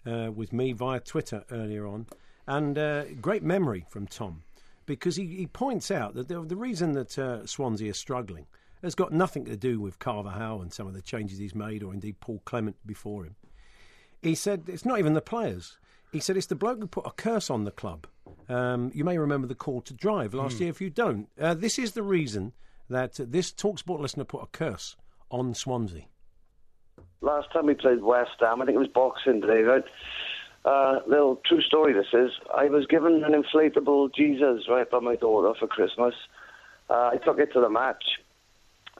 uh, 0.06 0.30
with 0.34 0.52
me 0.52 0.72
via 0.72 1.00
Twitter 1.00 1.44
earlier 1.50 1.86
on. 1.86 2.06
And 2.46 2.76
uh, 2.78 3.04
great 3.20 3.42
memory 3.42 3.84
from 3.88 4.06
Tom 4.06 4.42
because 4.86 5.16
he, 5.16 5.26
he 5.26 5.46
points 5.46 5.90
out 5.90 6.14
that 6.14 6.28
the, 6.28 6.42
the 6.42 6.56
reason 6.56 6.92
that 6.92 7.18
uh, 7.18 7.46
Swansea 7.46 7.90
are 7.90 7.94
struggling 7.94 8.46
has 8.82 8.94
got 8.94 9.12
nothing 9.12 9.44
to 9.44 9.56
do 9.56 9.78
with 9.80 9.98
Carvalhal 9.98 10.62
and 10.62 10.72
some 10.72 10.86
of 10.86 10.94
the 10.94 11.02
changes 11.02 11.38
he's 11.38 11.54
made, 11.54 11.82
or 11.82 11.92
indeed 11.92 12.18
Paul 12.20 12.40
Clement 12.44 12.76
before 12.86 13.24
him. 13.24 13.36
He 14.22 14.34
said 14.34 14.64
it's 14.66 14.84
not 14.86 14.98
even 14.98 15.12
the 15.14 15.20
players. 15.20 15.76
He 16.12 16.18
said 16.18 16.36
it's 16.36 16.46
the 16.46 16.56
bloke 16.56 16.80
who 16.80 16.86
put 16.88 17.06
a 17.06 17.10
curse 17.12 17.50
on 17.50 17.64
the 17.64 17.70
club. 17.70 18.06
Um, 18.48 18.90
you 18.94 19.04
may 19.04 19.16
remember 19.16 19.46
the 19.46 19.54
call 19.54 19.80
to 19.82 19.94
drive 19.94 20.34
last 20.34 20.56
Hmm. 20.56 20.62
year. 20.64 20.70
If 20.70 20.80
you 20.80 20.90
don't, 20.90 21.28
uh, 21.40 21.54
this 21.54 21.78
is 21.78 21.92
the 21.92 22.02
reason 22.02 22.52
that 22.90 23.14
this 23.14 23.52
Talksport 23.52 24.00
listener 24.00 24.24
put 24.24 24.42
a 24.42 24.46
curse 24.46 24.96
on 25.30 25.54
Swansea. 25.54 26.04
Last 27.22 27.52
time 27.52 27.66
we 27.66 27.74
played 27.74 28.02
West 28.02 28.32
Ham, 28.40 28.60
I 28.60 28.66
think 28.66 28.76
it 28.76 28.78
was 28.78 28.88
Boxing 28.88 29.40
Day, 29.40 29.62
right? 29.62 29.84
Uh, 30.64 31.00
little 31.06 31.40
true 31.46 31.62
story 31.62 31.92
this 31.92 32.12
is. 32.12 32.30
I 32.54 32.66
was 32.66 32.86
given 32.86 33.24
an 33.24 33.32
inflatable 33.32 34.14
Jesus, 34.14 34.64
right, 34.68 34.90
by 34.90 35.00
my 35.00 35.16
daughter 35.16 35.58
for 35.58 35.66
Christmas. 35.66 36.14
Uh, 36.88 37.10
I 37.12 37.16
took 37.24 37.38
it 37.38 37.52
to 37.54 37.60
the 37.60 37.70
match, 37.70 38.04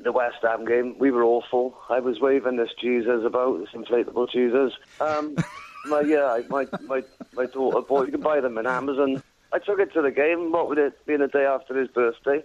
the 0.03 0.13
West 0.13 0.37
Ham 0.43 0.65
game. 0.65 0.97
We 0.99 1.11
were 1.11 1.25
awful. 1.25 1.77
I 1.89 2.01
was 2.01 2.21
waving 2.21 2.57
this 2.57 2.71
Jesus 2.81 3.25
about, 3.25 3.59
this 3.61 3.71
inflatable 3.71 4.31
Jesus. 4.31 4.73
Um, 5.01 5.37
my, 5.87 6.01
yeah, 6.01 6.39
my, 6.49 6.67
my, 6.87 7.03
my 7.35 7.47
daughter 7.47 7.81
bought, 7.81 8.07
you 8.07 8.13
can 8.13 8.23
buy 8.23 8.41
them 8.41 8.57
in 8.57 8.67
Amazon. 8.67 9.23
I 9.53 9.59
took 9.59 9.81
it 9.81 9.93
to 9.95 10.03
the 10.03 10.11
game, 10.11 10.53
what 10.53 10.69
with 10.69 10.79
it 10.79 10.95
being 11.07 11.21
the 11.21 11.29
day 11.29 11.45
after 11.45 11.79
his 11.79 11.89
birthday. 11.89 12.43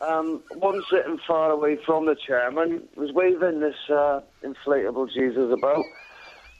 Um, 0.00 0.42
one 0.54 0.82
sitting 0.90 1.18
far 1.26 1.50
away 1.50 1.78
from 1.84 2.06
the 2.06 2.14
chairman 2.14 2.82
was 2.96 3.12
waving 3.12 3.60
this 3.60 3.76
uh, 3.90 4.20
inflatable 4.42 5.12
Jesus 5.12 5.52
about. 5.52 5.84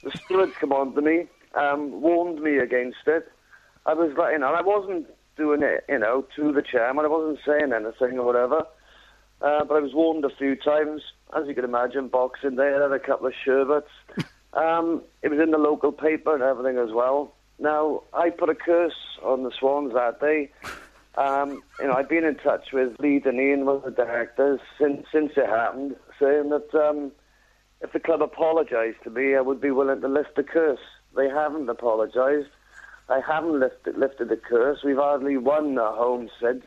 The 0.03 0.11
steward 0.25 0.53
come 0.55 0.73
on 0.73 0.93
to 0.95 1.01
me, 1.01 1.27
um, 1.53 2.01
warned 2.01 2.41
me 2.41 2.57
against 2.57 3.07
it. 3.07 3.31
I 3.85 3.93
was 3.93 4.13
like, 4.17 4.33
you 4.33 4.39
know, 4.39 4.53
I 4.53 4.61
wasn't 4.61 5.07
doing 5.37 5.63
it, 5.63 5.85
you 5.87 5.99
know, 5.99 6.25
to 6.35 6.51
the 6.51 6.61
chairman. 6.61 7.05
I 7.05 7.07
wasn't 7.07 7.39
saying 7.45 7.71
anything 7.73 8.19
or 8.19 8.25
whatever. 8.25 8.65
Uh, 9.41 9.63
but 9.63 9.75
I 9.75 9.79
was 9.79 9.93
warned 9.93 10.25
a 10.25 10.35
few 10.35 10.55
times. 10.55 11.01
As 11.35 11.47
you 11.47 11.53
can 11.53 11.65
imagine, 11.65 12.07
Boxing 12.07 12.55
Day, 12.55 12.73
I 12.75 12.81
had 12.81 12.91
a 12.91 12.99
couple 12.99 13.27
of 13.27 13.33
sherbets. 13.43 13.89
Um, 14.55 15.01
it 15.21 15.29
was 15.29 15.39
in 15.39 15.51
the 15.51 15.57
local 15.57 15.91
paper 15.91 16.33
and 16.33 16.41
everything 16.41 16.77
as 16.77 16.93
well. 16.93 17.33
Now, 17.59 18.03
I 18.13 18.29
put 18.29 18.49
a 18.49 18.55
curse 18.55 18.95
on 19.21 19.43
the 19.43 19.51
Swans 19.51 19.93
that 19.93 20.21
day. 20.21 20.49
Um, 21.17 21.61
you 21.79 21.87
know, 21.87 21.93
I've 21.93 22.09
been 22.09 22.25
in 22.25 22.35
touch 22.35 22.73
with 22.73 22.99
Leigh 22.99 23.19
Dineen, 23.19 23.65
one 23.65 23.77
of 23.77 23.83
the 23.83 23.91
directors, 23.91 24.59
since 24.79 25.05
since 25.11 25.31
it 25.37 25.47
happened, 25.47 25.95
saying 26.19 26.49
that 26.49 26.73
um, 26.75 27.11
if 27.81 27.93
the 27.93 27.99
club 27.99 28.21
apologised 28.21 28.97
to 29.03 29.09
me, 29.09 29.35
I 29.35 29.41
would 29.41 29.61
be 29.61 29.71
willing 29.71 30.01
to 30.01 30.07
lift 30.07 30.35
the 30.35 30.43
curse. 30.43 30.79
They 31.15 31.29
haven't 31.29 31.69
apologised. 31.69 32.49
I 33.07 33.21
haven't 33.25 33.59
lifted 33.59 33.97
lifted 33.97 34.29
the 34.29 34.37
curse. 34.37 34.79
We've 34.83 34.97
hardly 34.97 35.37
won 35.37 35.77
at 35.77 35.93
home 35.93 36.29
since. 36.41 36.65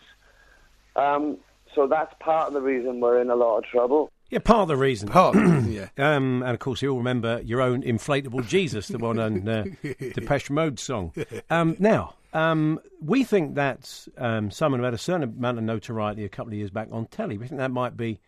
Um, 0.96 1.38
so 1.74 1.86
that's 1.86 2.14
part 2.20 2.48
of 2.48 2.54
the 2.54 2.60
reason 2.62 3.00
we're 3.00 3.20
in 3.20 3.30
a 3.30 3.36
lot 3.36 3.58
of 3.58 3.64
trouble. 3.64 4.10
Yeah, 4.30 4.40
part 4.40 4.62
of 4.62 4.68
the 4.68 4.76
reason. 4.76 5.08
Part, 5.08 5.36
yeah. 5.66 5.88
Um, 5.96 6.42
and 6.42 6.52
of 6.52 6.58
course, 6.58 6.82
you 6.82 6.90
all 6.90 6.98
remember 6.98 7.40
your 7.42 7.62
own 7.62 7.82
inflatable 7.82 8.46
Jesus, 8.46 8.88
the 8.88 8.98
one 8.98 9.18
on 9.18 9.48
uh, 9.48 9.64
Depeche 9.82 10.50
Mode 10.50 10.78
song. 10.78 11.12
Um, 11.50 11.76
now, 11.78 12.14
um, 12.32 12.80
we 13.00 13.24
think 13.24 13.54
that 13.54 14.06
um, 14.18 14.50
someone 14.50 14.80
who 14.80 14.84
had 14.84 14.94
a 14.94 14.98
certain 14.98 15.22
amount 15.22 15.58
of 15.58 15.64
notoriety 15.64 16.24
a 16.24 16.28
couple 16.28 16.52
of 16.52 16.58
years 16.58 16.70
back 16.70 16.88
on 16.92 17.06
telly, 17.06 17.38
we 17.38 17.46
think 17.46 17.58
that 17.58 17.70
might 17.70 17.96
be 17.96 18.20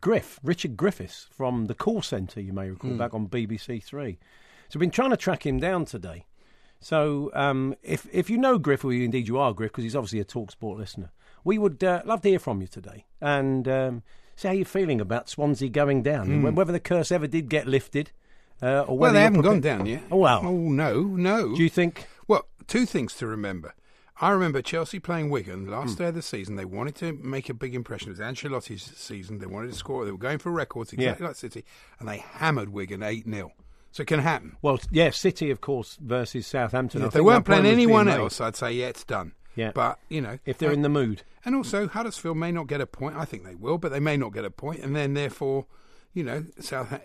Griff, 0.00 0.40
Richard 0.42 0.76
Griffiths 0.76 1.26
from 1.30 1.66
the 1.66 1.74
call 1.74 2.02
centre, 2.02 2.40
you 2.40 2.52
may 2.52 2.70
recall, 2.70 2.90
Hmm. 2.90 2.96
back 2.96 3.14
on 3.14 3.28
BBC 3.28 3.80
Three. 3.82 4.18
So 4.68 4.78
we've 4.78 4.80
been 4.80 4.90
trying 4.90 5.10
to 5.10 5.16
track 5.16 5.46
him 5.46 5.58
down 5.58 5.84
today. 5.84 6.24
So 6.80 7.30
um, 7.34 7.74
if 7.82 8.08
if 8.12 8.28
you 8.28 8.36
know 8.38 8.58
Griff, 8.58 8.84
or 8.84 8.92
indeed 8.92 9.28
you 9.28 9.38
are 9.38 9.52
Griff, 9.52 9.70
because 9.70 9.84
he's 9.84 9.94
obviously 9.94 10.18
a 10.20 10.24
Talksport 10.24 10.78
listener, 10.78 11.12
we 11.44 11.58
would 11.58 11.84
uh, 11.84 12.02
love 12.04 12.22
to 12.22 12.30
hear 12.30 12.38
from 12.40 12.60
you 12.60 12.66
today 12.66 13.04
and 13.20 13.68
um, 13.68 14.02
see 14.34 14.48
how 14.48 14.54
you're 14.54 14.64
feeling 14.64 15.00
about 15.00 15.28
Swansea 15.28 15.68
going 15.68 16.02
down, 16.02 16.30
and 16.30 16.42
Mm. 16.44 16.54
whether 16.54 16.72
the 16.72 16.80
curse 16.80 17.12
ever 17.12 17.26
did 17.28 17.48
get 17.48 17.66
lifted. 17.68 18.10
Uh, 18.60 18.80
or 18.88 18.96
Well, 18.96 19.12
they 19.12 19.22
haven't 19.22 19.42
gone 19.42 19.60
down 19.60 19.86
yet. 19.86 20.02
Oh 20.10 20.16
wow! 20.16 20.40
Oh 20.44 20.56
no, 20.56 21.02
no. 21.02 21.54
Do 21.54 21.62
you 21.62 21.68
think? 21.68 22.06
Two 22.72 22.86
things 22.86 23.14
to 23.16 23.26
remember. 23.26 23.74
I 24.18 24.30
remember 24.30 24.62
Chelsea 24.62 24.98
playing 24.98 25.28
Wigan 25.28 25.66
last 25.70 25.90
Hmm. 25.92 25.96
day 26.04 26.08
of 26.08 26.14
the 26.14 26.22
season. 26.22 26.56
They 26.56 26.64
wanted 26.64 26.94
to 26.96 27.12
make 27.12 27.50
a 27.50 27.54
big 27.54 27.74
impression. 27.74 28.08
It 28.08 28.12
was 28.12 28.20
Ancelotti's 28.20 28.82
season. 28.96 29.40
They 29.40 29.46
wanted 29.46 29.72
to 29.72 29.76
score. 29.76 30.06
They 30.06 30.10
were 30.10 30.16
going 30.16 30.38
for 30.38 30.50
records 30.50 30.90
exactly 30.92 31.22
Yeah. 31.24 31.28
like 31.28 31.36
City, 31.36 31.66
and 32.00 32.08
they 32.08 32.18
hammered 32.18 32.70
Wigan 32.70 33.02
eight 33.02 33.26
0 33.28 33.52
So 33.90 34.02
it 34.04 34.06
can 34.06 34.20
happen. 34.20 34.56
Well, 34.62 34.80
yeah, 34.90 35.10
City, 35.10 35.50
of 35.50 35.60
course, 35.60 35.98
versus 36.00 36.46
Southampton. 36.46 37.02
I 37.02 37.08
if 37.08 37.12
they 37.12 37.20
weren't 37.20 37.44
playing 37.44 37.66
anyone 37.66 38.08
else, 38.08 38.40
I'd 38.40 38.56
say 38.56 38.72
yeah, 38.72 38.86
it's 38.86 39.04
done. 39.04 39.32
Yeah. 39.54 39.72
But 39.74 39.98
you 40.08 40.22
know, 40.22 40.38
If 40.46 40.56
they're 40.56 40.70
uh, 40.70 40.72
in 40.72 40.80
the 40.80 40.88
mood. 40.88 41.24
and 41.44 41.54
also 41.54 41.88
Huddersfield 41.88 42.38
may 42.38 42.52
not 42.52 42.68
get 42.68 42.80
a 42.80 42.86
point. 42.86 43.16
I 43.16 43.26
think 43.26 43.44
they 43.44 43.54
will, 43.54 43.76
but 43.76 43.92
they 43.92 44.00
may 44.00 44.16
not 44.16 44.32
get 44.32 44.46
a 44.46 44.50
point, 44.50 44.80
and 44.80 44.96
then 44.96 45.12
therefore, 45.12 45.66
you 46.14 46.24
know, 46.24 46.46
South 46.58 46.98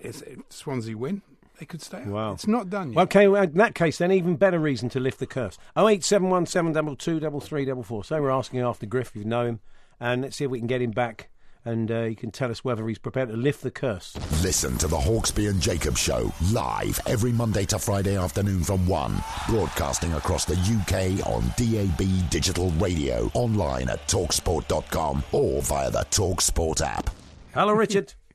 Swansea 0.50 0.98
win, 0.98 1.24
they 1.60 1.66
could 1.66 1.82
stay. 1.82 2.00
Up. 2.00 2.08
Wow. 2.08 2.34
It's 2.34 2.48
not 2.48 2.70
done 2.70 2.94
yet. 2.94 3.02
Okay, 3.04 3.28
well, 3.28 3.44
in 3.44 3.54
that 3.54 3.76
case, 3.76 3.98
then 3.98 4.12
even 4.12 4.36
better 4.36 4.60
reason 4.60 4.90
to 4.90 5.00
lift 5.00 5.20
the 5.20 5.28
curse. 5.28 5.58
Oh 5.76 5.88
eight 5.88 6.04
seven 6.04 6.30
one 6.30 6.46
seven 6.46 6.74
double 6.74 6.96
two 6.96 7.20
double 7.20 7.40
three 7.40 7.66
double 7.66 7.84
four. 7.84 8.04
So 8.04 8.22
we're 8.22 8.32
asking 8.32 8.60
after 8.62 8.86
Griff, 8.86 9.10
if 9.10 9.16
you 9.16 9.26
know 9.26 9.46
him, 9.46 9.60
and 10.00 10.22
let's 10.22 10.36
see 10.38 10.46
if 10.46 10.52
we 10.52 10.60
can 10.60 10.68
get 10.68 10.82
him 10.82 10.92
back, 10.92 11.30
and 11.66 11.92
uh, 11.92 12.04
he 12.04 12.16
can 12.16 12.32
tell 12.32 12.50
us 12.52 12.64
whether 12.64 12.88
he's 12.88 13.00
prepared 13.00 13.30
to 13.30 13.36
lift 13.36 13.62
the 13.62 13.72
curse. 13.72 14.16
Listen 14.44 14.78
to 14.78 14.88
the 14.88 14.98
Hawksbee 14.98 15.50
and 15.50 15.60
Jacob 15.60 15.98
Show 15.98 16.32
live 16.52 17.00
every 17.08 17.32
Monday 17.32 17.66
to 17.66 17.80
Friday 17.80 18.16
afternoon 18.18 18.64
from 18.64 18.88
1. 18.88 19.24
Broadcasting 19.50 20.14
across 20.14 20.46
the 20.46 20.54
UK 20.56 21.26
on 21.28 21.44
DAB 21.58 22.30
digital 22.30 22.70
radio, 22.72 23.30
online 23.34 23.90
at 23.90 24.08
talksport.com 24.08 25.24
or 25.32 25.62
via 25.64 25.92
the 25.92 26.06
Talksport 26.12 26.82
app. 26.82 27.10
Hello, 27.54 27.74
Richard. 27.74 28.14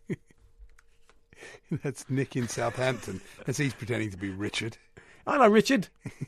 That's 1.83 2.09
Nick 2.11 2.37
in 2.37 2.49
Southampton, 2.49 3.21
as 3.47 3.57
he's 3.57 3.75
pretending 3.75 4.11
to 4.11 4.17
be 4.17 4.31
Richard. 4.31 4.77
Hello, 5.27 5.49
Richard. 5.49 5.89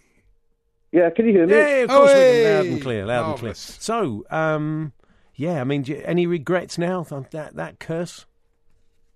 Yeah, 0.92 1.10
can 1.10 1.26
you 1.26 1.32
hear 1.32 1.46
me? 1.48 1.54
Hey, 1.54 1.82
of 1.82 1.90
course 1.90 2.12
we 2.12 2.20
can. 2.20 2.54
Loud 2.54 2.66
and 2.66 2.82
clear, 2.82 3.04
loud 3.04 3.30
and 3.30 3.38
clear. 3.40 3.54
So, 3.54 4.24
um, 4.30 4.92
yeah, 5.34 5.60
I 5.60 5.64
mean, 5.64 5.82
do 5.82 5.90
you, 5.90 6.00
any 6.04 6.24
regrets 6.24 6.78
now 6.78 7.02
that 7.02 7.56
that 7.56 7.80
curse? 7.80 8.26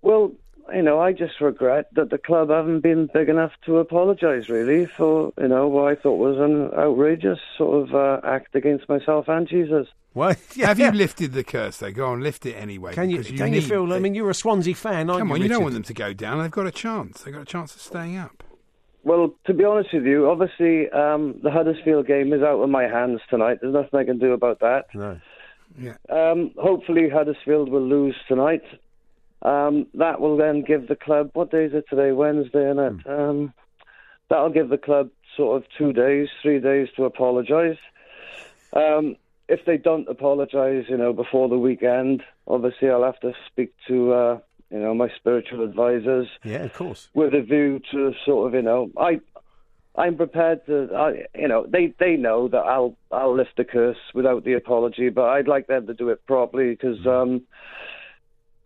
Well, 0.01 0.33
you 0.73 0.81
know, 0.81 0.99
I 0.99 1.11
just 1.13 1.39
regret 1.41 1.87
that 1.95 2.09
the 2.09 2.17
club 2.17 2.49
haven't 2.49 2.81
been 2.81 3.09
big 3.13 3.29
enough 3.29 3.51
to 3.65 3.77
apologise, 3.77 4.49
really, 4.49 4.85
for, 4.85 5.31
you 5.39 5.47
know, 5.47 5.67
what 5.67 5.91
I 5.91 5.95
thought 5.95 6.15
was 6.17 6.37
an 6.37 6.71
outrageous 6.77 7.39
sort 7.57 7.87
of 7.89 7.95
uh, 7.95 8.19
act 8.25 8.55
against 8.55 8.87
myself 8.89 9.27
and 9.27 9.47
Jesus. 9.47 9.87
What? 10.13 10.37
Have 10.61 10.79
you 10.79 10.91
lifted 10.91 11.33
the 11.33 11.43
curse? 11.43 11.77
though? 11.77 11.91
go 11.91 12.07
on, 12.07 12.21
lift 12.21 12.45
it 12.45 12.53
anyway. 12.53 12.93
Can 12.93 13.09
you? 13.09 13.17
because 13.19 13.37
Can 13.37 13.53
you 13.53 13.61
need- 13.61 13.69
feel? 13.69 13.91
I 13.93 13.99
mean, 13.99 14.15
you're 14.15 14.29
a 14.29 14.33
Swansea 14.33 14.75
fan, 14.75 15.09
aren't 15.09 15.19
Come 15.21 15.27
you? 15.29 15.33
on, 15.35 15.41
you 15.41 15.47
don't 15.47 15.61
want 15.63 15.73
them 15.75 15.83
to 15.83 15.93
go 15.93 16.13
down. 16.13 16.39
They've 16.41 16.51
got 16.51 16.67
a 16.67 16.71
chance. 16.71 17.21
They've 17.21 17.33
got 17.33 17.43
a 17.43 17.45
chance 17.45 17.75
of 17.75 17.81
staying 17.81 18.17
up. 18.17 18.43
Well, 19.03 19.33
to 19.45 19.53
be 19.53 19.63
honest 19.63 19.93
with 19.93 20.03
you, 20.05 20.29
obviously 20.29 20.89
um, 20.89 21.39
the 21.41 21.49
Huddersfield 21.51 22.05
game 22.05 22.33
is 22.33 22.41
out 22.41 22.59
of 22.61 22.69
my 22.69 22.83
hands 22.83 23.21
tonight. 23.29 23.59
There's 23.61 23.73
nothing 23.73 23.97
I 23.99 24.03
can 24.03 24.19
do 24.19 24.33
about 24.33 24.59
that. 24.59 24.85
No. 24.93 25.19
Yeah. 25.79 25.93
Um, 26.09 26.51
hopefully 26.57 27.07
Huddersfield 27.09 27.69
will 27.71 27.87
lose 27.87 28.15
tonight. 28.27 28.63
Um, 29.41 29.87
that 29.93 30.19
will 30.19 30.35
then 30.37 30.63
give 30.67 30.87
the 30.87 30.95
club, 30.95 31.29
what 31.33 31.51
day 31.51 31.65
is 31.65 31.73
it 31.73 31.85
today? 31.89 32.11
Wednesday, 32.11 32.69
isn't 32.69 32.79
it? 32.79 33.07
Um, 33.09 33.53
that'll 34.29 34.49
give 34.49 34.69
the 34.69 34.77
club 34.77 35.09
sort 35.37 35.57
of 35.61 35.69
two 35.77 35.93
days, 35.93 36.27
three 36.41 36.59
days 36.59 36.89
to 36.97 37.05
apologise. 37.05 37.77
Um, 38.73 39.15
if 39.47 39.65
they 39.65 39.77
don't 39.77 40.07
apologise, 40.07 40.85
you 40.89 40.97
know, 40.97 41.13
before 41.13 41.49
the 41.49 41.57
weekend, 41.57 42.21
obviously 42.47 42.89
I'll 42.89 43.03
have 43.03 43.19
to 43.21 43.33
speak 43.47 43.73
to, 43.87 44.13
uh, 44.13 44.39
you 44.69 44.79
know, 44.79 44.93
my 44.93 45.09
spiritual 45.15 45.63
advisors 45.63 46.27
Yeah, 46.43 46.63
of 46.63 46.73
course. 46.73 47.09
with 47.13 47.33
a 47.33 47.41
view 47.41 47.81
to 47.91 48.13
sort 48.25 48.47
of, 48.47 48.53
you 48.53 48.61
know, 48.61 48.91
I, 48.97 49.19
I'm 49.95 50.17
prepared 50.17 50.65
to, 50.67 50.89
I, 50.95 51.39
you 51.39 51.47
know, 51.47 51.65
they 51.67 51.93
they 51.99 52.15
know 52.15 52.47
that 52.49 52.59
I'll 52.59 52.95
I'll 53.11 53.35
lift 53.35 53.57
the 53.57 53.63
curse 53.63 53.97
without 54.13 54.43
the 54.43 54.53
apology, 54.53 55.09
but 55.09 55.25
I'd 55.25 55.47
like 55.47 55.65
them 55.67 55.87
to 55.87 55.93
do 55.95 56.09
it 56.09 56.25
properly 56.27 56.71
because, 56.71 57.05
um, 57.07 57.41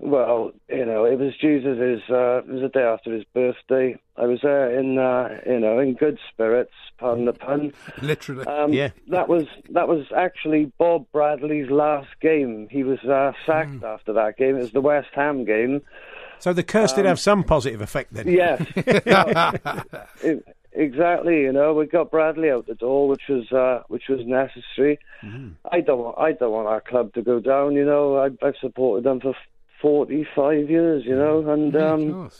well, 0.03 0.51
you 0.69 0.85
know, 0.85 1.05
it 1.05 1.17
was 1.17 1.33
Jesus's, 1.39 2.01
uh, 2.09 2.39
it 2.39 2.47
was 2.47 2.61
the 2.61 2.69
day 2.73 2.83
after 2.83 3.13
his 3.13 3.23
birthday. 3.33 3.97
I 4.17 4.25
was 4.25 4.39
there 4.43 4.77
in, 4.79 4.97
uh, 4.97 5.39
you 5.45 5.59
know, 5.59 5.79
in 5.79 5.93
good 5.95 6.19
spirits, 6.31 6.73
pardon 6.99 7.25
the 7.25 7.33
pun. 7.33 7.73
Literally. 8.01 8.45
Um, 8.45 8.73
Yeah. 8.73 8.89
That 9.07 9.27
was 9.29 9.45
that 9.71 9.87
was 9.87 10.05
actually 10.15 10.71
Bob 10.77 11.05
Bradley's 11.11 11.69
last 11.71 12.09
game. 12.21 12.67
He 12.69 12.83
was 12.83 12.99
uh, 13.05 13.31
sacked 13.45 13.83
after 13.83 14.13
that 14.13 14.37
game. 14.37 14.55
It 14.57 14.61
was 14.61 14.71
the 14.71 14.81
West 14.81 15.09
Ham 15.13 15.45
game. 15.45 15.81
So 16.39 16.51
the 16.53 16.63
curse 16.63 16.91
did 16.93 17.05
Um, 17.05 17.09
have 17.09 17.19
some 17.19 17.43
positive 17.43 17.81
effect 17.81 18.13
then. 18.13 18.27
Yes. 18.27 18.61
E- 20.23 20.41
exactly. 20.73 21.41
You 21.41 21.51
know, 21.53 21.73
we 21.73 21.85
got 21.85 22.11
Bradley 22.11 22.49
out 22.51 22.67
the 22.67 22.75
door, 22.75 23.07
which 23.07 23.23
was 23.29 23.51
uh, 23.51 23.83
which 23.87 24.03
was 24.09 24.19
necessary. 24.25 24.99
I 25.71 25.79
don't 25.81 25.99
want 25.99 26.17
I 26.19 26.31
don't 26.33 26.51
want 26.51 26.67
our 26.67 26.81
club 26.81 27.13
to 27.13 27.21
go 27.21 27.39
down. 27.39 27.73
You 27.73 27.85
know, 27.85 28.17
I, 28.17 28.25
I've 28.45 28.57
supported 28.59 29.05
them 29.05 29.21
for 29.21 29.33
forty 29.83 30.25
five 30.35 30.67
years. 30.71 31.05
You 31.05 31.15
know, 31.15 31.47
and 31.51 31.71
Yeah, 31.73 31.91
um. 31.93 32.31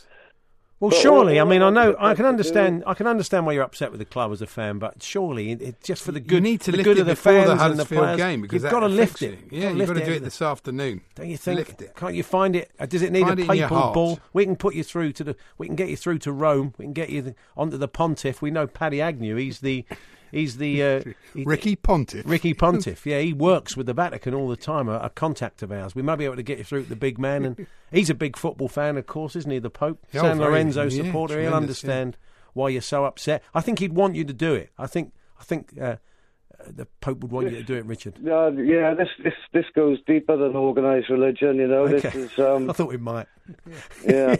Well, 0.80 0.90
But 0.90 0.98
surely, 0.98 1.38
all- 1.38 1.46
I 1.46 1.50
mean, 1.50 1.62
I 1.62 1.70
know, 1.70 1.94
I 1.98 2.14
can 2.14 2.26
understand, 2.26 2.80
do- 2.80 2.88
I 2.88 2.94
can 2.94 3.06
understand 3.06 3.46
why 3.46 3.52
you're 3.52 3.62
upset 3.62 3.90
with 3.92 4.00
the 4.00 4.04
club 4.04 4.32
as 4.32 4.42
a 4.42 4.46
fan, 4.46 4.78
but 4.80 5.02
surely, 5.02 5.52
it, 5.52 5.62
it, 5.62 5.82
just 5.82 6.02
for 6.02 6.10
the 6.12 6.18
good, 6.20 6.34
you 6.34 6.40
need 6.42 6.60
to 6.62 6.72
the 6.72 6.76
lift 6.78 6.84
good 6.84 6.98
it 6.98 7.02
of 7.02 7.06
the 7.06 7.16
fans 7.16 7.46
the 7.58 7.64
and 7.64 7.78
the 7.78 7.84
players, 7.86 8.16
game 8.18 8.42
because 8.42 8.64
you've 8.64 8.72
got 8.72 8.80
to 8.80 8.88
lift 8.88 9.22
it. 9.22 9.30
you. 9.30 9.38
You've 9.50 9.52
Yeah, 9.52 9.60
gotta 9.68 9.78
you've 9.78 9.86
got 9.86 9.92
to 9.94 10.00
do 10.00 10.10
it 10.10 10.14
into 10.16 10.24
this 10.24 10.42
afternoon. 10.42 11.00
Don't 11.14 11.30
you 11.30 11.36
think? 11.38 11.58
Lift 11.60 11.80
it. 11.80 11.94
Can't 11.96 12.14
you 12.14 12.24
find 12.24 12.56
it? 12.56 12.70
uh, 12.78 12.86
Does 12.86 13.00
it 13.02 13.12
need 13.12 13.20
Find 13.22 13.38
a 13.38 13.42
it 13.44 13.50
in 13.50 13.56
your 13.56 13.68
papal 13.68 14.06
heart. 14.16 14.20
We 14.34 14.44
can 14.44 14.56
put 14.56 14.74
you 14.74 14.82
through 14.82 15.12
to 15.12 15.24
the. 15.24 15.36
We 15.56 15.68
can 15.68 15.76
get 15.76 15.88
you 15.88 15.96
through 15.96 16.18
to 16.18 16.32
Rome. 16.32 16.74
We 16.76 16.84
can 16.86 16.92
get 16.92 17.08
you 17.08 17.22
the, 17.22 17.34
onto 17.56 17.78
the 17.78 17.88
Pontiff. 17.88 18.42
We 18.42 18.50
know 18.50 18.66
Paddy 18.66 19.00
Agnew. 19.00 19.36
He's 19.36 19.60
the. 19.60 19.86
He's 20.34 20.56
the 20.56 20.82
uh, 20.82 21.02
he- 21.34 21.44
Ricky 21.44 21.76
Pontiff. 21.76 22.26
Ricky 22.26 22.54
Pontiff. 22.54 23.04
Yeah, 23.06 23.20
he 23.20 23.32
works 23.32 23.76
with 23.76 23.86
the 23.86 23.94
Vatican 23.94 24.34
all 24.34 24.48
the 24.48 24.56
time. 24.56 24.88
A, 24.88 24.98
a 24.98 25.10
contact 25.10 25.62
of 25.62 25.70
ours. 25.70 25.94
We 25.94 26.02
might 26.02 26.16
be 26.16 26.24
able 26.24 26.36
to 26.36 26.42
get 26.42 26.58
you 26.58 26.64
through 26.64 26.84
to 26.84 26.88
the 26.88 26.96
big 26.96 27.18
man, 27.18 27.44
and 27.44 27.66
he's 27.92 28.10
a 28.10 28.14
big 28.14 28.36
football 28.36 28.68
fan, 28.68 28.96
of 28.96 29.06
course, 29.06 29.36
isn't 29.36 29.50
he? 29.50 29.58
The 29.58 29.70
Pope, 29.70 30.04
Oh, 30.14 30.18
San 30.20 30.38
very, 30.38 30.50
Lorenzo 30.50 30.84
yeah, 30.84 31.04
supporter. 31.04 31.40
He'll 31.40 31.50
tremendous, 31.50 31.82
yeah. 31.84 31.90
understand 31.90 32.16
why 32.52 32.68
you're 32.70 32.82
so 32.82 33.04
upset. 33.04 33.42
I 33.54 33.60
think 33.60 33.78
he'd 33.78 33.92
want 33.92 34.14
you 34.16 34.24
to 34.24 34.32
do 34.32 34.54
it. 34.54 34.70
I 34.78 34.86
think. 34.86 35.12
I 35.40 35.44
think. 35.44 35.72
Uh, 35.80 35.96
uh, 36.60 36.70
the 36.70 36.86
Pope 37.00 37.18
would 37.20 37.32
want 37.32 37.50
you 37.50 37.56
to 37.56 37.62
do 37.64 37.74
it, 37.74 37.84
Richard. 37.84 38.22
No, 38.22 38.48
yeah, 38.48 38.94
this 38.94 39.08
this 39.22 39.34
this 39.52 39.64
goes 39.74 39.98
deeper 40.06 40.36
than 40.36 40.54
organised 40.54 41.10
religion. 41.10 41.56
You 41.56 41.66
know, 41.66 41.88
this 41.88 42.04
is 42.14 42.38
um, 42.38 42.70
I 42.70 42.72
thought 42.72 42.88
we 42.88 42.96
might. 42.96 43.26
Yeah. 44.06 44.36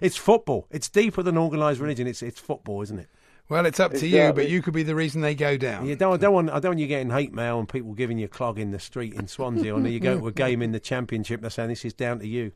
it's 0.00 0.16
football. 0.16 0.66
It's 0.70 0.88
deeper 0.88 1.22
than 1.22 1.36
organised 1.36 1.78
religion. 1.80 2.06
It's 2.06 2.22
it's 2.22 2.40
football, 2.40 2.80
isn't 2.82 2.98
it? 2.98 3.08
Well, 3.52 3.66
it's 3.66 3.80
up 3.80 3.92
to 3.92 4.06
you, 4.06 4.32
but 4.32 4.48
you 4.48 4.62
could 4.62 4.72
be 4.72 4.82
the 4.82 4.94
reason 4.94 5.20
they 5.20 5.34
go 5.34 5.58
down. 5.58 5.84
You 5.84 5.94
don't, 5.94 6.14
I 6.14 6.16
don't 6.16 6.32
want. 6.32 6.48
I 6.48 6.58
don't 6.58 6.70
want 6.70 6.78
you 6.78 6.86
getting 6.86 7.10
hate 7.10 7.34
mail 7.34 7.58
and 7.58 7.68
people 7.68 7.92
giving 7.92 8.16
you 8.16 8.24
a 8.24 8.28
clog 8.28 8.58
in 8.58 8.70
the 8.70 8.78
street 8.78 9.12
in 9.12 9.26
Swansea, 9.26 9.74
or 9.74 9.80
you 9.86 10.00
go 10.00 10.18
to 10.18 10.26
a 10.26 10.32
game 10.46 10.62
in 10.62 10.72
the 10.72 10.80
Championship. 10.80 11.36
And 11.36 11.44
they're 11.44 11.50
saying 11.50 11.68
this 11.68 11.84
is 11.84 11.92
down 11.92 12.20
to 12.20 12.26
you. 12.26 12.52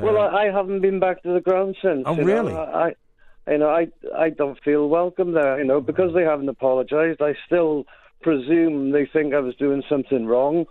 Well, 0.00 0.16
uh, 0.16 0.20
I, 0.20 0.44
I 0.44 0.50
haven't 0.50 0.80
been 0.80 0.98
back 0.98 1.22
to 1.24 1.34
the 1.34 1.42
ground 1.42 1.76
since. 1.82 2.04
Oh, 2.06 2.12
you 2.12 2.24
know. 2.24 2.24
really? 2.24 2.54
I, 2.54 2.94
you 3.48 3.58
know, 3.58 3.68
I, 3.68 3.88
I 4.16 4.30
don't 4.30 4.58
feel 4.62 4.88
welcome 4.88 5.32
there. 5.32 5.58
You 5.58 5.66
know, 5.66 5.82
because 5.82 6.14
they 6.14 6.22
haven't 6.22 6.48
apologised. 6.48 7.20
I 7.20 7.34
still 7.44 7.84
presume 8.22 8.92
they 8.92 9.04
think 9.04 9.34
I 9.34 9.40
was 9.40 9.56
doing 9.56 9.82
something 9.90 10.24
wrong. 10.24 10.64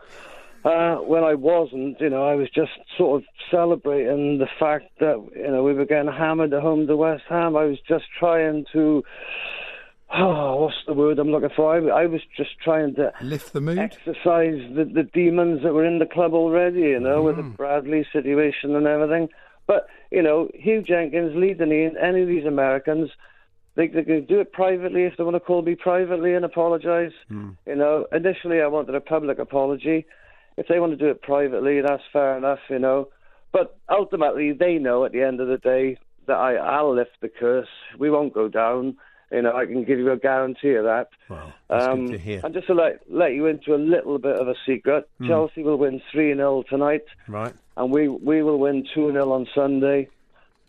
Uh, 0.63 0.95
when 0.97 1.23
I 1.23 1.35
wasn't, 1.35 1.99
you 2.01 2.09
know, 2.09 2.27
I 2.27 2.35
was 2.35 2.49
just 2.49 2.71
sort 2.97 3.21
of 3.21 3.27
celebrating 3.51 4.39
the 4.39 4.47
fact 4.59 4.85
that 4.99 5.23
you 5.35 5.51
know 5.51 5.63
we 5.63 5.73
were 5.73 5.85
getting 5.85 6.11
hammered 6.11 6.53
at 6.53 6.61
home 6.61 6.87
to 6.87 6.97
West 6.97 7.23
Ham. 7.29 7.55
I 7.55 7.65
was 7.65 7.79
just 7.87 8.05
trying 8.19 8.65
to. 8.73 9.03
Oh, 10.09 10.61
what's 10.61 10.77
the 10.87 10.93
word 10.93 11.19
I'm 11.19 11.31
looking 11.31 11.49
for? 11.53 11.75
I, 11.75 12.03
I 12.03 12.05
was 12.05 12.21
just 12.37 12.51
trying 12.63 12.95
to 12.95 13.11
lift 13.21 13.51
the 13.51 13.59
mood, 13.59 13.77
exercise 13.77 14.61
the, 14.73 14.85
the 14.85 15.03
demons 15.03 15.63
that 15.63 15.73
were 15.73 15.83
in 15.83 15.99
the 15.99 16.05
club 16.05 16.33
already. 16.33 16.79
You 16.79 17.01
know, 17.01 17.23
with 17.23 17.35
the 17.35 17.43
Bradley 17.43 18.07
situation 18.13 18.73
and 18.73 18.87
everything. 18.87 19.27
But 19.67 19.87
you 20.09 20.21
know, 20.23 20.47
Huw 20.65 20.87
Jenkins 20.87 21.33
leading 21.35 21.71
in 21.71 21.97
any 22.01 22.21
of 22.21 22.29
these 22.29 22.45
Americans. 22.45 23.09
They, 23.75 23.87
they 23.87 24.03
can 24.03 24.25
do 24.25 24.39
it 24.39 24.53
privately 24.53 25.03
if 25.03 25.17
they 25.17 25.25
want 25.25 25.35
to 25.35 25.41
call 25.41 25.61
me 25.61 25.75
privately 25.75 26.33
and 26.33 26.45
apologise. 26.45 27.11
You 27.67 27.75
know, 27.75 28.07
initially 28.13 28.61
I 28.61 28.67
wanted 28.67 28.95
a 28.95 29.01
public 29.01 29.39
apology. 29.39 30.05
If 30.57 30.67
they 30.67 30.79
want 30.79 30.91
to 30.91 30.97
do 30.97 31.09
it 31.09 31.21
privately, 31.21 31.81
that's 31.81 32.03
fair 32.11 32.37
enough, 32.37 32.59
you 32.69 32.79
know. 32.79 33.09
But 33.51 33.77
ultimately, 33.89 34.51
they 34.53 34.77
know 34.79 35.05
at 35.05 35.11
the 35.11 35.21
end 35.21 35.39
of 35.39 35.47
the 35.47 35.57
day 35.57 35.97
that 36.25 36.35
I, 36.37 36.55
I'll 36.55 36.93
lift 36.95 37.11
the 37.21 37.29
curse. 37.29 37.67
We 37.97 38.09
won't 38.09 38.33
go 38.33 38.47
down. 38.49 38.97
You 39.31 39.41
know, 39.41 39.55
I 39.55 39.65
can 39.65 39.83
give 39.83 39.99
you 39.99 40.11
a 40.11 40.17
guarantee 40.17 40.73
of 40.75 40.85
that. 40.85 41.09
Well, 41.29 41.53
that's 41.69 41.85
Um, 41.85 42.05
good 42.07 42.11
to 42.13 42.17
hear. 42.19 42.41
And 42.43 42.53
just 42.53 42.67
to 42.67 42.73
let, 42.73 43.01
let 43.09 43.33
you 43.33 43.45
into 43.45 43.75
a 43.75 43.77
little 43.77 44.17
bit 44.19 44.37
of 44.37 44.47
a 44.47 44.55
secret, 44.65 45.07
Hmm. 45.19 45.27
Chelsea 45.27 45.63
will 45.63 45.77
win 45.77 46.01
3 46.11 46.33
0 46.35 46.63
tonight, 46.69 47.03
Right. 47.27 47.53
and 47.75 47.91
we, 47.91 48.07
we 48.07 48.41
will 48.41 48.57
win 48.57 48.87
2 48.93 49.11
0 49.11 49.31
on 49.31 49.47
Sunday, 49.53 50.07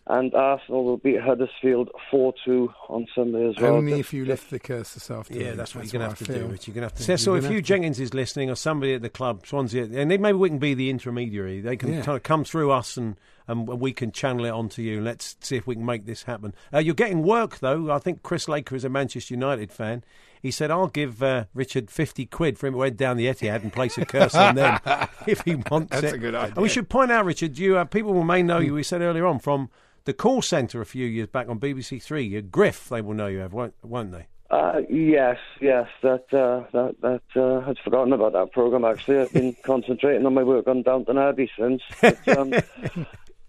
and 0.08 0.34
Arsenal 0.34 0.84
will 0.84 0.96
beat 0.96 1.20
Huddersfield 1.20 1.90
4 2.10 2.32
2 2.44 2.72
on 2.88 3.06
Sunday 3.14 3.48
as 3.50 3.56
well. 3.60 3.74
Only 3.76 4.00
if 4.00 4.12
you 4.12 4.24
lift 4.24 4.50
the 4.50 4.58
curse 4.58 4.94
this 4.94 5.10
afternoon. 5.10 5.42
Yeah, 5.44 5.52
that's 5.52 5.74
what 5.74 5.84
you're 5.84 5.92
going 6.00 6.02
to 6.02 6.08
have 6.08 6.18
to 6.18 6.24
do, 6.24 6.32
feel. 6.32 6.40
You're 6.42 6.48
going 6.48 6.58
to 6.74 6.80
have 6.82 6.94
to. 6.94 7.02
Yeah, 7.02 7.06
So, 7.06 7.16
so 7.16 7.30
you're 7.32 7.38
if 7.38 7.42
gonna 7.44 7.52
Huw 7.52 7.56
have 7.58 7.64
to- 7.64 7.68
Jenkins 7.68 8.00
is 8.00 8.14
listening, 8.14 8.50
or 8.50 8.54
somebody 8.54 8.94
at 8.94 9.02
the 9.02 9.10
club, 9.10 9.46
Swansea, 9.46 9.84
and 9.84 10.10
they, 10.10 10.16
maybe 10.18 10.38
we 10.38 10.48
can 10.48 10.58
be 10.58 10.74
the 10.74 10.90
intermediary. 10.90 11.60
They 11.60 11.76
can 11.76 11.92
Yeah. 11.92 12.02
kind 12.02 12.16
of 12.16 12.22
come 12.22 12.44
through 12.44 12.70
us, 12.72 12.96
and, 12.96 13.16
and 13.46 13.66
we 13.68 13.92
can 13.92 14.10
channel 14.12 14.44
it 14.46 14.50
onto 14.50 14.80
you. 14.82 15.00
Let's 15.00 15.36
see 15.40 15.56
if 15.56 15.66
we 15.66 15.74
can 15.74 15.84
make 15.84 16.06
this 16.06 16.22
happen. 16.24 16.54
Uh, 16.72 16.78
you're 16.78 16.94
getting 16.94 17.22
work 17.22 17.58
though. 17.58 17.90
I 17.90 17.98
think 17.98 18.22
Chris 18.22 18.48
Laker 18.48 18.74
is 18.76 18.84
a 18.84 18.88
Manchester 18.88 19.34
United 19.34 19.70
fan. 19.72 20.04
He 20.42 20.50
said, 20.50 20.70
"I'll 20.70 20.88
give 20.88 21.22
uh, 21.22 21.44
Richard 21.54 21.90
fifty 21.90 22.26
quid 22.26 22.58
for 22.58 22.66
him 22.66 22.74
to 22.74 22.80
head 22.82 22.96
down 22.96 23.16
the 23.16 23.26
Etihad 23.26 23.62
and 23.62 23.72
place 23.72 23.98
a 23.98 24.04
curse 24.06 24.34
on 24.34 24.54
them 24.54 24.78
if 25.26 25.40
he 25.42 25.56
wants 25.56 25.90
That's 25.92 26.12
it." 26.12 26.14
a 26.14 26.18
good 26.18 26.34
idea. 26.34 26.54
And 26.54 26.62
we 26.62 26.68
should 26.68 26.88
point 26.88 27.10
out, 27.10 27.24
Richard, 27.24 27.58
you 27.58 27.76
uh, 27.78 27.84
people 27.84 28.14
will 28.14 28.24
may 28.24 28.42
know 28.42 28.58
you. 28.58 28.74
We 28.74 28.82
said 28.82 29.00
earlier 29.02 29.26
on 29.26 29.38
from 29.38 29.70
the 30.04 30.12
call 30.14 30.40
centre 30.42 30.80
a 30.80 30.86
few 30.86 31.06
years 31.06 31.28
back 31.28 31.48
on 31.48 31.58
BBC 31.60 32.02
Three. 32.02 32.24
Your 32.24 32.42
Griff, 32.42 32.88
they 32.88 33.00
will 33.02 33.14
know 33.14 33.26
you 33.26 33.38
have, 33.40 33.52
won't, 33.52 33.74
won't 33.82 34.12
they? 34.12 34.26
Uh, 34.50 34.80
yes, 34.88 35.36
yes, 35.60 35.86
that 36.02 36.24
uh, 36.32 36.64
that 36.72 36.94
that 37.02 37.22
uh, 37.36 37.68
I'd 37.68 37.76
forgotten 37.84 38.14
about 38.14 38.32
that 38.32 38.50
program. 38.52 38.84
Actually, 38.84 39.20
I've 39.20 39.32
been 39.32 39.54
concentrating 39.62 40.24
on 40.24 40.32
my 40.32 40.42
work 40.42 40.66
on 40.66 40.82
Downton 40.82 41.18
Abbey 41.18 41.50
since. 41.58 41.82
But, 42.00 42.28
um, 42.38 42.54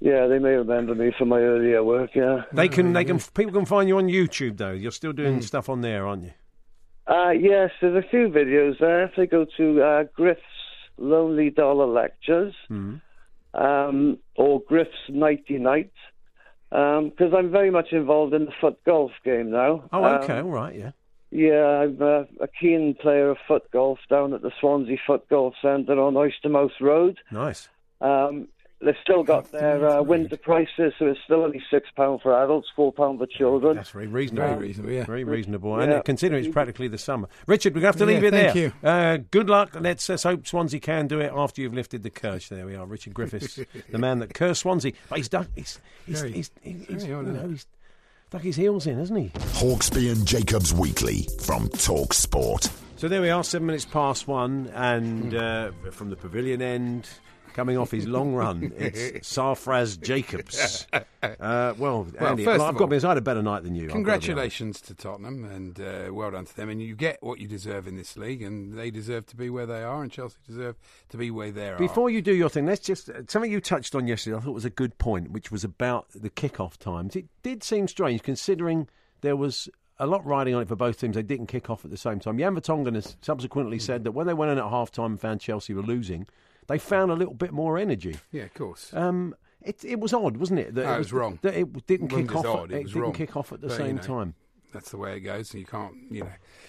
yeah, 0.01 0.27
they 0.27 0.39
may 0.39 0.51
remember 0.51 0.95
me 0.95 1.11
for 1.17 1.25
my 1.25 1.39
earlier 1.39 1.83
work. 1.83 2.11
Yeah, 2.15 2.43
They 2.53 2.69
can, 2.69 2.93
they 2.93 3.03
can, 3.03 3.19
people 3.19 3.51
can 3.53 3.65
find 3.65 3.87
you 3.89 3.97
on 3.97 4.07
YouTube 4.07 4.57
though. 4.57 4.71
You're 4.71 4.91
still 4.91 5.11
doing 5.13 5.41
stuff 5.41 5.67
on 5.69 5.81
there, 5.81 6.07
aren't 6.07 6.23
you? 6.23 6.31
Uh, 7.09 7.31
yes, 7.31 7.71
there's 7.81 8.03
a 8.03 8.07
few 8.07 8.29
videos 8.29 8.79
there. 8.79 9.03
If 9.05 9.11
they 9.17 9.25
go 9.25 9.45
to 9.57 9.81
uh, 9.81 10.03
Griff's 10.15 10.41
Lonely 10.97 11.49
Dollar 11.49 11.87
Lectures 11.87 12.53
um, 13.53 14.19
or 14.35 14.61
Griff's 14.61 15.09
Nighty 15.09 15.57
Night, 15.57 15.91
because 16.69 17.33
I'm 17.35 17.51
very 17.51 17.71
much 17.71 17.87
involved 17.93 18.33
in 18.35 18.45
the 18.45 18.51
foot 18.61 18.79
golf 18.85 19.11
game 19.25 19.49
now. 19.49 19.89
Oh, 19.91 20.05
okay, 20.05 20.37
Um, 20.39 20.45
all 20.45 20.51
right, 20.51 20.75
yeah. 20.75 20.91
Yeah, 21.31 21.65
I'm 21.83 22.01
uh, 22.01 22.23
a 22.41 22.47
keen 22.59 22.95
player 22.95 23.29
of 23.29 23.37
foot 23.47 23.69
golf 23.71 23.99
down 24.09 24.33
at 24.33 24.41
the 24.41 24.51
Swansea 24.59 24.97
Foot 25.05 25.27
Golf 25.29 25.53
Centre 25.61 25.99
on 25.99 26.15
Oystermouth 26.15 26.79
Road. 26.81 27.19
Nice. 27.31 27.69
Um, 28.01 28.47
they've 28.81 28.95
still 29.01 29.23
got 29.23 29.51
their 29.51 29.87
uh, 29.87 30.01
winter 30.01 30.37
prices, 30.37 30.93
so 30.97 31.07
it's 31.07 31.19
still 31.25 31.43
only 31.43 31.61
six 31.69 31.89
pound 31.95 32.21
for 32.21 32.33
adults, 32.41 32.67
four 32.75 32.91
pound 32.93 33.19
for 33.19 33.25
children. 33.27 33.75
That's 33.75 33.89
very 33.91 34.07
reasonable. 34.07 34.47
Very 34.47 34.59
reasonable, 34.67 34.91
yeah. 34.93 35.05
Very 35.05 35.23
reasonable. 35.23 35.77
Yeah. 35.77 35.83
And 35.83 35.93
uh, 35.93 36.01
considering 36.03 36.43
it's 36.45 36.53
practically 36.53 36.87
the 36.87 36.97
summer. 36.97 37.27
Richard, 37.47 37.75
we're 37.75 37.81
going 37.81 37.93
to 37.93 37.99
have 37.99 38.07
to 38.07 38.13
Yeah, 38.13 38.19
leave 38.19 38.23
it 38.25 38.31
thank 38.31 38.53
there. 38.53 38.69
Thank 38.71 38.83
you. 38.83 38.89
Uh, 38.89 39.17
good 39.31 39.49
luck. 39.49 39.75
Let's, 39.79 40.07
let's 40.09 40.23
hope 40.23 40.47
Swansea 40.47 40.79
can 40.79 41.07
do 41.07 41.19
it 41.19 41.31
after 41.35 41.61
you've 41.61 41.73
lifted 41.73 42.03
the 42.03 42.09
curse. 42.09 42.49
There 42.49 42.65
we 42.65 42.75
are. 42.75 42.85
Richard 42.85 43.13
Griffiths, 43.13 43.59
the 43.91 43.97
man 43.97 44.19
that 44.19 44.33
cursed 44.33 44.61
Swansea. 44.61 44.93
But 45.09 45.17
he's 45.19 45.29
done. 45.29 45.47
He's, 45.55 45.79
he's, 46.05 46.19
Very- 46.21 46.33
he's, 46.33 46.51
he's, 46.61 46.85
he's, 46.87 47.05
you 47.05 47.21
know, 47.21 47.47
he's 47.49 47.65
dug 48.29 48.41
his 48.41 48.55
heels 48.55 48.85
in, 48.87 48.97
hasn't 48.97 49.19
he? 49.19 49.29
Hawksbee 49.59 50.11
and 50.11 50.25
Jacobs 50.25 50.73
Weekly 50.73 51.27
from 51.41 51.67
Talk 51.69 52.13
Sport. 52.13 52.69
So 52.95 53.07
there 53.07 53.21
we 53.21 53.29
are, 53.29 53.43
seven 53.43 53.65
minutes 53.67 53.85
past 53.85 54.27
one, 54.27 54.69
and 54.75 55.33
uh, 55.33 55.71
from 55.91 56.09
the 56.09 56.17
pavilion 56.17 56.61
end, 56.61 57.09
coming 57.59 57.77
off 57.77 57.91
his 57.91 58.07
long 58.07 58.33
run, 58.33 58.71
it's 58.77 59.27
Sarfraz 59.29 59.99
Jacobs. 60.01 60.87
Uh, 60.93 61.73
well, 61.77 62.07
Well, 62.17 62.31
Andy, 62.31 62.45
first 62.45 62.61
I've 62.61 62.75
got 62.75 62.83
all, 62.83 62.87
honest, 62.87 63.03
I 63.03 63.09
had 63.09 63.17
a 63.17 63.21
better 63.21 63.41
night 63.41 63.63
than 63.63 63.75
you. 63.75 63.87
I've 63.87 63.89
got 63.89 63.95
to 63.95 63.99
be 63.99 64.11
honest. 64.11 64.25
Congratulations 64.27 64.81
to 64.81 64.95
Tottenham 64.95 65.43
and 65.43 65.77
uh, 65.81 66.13
well 66.13 66.31
done 66.31 66.45
to 66.45 66.55
them. 66.55 66.69
And 66.69 66.81
you 66.81 66.95
get 66.95 67.21
what 67.21 67.39
you 67.39 67.49
deserve 67.49 67.85
in 67.85 67.97
this 67.97 68.15
league, 68.15 68.41
and 68.41 68.77
they 68.79 68.91
deserve 68.91 69.25
to 69.27 69.35
be 69.35 69.49
where 69.49 69.65
they 69.65 69.83
are, 69.83 70.01
and 70.01 70.09
Chelsea 70.09 70.37
deserve 70.47 70.77
to 71.09 71.17
be 71.17 71.31
where 71.31 71.51
they 71.51 71.67
are. 71.67 71.77
Before 71.77 72.09
you 72.09 72.21
do 72.21 72.33
your 72.33 72.47
thing, 72.47 72.65
let's 72.65 72.79
just 72.79 73.09
something 73.27 73.51
you 73.51 73.59
touched 73.59 73.93
on 73.93 74.07
yesterday. 74.07 74.37
I 74.37 74.39
thought 74.39 74.53
was 74.53 74.63
a 74.63 74.69
good 74.69 74.97
point, 74.97 75.31
which 75.31 75.51
was 75.51 75.65
about 75.65 76.07
the 76.15 76.29
kick-off 76.29 76.79
times. 76.79 77.17
It 77.17 77.25
did 77.43 77.61
seem 77.61 77.89
strange 77.89 78.23
considering 78.23 78.87
there 79.19 79.35
was 79.35 79.67
a 79.97 80.07
lot 80.07 80.25
riding 80.25 80.55
on 80.55 80.61
it 80.61 80.69
for 80.69 80.77
both 80.77 81.01
teams. 81.01 81.15
They 81.15 81.23
didn't 81.23 81.47
kick 81.47 81.69
off 81.69 81.83
at 81.83 81.91
the 81.91 81.97
same 81.97 82.21
time. 82.21 82.39
Jan 82.39 82.55
Vertonghen 82.55 82.95
has 82.95 83.17
subsequently 83.21 83.79
said 83.79 84.05
that 84.05 84.13
when 84.13 84.27
they 84.27 84.33
went 84.33 84.49
in 84.53 84.57
at 84.57 84.69
half 84.69 84.91
time 84.91 85.11
and 85.11 85.19
found 85.19 85.41
Chelsea 85.41 85.73
were 85.73 85.81
losing, 85.81 86.25
they 86.69 86.77
found 86.77 87.11
a 87.11 87.15
little 87.15 87.33
bit 87.33 87.51
more 87.51 87.77
energy. 87.77 88.15
Yeah, 88.31 88.43
of 88.43 88.53
course. 88.53 88.93
Um, 88.93 89.35
it 89.61 89.83
it 89.83 89.99
was 89.99 90.13
odd, 90.13 90.37
wasn't 90.37 90.59
it? 90.61 90.73
That 90.75 90.85
No, 90.85 90.95
it 90.95 90.97
was 90.99 91.11
wrong. 91.11 91.39
That 91.41 91.55
it 91.55 91.85
didn't 91.87 92.13
It 92.13 92.15
kick 92.15 92.35
off. 92.35 92.45
at- 92.45 92.51
odd, 92.51 92.71
it 92.71 92.75
it 92.75 92.83
didn't 92.87 93.01
wrong. 93.01 93.13
kick 93.13 93.35
off 93.35 93.51
at 93.51 93.59
the 93.59 93.67
But, 93.67 93.75
same 93.77 93.87
you 93.87 93.93
know, 93.95 94.01
time. 94.01 94.35
That's 94.71 94.91
the 94.91 94.97
way 94.97 95.17
it 95.17 95.21
goes. 95.21 95.51
And 95.53 95.59
You 95.59 95.65
can't, 95.65 95.95
you 96.11 96.21
know, 96.21 96.27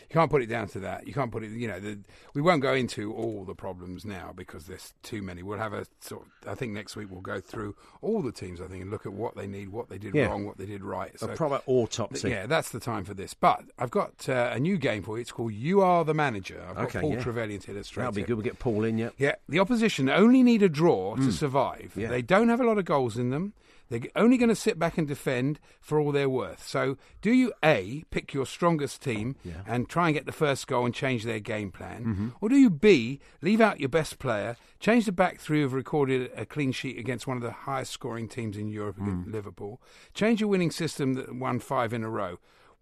you 0.09 0.15
can't 0.15 0.31
put 0.31 0.43
it 0.43 0.47
down 0.47 0.69
to 0.69 0.81
that. 0.81 1.07
You 1.07 1.13
can't 1.15 1.31
put 1.31 1.45
it. 1.45 1.51
You 1.51 1.69
know, 1.69 1.79
the, 1.81 1.99
we 2.35 2.41
won't 2.41 2.63
go 2.63 2.73
into 2.75 3.13
all 3.13 3.45
the 3.45 3.55
problems 3.55 4.05
now 4.05 4.33
because 4.35 4.67
there's 4.67 4.95
too 5.03 5.21
many. 5.23 5.43
We'll 5.43 5.59
have 5.59 5.73
a 5.73 5.85
sort. 6.01 6.23
Of, 6.43 6.49
I 6.49 6.55
think 6.55 6.73
next 6.73 6.97
week 6.97 7.09
we'll 7.11 7.21
go 7.21 7.41
through 7.41 7.77
all 8.01 8.23
the 8.23 8.33
teams. 8.33 8.61
I 8.61 8.67
think 8.67 8.83
and 8.83 8.91
look 8.91 9.05
at 9.07 9.13
what 9.13 9.37
they 9.37 9.47
need, 9.47 9.69
what 9.69 9.89
they 9.89 9.99
did 9.99 10.15
Yeah. 10.15 10.27
wrong, 10.27 10.47
what 10.47 10.57
they 10.59 10.67
did 10.67 10.83
right. 10.83 11.13
A 11.21 11.29
proper 11.29 11.61
autopsy. 11.67 12.31
Yeah, 12.31 12.47
that's 12.47 12.71
the 12.71 12.81
time 12.81 13.05
for 13.05 13.15
this. 13.15 13.35
But 13.35 13.65
I've 13.79 13.91
got 13.91 14.29
uh, 14.29 14.51
a 14.53 14.59
new 14.59 14.79
game 14.79 15.03
for 15.03 15.17
you. 15.17 15.21
It's 15.23 15.33
called 15.33 15.53
You 15.53 15.83
Are 15.83 16.05
the 16.05 16.15
Manager. 16.15 16.63
I've 16.69 16.77
got 16.77 16.85
Okay, 16.87 17.01
Paul 17.01 17.13
yeah. 17.13 17.23
Trevillion 17.23 17.61
to 17.65 17.73
illustrate 17.73 18.03
That'll 18.05 18.15
be 18.17 18.23
good. 18.23 18.35
We'll 18.35 18.45
get 18.45 18.59
Paul 18.59 18.85
in. 18.85 18.99
Yeah. 18.99 19.11
Yeah, 19.19 19.35
the 19.49 19.61
opposition 19.61 20.09
only 20.09 20.43
need 20.43 20.63
a 20.63 20.69
draw 20.69 21.17
to 21.17 21.23
Mm. 21.23 21.33
survive. 21.33 21.93
Yeah. 21.97 22.09
They 22.09 22.23
don't 22.23 22.49
have 22.49 22.61
a 22.61 22.65
lot 22.65 22.79
of 22.79 22.85
goals 22.87 23.17
in 23.19 23.31
them. 23.31 23.53
They're 23.91 24.01
only 24.17 24.39
going 24.39 24.49
to 24.49 24.55
sit 24.55 24.79
back 24.79 24.97
and 24.97 25.07
defend 25.07 25.61
for 25.81 26.01
all 26.01 26.13
they're 26.13 26.29
worth. 26.31 26.67
So, 26.67 26.97
do 27.21 27.33
you 27.33 27.53
A, 27.63 28.05
pick 28.11 28.33
your 28.33 28.47
strongest 28.47 29.03
team 29.03 29.37
Yeah. 29.45 29.63
and 29.67 29.89
try 29.89 30.07
and 30.07 30.15
get 30.15 30.25
the 30.27 30.33
first 30.33 30.67
goal 30.69 30.87
and 30.87 30.95
change 30.95 31.25
their 31.25 31.41
game 31.41 31.71
plan? 31.73 32.05
Mhm. 32.05 32.33
Or 32.41 32.49
do 32.49 32.57
you 32.57 32.71
B, 32.71 33.21
leave 33.43 33.61
out 33.61 33.81
your 33.81 33.89
best 33.89 34.19
player, 34.19 34.57
change 34.79 35.05
the 35.07 35.13
back 35.13 35.41
three 35.41 35.61
who've 35.61 35.73
recorded 35.75 36.31
a 36.37 36.47
clean 36.47 36.71
sheet 36.73 36.99
against 36.99 37.27
one 37.27 37.37
of 37.37 37.43
the 37.43 37.51
highest 37.51 37.91
scoring 37.93 38.29
teams 38.29 38.57
in 38.57 38.69
Europe, 38.69 38.97
Mm. 38.99 39.31
Liverpool, 39.33 39.83
change 40.15 40.41
your 40.41 40.49
winning 40.49 40.71
system 40.71 41.15
that 41.15 41.35
won 41.35 41.59
five 41.59 41.93
in 41.93 42.05
a 42.05 42.09
row? 42.09 42.39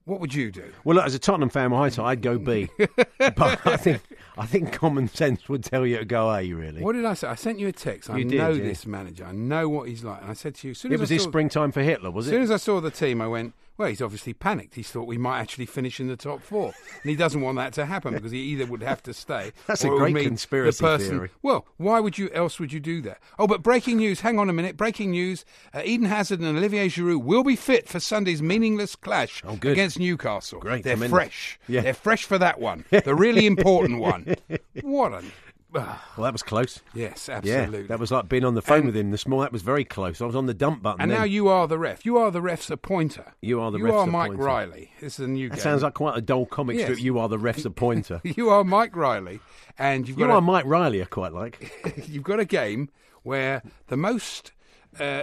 What 0.09 0.21
would 0.21 0.35
you 0.35 0.51
do? 0.51 0.65
Well, 0.85 0.97
look, 0.97 1.07
as 1.07 1.15
a 1.15 1.19
Tottenham 1.19 1.49
fan, 1.51 1.71
myself, 1.71 2.07
I'd 2.07 2.23
go 2.23 2.39
B. 2.39 2.69
but 3.19 3.67
I 3.67 3.77
think 3.77 4.01
I 4.37 4.47
think 4.47 4.73
common 4.73 5.09
sense 5.09 5.49
would 5.49 5.63
tell 5.63 5.87
you 5.87 5.99
to 5.99 6.05
go 6.05 6.33
A. 6.35 6.51
Really. 6.53 6.81
What 6.83 6.95
did 6.95 7.05
I 7.05 7.15
say? 7.15 7.29
I 7.29 7.35
sent 7.35 7.59
you 7.59 7.69
a 7.69 7.73
text. 7.73 8.09
I 8.11 8.17
You 8.19 8.25
did, 8.25 8.39
know 8.39 8.51
yeah. 8.51 8.63
this 8.65 8.87
manager. 8.87 9.25
I 9.25 9.33
know 9.33 9.69
what 9.69 9.89
he's 9.89 10.03
like. 10.05 10.23
And 10.23 10.31
I 10.31 10.35
said 10.35 10.55
to 10.57 10.67
you, 10.69 10.71
as 10.73 10.79
soon 10.79 10.93
It 10.93 10.95
as 10.97 11.01
was 11.03 11.11
I 11.13 11.15
this 11.15 11.23
saw- 11.25 11.29
springtime 11.31 11.73
for 11.73 11.83
Hitler, 11.83 12.11
was 12.11 12.27
it? 12.27 12.31
as 12.31 12.33
it? 12.33 12.37
soon 12.37 12.43
as 12.45 12.51
I 12.51 12.57
saw 12.57 12.81
the 12.81 12.91
team, 12.91 13.21
I 13.21 13.27
went, 13.27 13.53
well, 13.79 13.89
he's 13.89 14.03
obviously 14.03 14.35
panicked. 14.35 14.75
He's 14.75 14.91
thought 14.91 15.07
we 15.07 15.19
might 15.19 15.39
actually 15.39 15.67
finish 15.67 16.01
in 16.01 16.09
the 16.09 16.17
top 16.17 16.43
four. 16.43 16.75
And 17.03 17.11
he 17.11 17.15
doesn't 17.15 17.41
want 17.41 17.57
that 17.57 17.73
to 17.75 17.87
happen 17.87 18.13
because 18.13 18.33
he 18.33 18.41
either 18.41 18.67
would 18.67 18.83
have 18.83 19.03
to 19.05 19.15
stay. 19.15 19.53
That's 19.67 19.85
a 19.85 19.89
great 19.89 20.17
conspiracy 20.17 20.85
the 20.85 20.89
person, 20.89 21.11
theory. 21.11 21.31
Well, 21.43 21.65
why 21.77 22.01
would 22.01 22.19
you 22.19 22.29
else 22.35 22.59
would 22.59 22.73
you 22.73 22.81
do 22.81 23.01
that? 23.03 23.19
Oh, 23.39 23.47
but 23.47 23.63
breaking 23.63 23.99
news. 23.99 24.21
Hang 24.21 24.39
on 24.39 24.51
a 24.51 24.53
minute. 24.53 24.77
Breaking 24.77 25.13
news. 25.13 25.45
Uh, 25.73 25.83
Eden 25.85 26.07
Hazard 26.07 26.41
and 26.41 26.59
Olivier 26.59 26.89
Giroud 26.89 27.23
will 27.23 27.45
be 27.45 27.55
fit 27.55 27.89
for 27.89 28.01
Sunday's 28.01 28.43
meaningless 28.43 28.97
clash 28.97 29.43
good. 29.61 29.73
against 29.73 29.99
Newcastle. 29.99 30.59
Great, 30.59 30.83
They're 30.83 30.95
tremendous. 30.95 31.17
fresh. 31.17 31.61
Yeah. 31.69 31.83
They're 31.83 31.95
fresh 31.95 32.25
for 32.25 32.39
that 32.39 32.59
one. 32.61 32.85
the 32.91 33.15
really 33.15 33.47
important 33.47 34.01
one. 34.01 34.35
What 34.83 35.13
a... 35.13 35.23
Well, 35.71 35.99
that 36.17 36.33
was 36.33 36.43
close. 36.43 36.81
Yes, 36.95 37.29
Yeah, 37.29 37.37
absolutely. 37.37 37.83
that 37.89 37.99
was 37.99 38.11
like 38.11 38.29
being 38.29 38.45
on 38.45 38.55
the 38.55 38.63
phone 38.63 38.87
with 38.87 38.97
him 38.97 39.11
this 39.11 39.27
morning. 39.27 39.45
That 39.45 39.53
was 39.53 39.61
very 39.63 39.85
close. 39.85 40.21
I 40.23 40.25
was 40.25 40.35
on 40.35 40.47
the 40.47 40.55
dump 40.55 40.83
button. 40.83 41.01
And 41.03 41.11
then. 41.11 41.19
now 41.19 41.25
you 41.25 41.49
are 41.49 41.69
the 41.69 41.79
ref. 41.79 42.07
You 42.07 42.17
are 42.17 42.31
the 42.31 42.41
ref's 42.41 42.71
appointer. 42.71 43.35
You 43.43 43.61
are 43.61 43.71
the 43.71 43.77
you 43.79 43.85
ref's 43.85 43.97
are 43.97 44.07
Mike 44.07 44.29
appointer. 44.33 44.45
Riley. 44.45 44.93
This 45.01 45.19
is 45.19 45.27
a 45.27 45.29
new 45.29 45.51
That 45.51 45.57
game. 45.57 45.63
sounds 45.63 45.83
like 45.83 45.93
quite 45.95 46.17
a 46.17 46.23
dull 46.23 46.47
comic 46.47 46.77
Yes. 46.79 46.87
strip. 46.87 47.03
You 47.03 47.19
are 47.19 47.29
the 47.29 47.39
ref's 47.39 47.67
appointer. 47.67 48.21
you 48.25 48.49
are 48.49 48.65
Mike 48.65 48.97
Riley, 48.97 49.41
and 49.79 50.09
you've 50.09 50.19
you 50.19 50.27
got 50.27 50.33
are 50.33 50.39
a, 50.39 50.41
Mike 50.41 50.65
Riley. 50.65 51.03
I 51.03 51.05
quite 51.05 51.33
like. 51.35 52.05
you've 52.09 52.25
got 52.25 52.41
a 52.41 52.47
game 52.47 52.89
where 53.23 53.63
the 53.89 53.97
most. 53.97 54.53
Uh, 54.99 55.23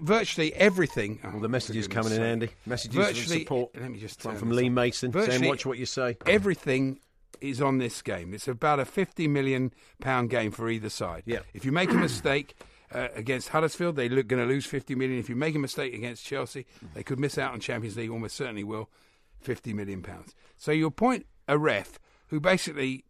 virtually 0.00 0.54
everything. 0.54 1.18
Oh, 1.24 1.40
the 1.40 1.48
messages 1.48 1.86
for 1.88 1.94
coming 1.94 2.12
in, 2.12 2.22
Andy. 2.22 2.50
Messages 2.64 2.96
of 2.96 3.06
virtually, 3.06 3.40
support 3.40 3.70
Let 3.78 3.90
me 3.90 3.98
just 3.98 4.24
One 4.24 4.36
from 4.36 4.50
Lee 4.52 4.66
on. 4.68 4.74
Mason 4.74 5.12
saying, 5.12 5.44
"Watch 5.48 5.66
what 5.66 5.78
you 5.78 5.84
say." 5.84 6.16
Everything 6.26 7.00
is 7.40 7.60
on 7.60 7.78
this 7.78 8.02
game. 8.02 8.34
It's 8.34 8.48
about 8.48 8.80
a 8.80 8.84
fifty 8.84 9.28
million 9.28 9.72
pound 10.00 10.30
game 10.30 10.50
for 10.50 10.68
either 10.68 10.90
side. 10.90 11.22
Yeah. 11.26 11.40
If 11.54 11.64
you 11.64 11.72
make 11.72 11.90
a 11.90 11.94
mistake. 11.94 12.54
Uh, 12.92 13.06
against 13.14 13.50
Huddersfield, 13.50 13.94
they're 13.94 14.08
going 14.08 14.42
to 14.42 14.46
lose 14.46 14.66
50 14.66 14.96
million. 14.96 15.20
If 15.20 15.28
you 15.28 15.36
make 15.36 15.54
a 15.54 15.60
mistake 15.60 15.94
against 15.94 16.26
Chelsea, 16.26 16.66
they 16.92 17.04
could 17.04 17.20
miss 17.20 17.38
out 17.38 17.52
on 17.52 17.60
Champions 17.60 17.96
League. 17.96 18.10
Almost 18.10 18.34
certainly 18.34 18.64
will, 18.64 18.90
50 19.38 19.72
million 19.74 20.02
pounds. 20.02 20.34
So 20.56 20.72
you 20.72 20.88
appoint 20.88 21.26
a 21.46 21.56
ref 21.56 22.00
who 22.30 22.40
basically 22.40 23.04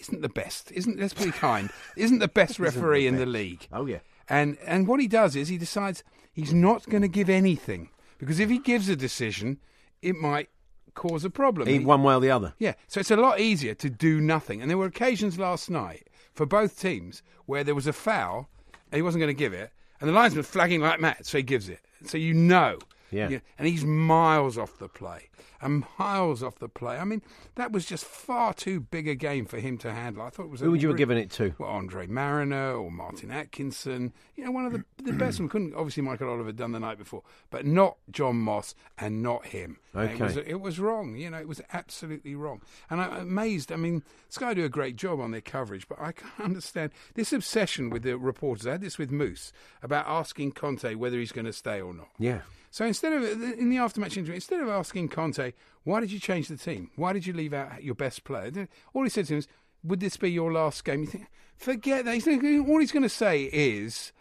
isn't 0.00 0.22
the 0.22 0.28
best. 0.28 0.70
Isn't 0.72 0.98
let's 0.98 1.14
be 1.14 1.30
kind. 1.30 1.70
Isn't 1.96 2.18
the 2.18 2.28
best 2.28 2.52
Isn't 2.60 2.64
the 2.64 2.70
referee 2.70 3.06
in 3.06 3.16
the 3.16 3.26
league. 3.26 3.66
Oh 3.72 3.86
yeah. 3.86 3.98
And 4.28 4.58
and 4.64 4.86
what 4.86 5.00
he 5.00 5.08
does 5.08 5.36
is 5.36 5.48
he 5.48 5.58
decides 5.58 6.04
he's 6.32 6.52
not 6.52 6.88
going 6.88 7.02
to 7.02 7.08
give 7.08 7.28
anything 7.28 7.90
because 8.18 8.40
if 8.40 8.50
he 8.50 8.58
gives 8.58 8.88
a 8.88 8.96
decision, 8.96 9.58
it 10.02 10.16
might 10.16 10.48
cause 10.94 11.24
a 11.24 11.30
problem. 11.30 11.68
Either 11.68 11.84
one 11.84 12.02
way 12.02 12.14
or 12.14 12.20
the 12.20 12.30
other. 12.30 12.54
Yeah, 12.58 12.74
so 12.86 13.00
it's 13.00 13.10
a 13.10 13.16
lot 13.16 13.40
easier 13.40 13.74
to 13.74 13.90
do 13.90 14.20
nothing. 14.20 14.60
And 14.60 14.70
there 14.70 14.78
were 14.78 14.86
occasions 14.86 15.38
last 15.38 15.70
night 15.70 16.08
for 16.34 16.46
both 16.46 16.80
teams 16.80 17.22
where 17.46 17.64
there 17.64 17.74
was 17.74 17.86
a 17.86 17.92
foul 17.92 18.48
and 18.90 18.96
he 18.98 19.02
wasn't 19.02 19.20
going 19.20 19.34
to 19.34 19.38
give 19.38 19.52
it, 19.52 19.70
and 20.00 20.08
the 20.08 20.14
linesman 20.14 20.44
flagging 20.44 20.80
like 20.80 21.00
mad, 21.00 21.26
so 21.26 21.38
he 21.38 21.42
gives 21.42 21.68
it. 21.68 21.80
So 22.04 22.16
you 22.18 22.34
know. 22.34 22.78
Yeah. 23.10 23.38
And 23.58 23.66
he's 23.68 23.84
miles 23.84 24.58
off 24.58 24.78
the 24.78 24.88
play. 24.88 25.28
And 25.60 25.84
miles 25.98 26.42
off 26.42 26.58
the 26.60 26.68
play. 26.68 26.98
I 26.98 27.04
mean, 27.04 27.20
that 27.56 27.72
was 27.72 27.84
just 27.84 28.04
far 28.04 28.54
too 28.54 28.78
big 28.80 29.08
a 29.08 29.16
game 29.16 29.44
for 29.44 29.58
him 29.58 29.76
to 29.78 29.92
handle. 29.92 30.22
I 30.22 30.30
thought 30.30 30.44
it 30.44 30.50
was. 30.50 30.60
Who 30.60 30.68
a 30.68 30.70
would 30.70 30.82
you 30.82 30.88
have 30.88 30.96
given 30.98 31.18
it 31.18 31.30
to? 31.32 31.52
Well, 31.58 31.68
Andre 31.70 32.06
Mariner 32.06 32.74
or 32.74 32.92
Martin 32.92 33.30
Atkinson. 33.32 34.12
You 34.36 34.44
know, 34.44 34.52
one 34.52 34.66
of 34.66 34.72
the, 34.72 34.84
the 35.02 35.12
best. 35.12 35.40
We 35.40 35.48
couldn't 35.48 35.74
obviously 35.74 36.04
Michael 36.04 36.28
Oliver 36.28 36.52
done 36.52 36.70
the 36.72 36.78
night 36.78 36.98
before, 36.98 37.22
but 37.50 37.66
not 37.66 37.96
John 38.10 38.36
Moss 38.36 38.74
and 38.98 39.20
not 39.22 39.46
him. 39.46 39.78
And 39.94 40.10
It 40.10 40.20
was, 40.20 40.36
Okay. 40.36 40.50
it 40.50 40.60
was 40.60 40.78
wrong. 40.78 41.16
You 41.16 41.30
know, 41.30 41.38
it 41.38 41.48
was 41.48 41.60
absolutely 41.72 42.36
wrong. 42.36 42.62
And 42.88 43.00
I'm 43.00 43.12
amazed. 43.14 43.72
I 43.72 43.76
mean, 43.76 44.04
Sky 44.28 44.54
do 44.54 44.64
a 44.64 44.68
great 44.68 44.94
job 44.94 45.18
on 45.18 45.32
their 45.32 45.40
coverage, 45.40 45.88
but 45.88 45.98
I 46.00 46.12
can't 46.12 46.38
understand 46.40 46.92
this 47.14 47.32
obsession 47.32 47.90
with 47.90 48.02
the 48.04 48.16
reporters. 48.16 48.66
I 48.66 48.72
had 48.72 48.80
this 48.80 48.98
with 48.98 49.10
Moose 49.10 49.52
about 49.82 50.06
asking 50.06 50.52
Conte 50.52 50.94
whether 50.94 51.18
he's 51.18 51.32
going 51.32 51.46
to 51.46 51.52
stay 51.52 51.80
or 51.80 51.92
not. 51.94 52.10
Yeah. 52.18 52.42
So 52.70 52.84
instead 52.84 53.12
of 53.12 53.22
in 53.24 53.70
the 53.70 53.76
aftermatch 53.76 54.16
interview, 54.16 54.34
instead 54.34 54.60
of 54.60 54.68
asking 54.68 55.08
Conte 55.08 55.52
why 55.84 56.00
did 56.00 56.12
you 56.12 56.20
change 56.20 56.48
the 56.48 56.56
team, 56.56 56.90
why 56.96 57.12
did 57.12 57.26
you 57.26 57.32
leave 57.32 57.54
out 57.54 57.82
your 57.82 57.94
best 57.94 58.24
player, 58.24 58.68
all 58.92 59.04
he 59.04 59.08
said 59.08 59.26
to 59.26 59.34
him 59.34 59.36
was, 59.36 59.48
"Would 59.84 60.00
this 60.00 60.16
be 60.16 60.30
your 60.30 60.52
last 60.52 60.84
game?" 60.84 61.00
You 61.00 61.06
think, 61.06 61.26
forget 61.56 62.04
that. 62.04 62.14
He's 62.14 62.28
all 62.28 62.78
he's 62.78 62.92
going 62.92 63.02
to 63.04 63.08
say 63.08 63.44
is, 63.44 64.12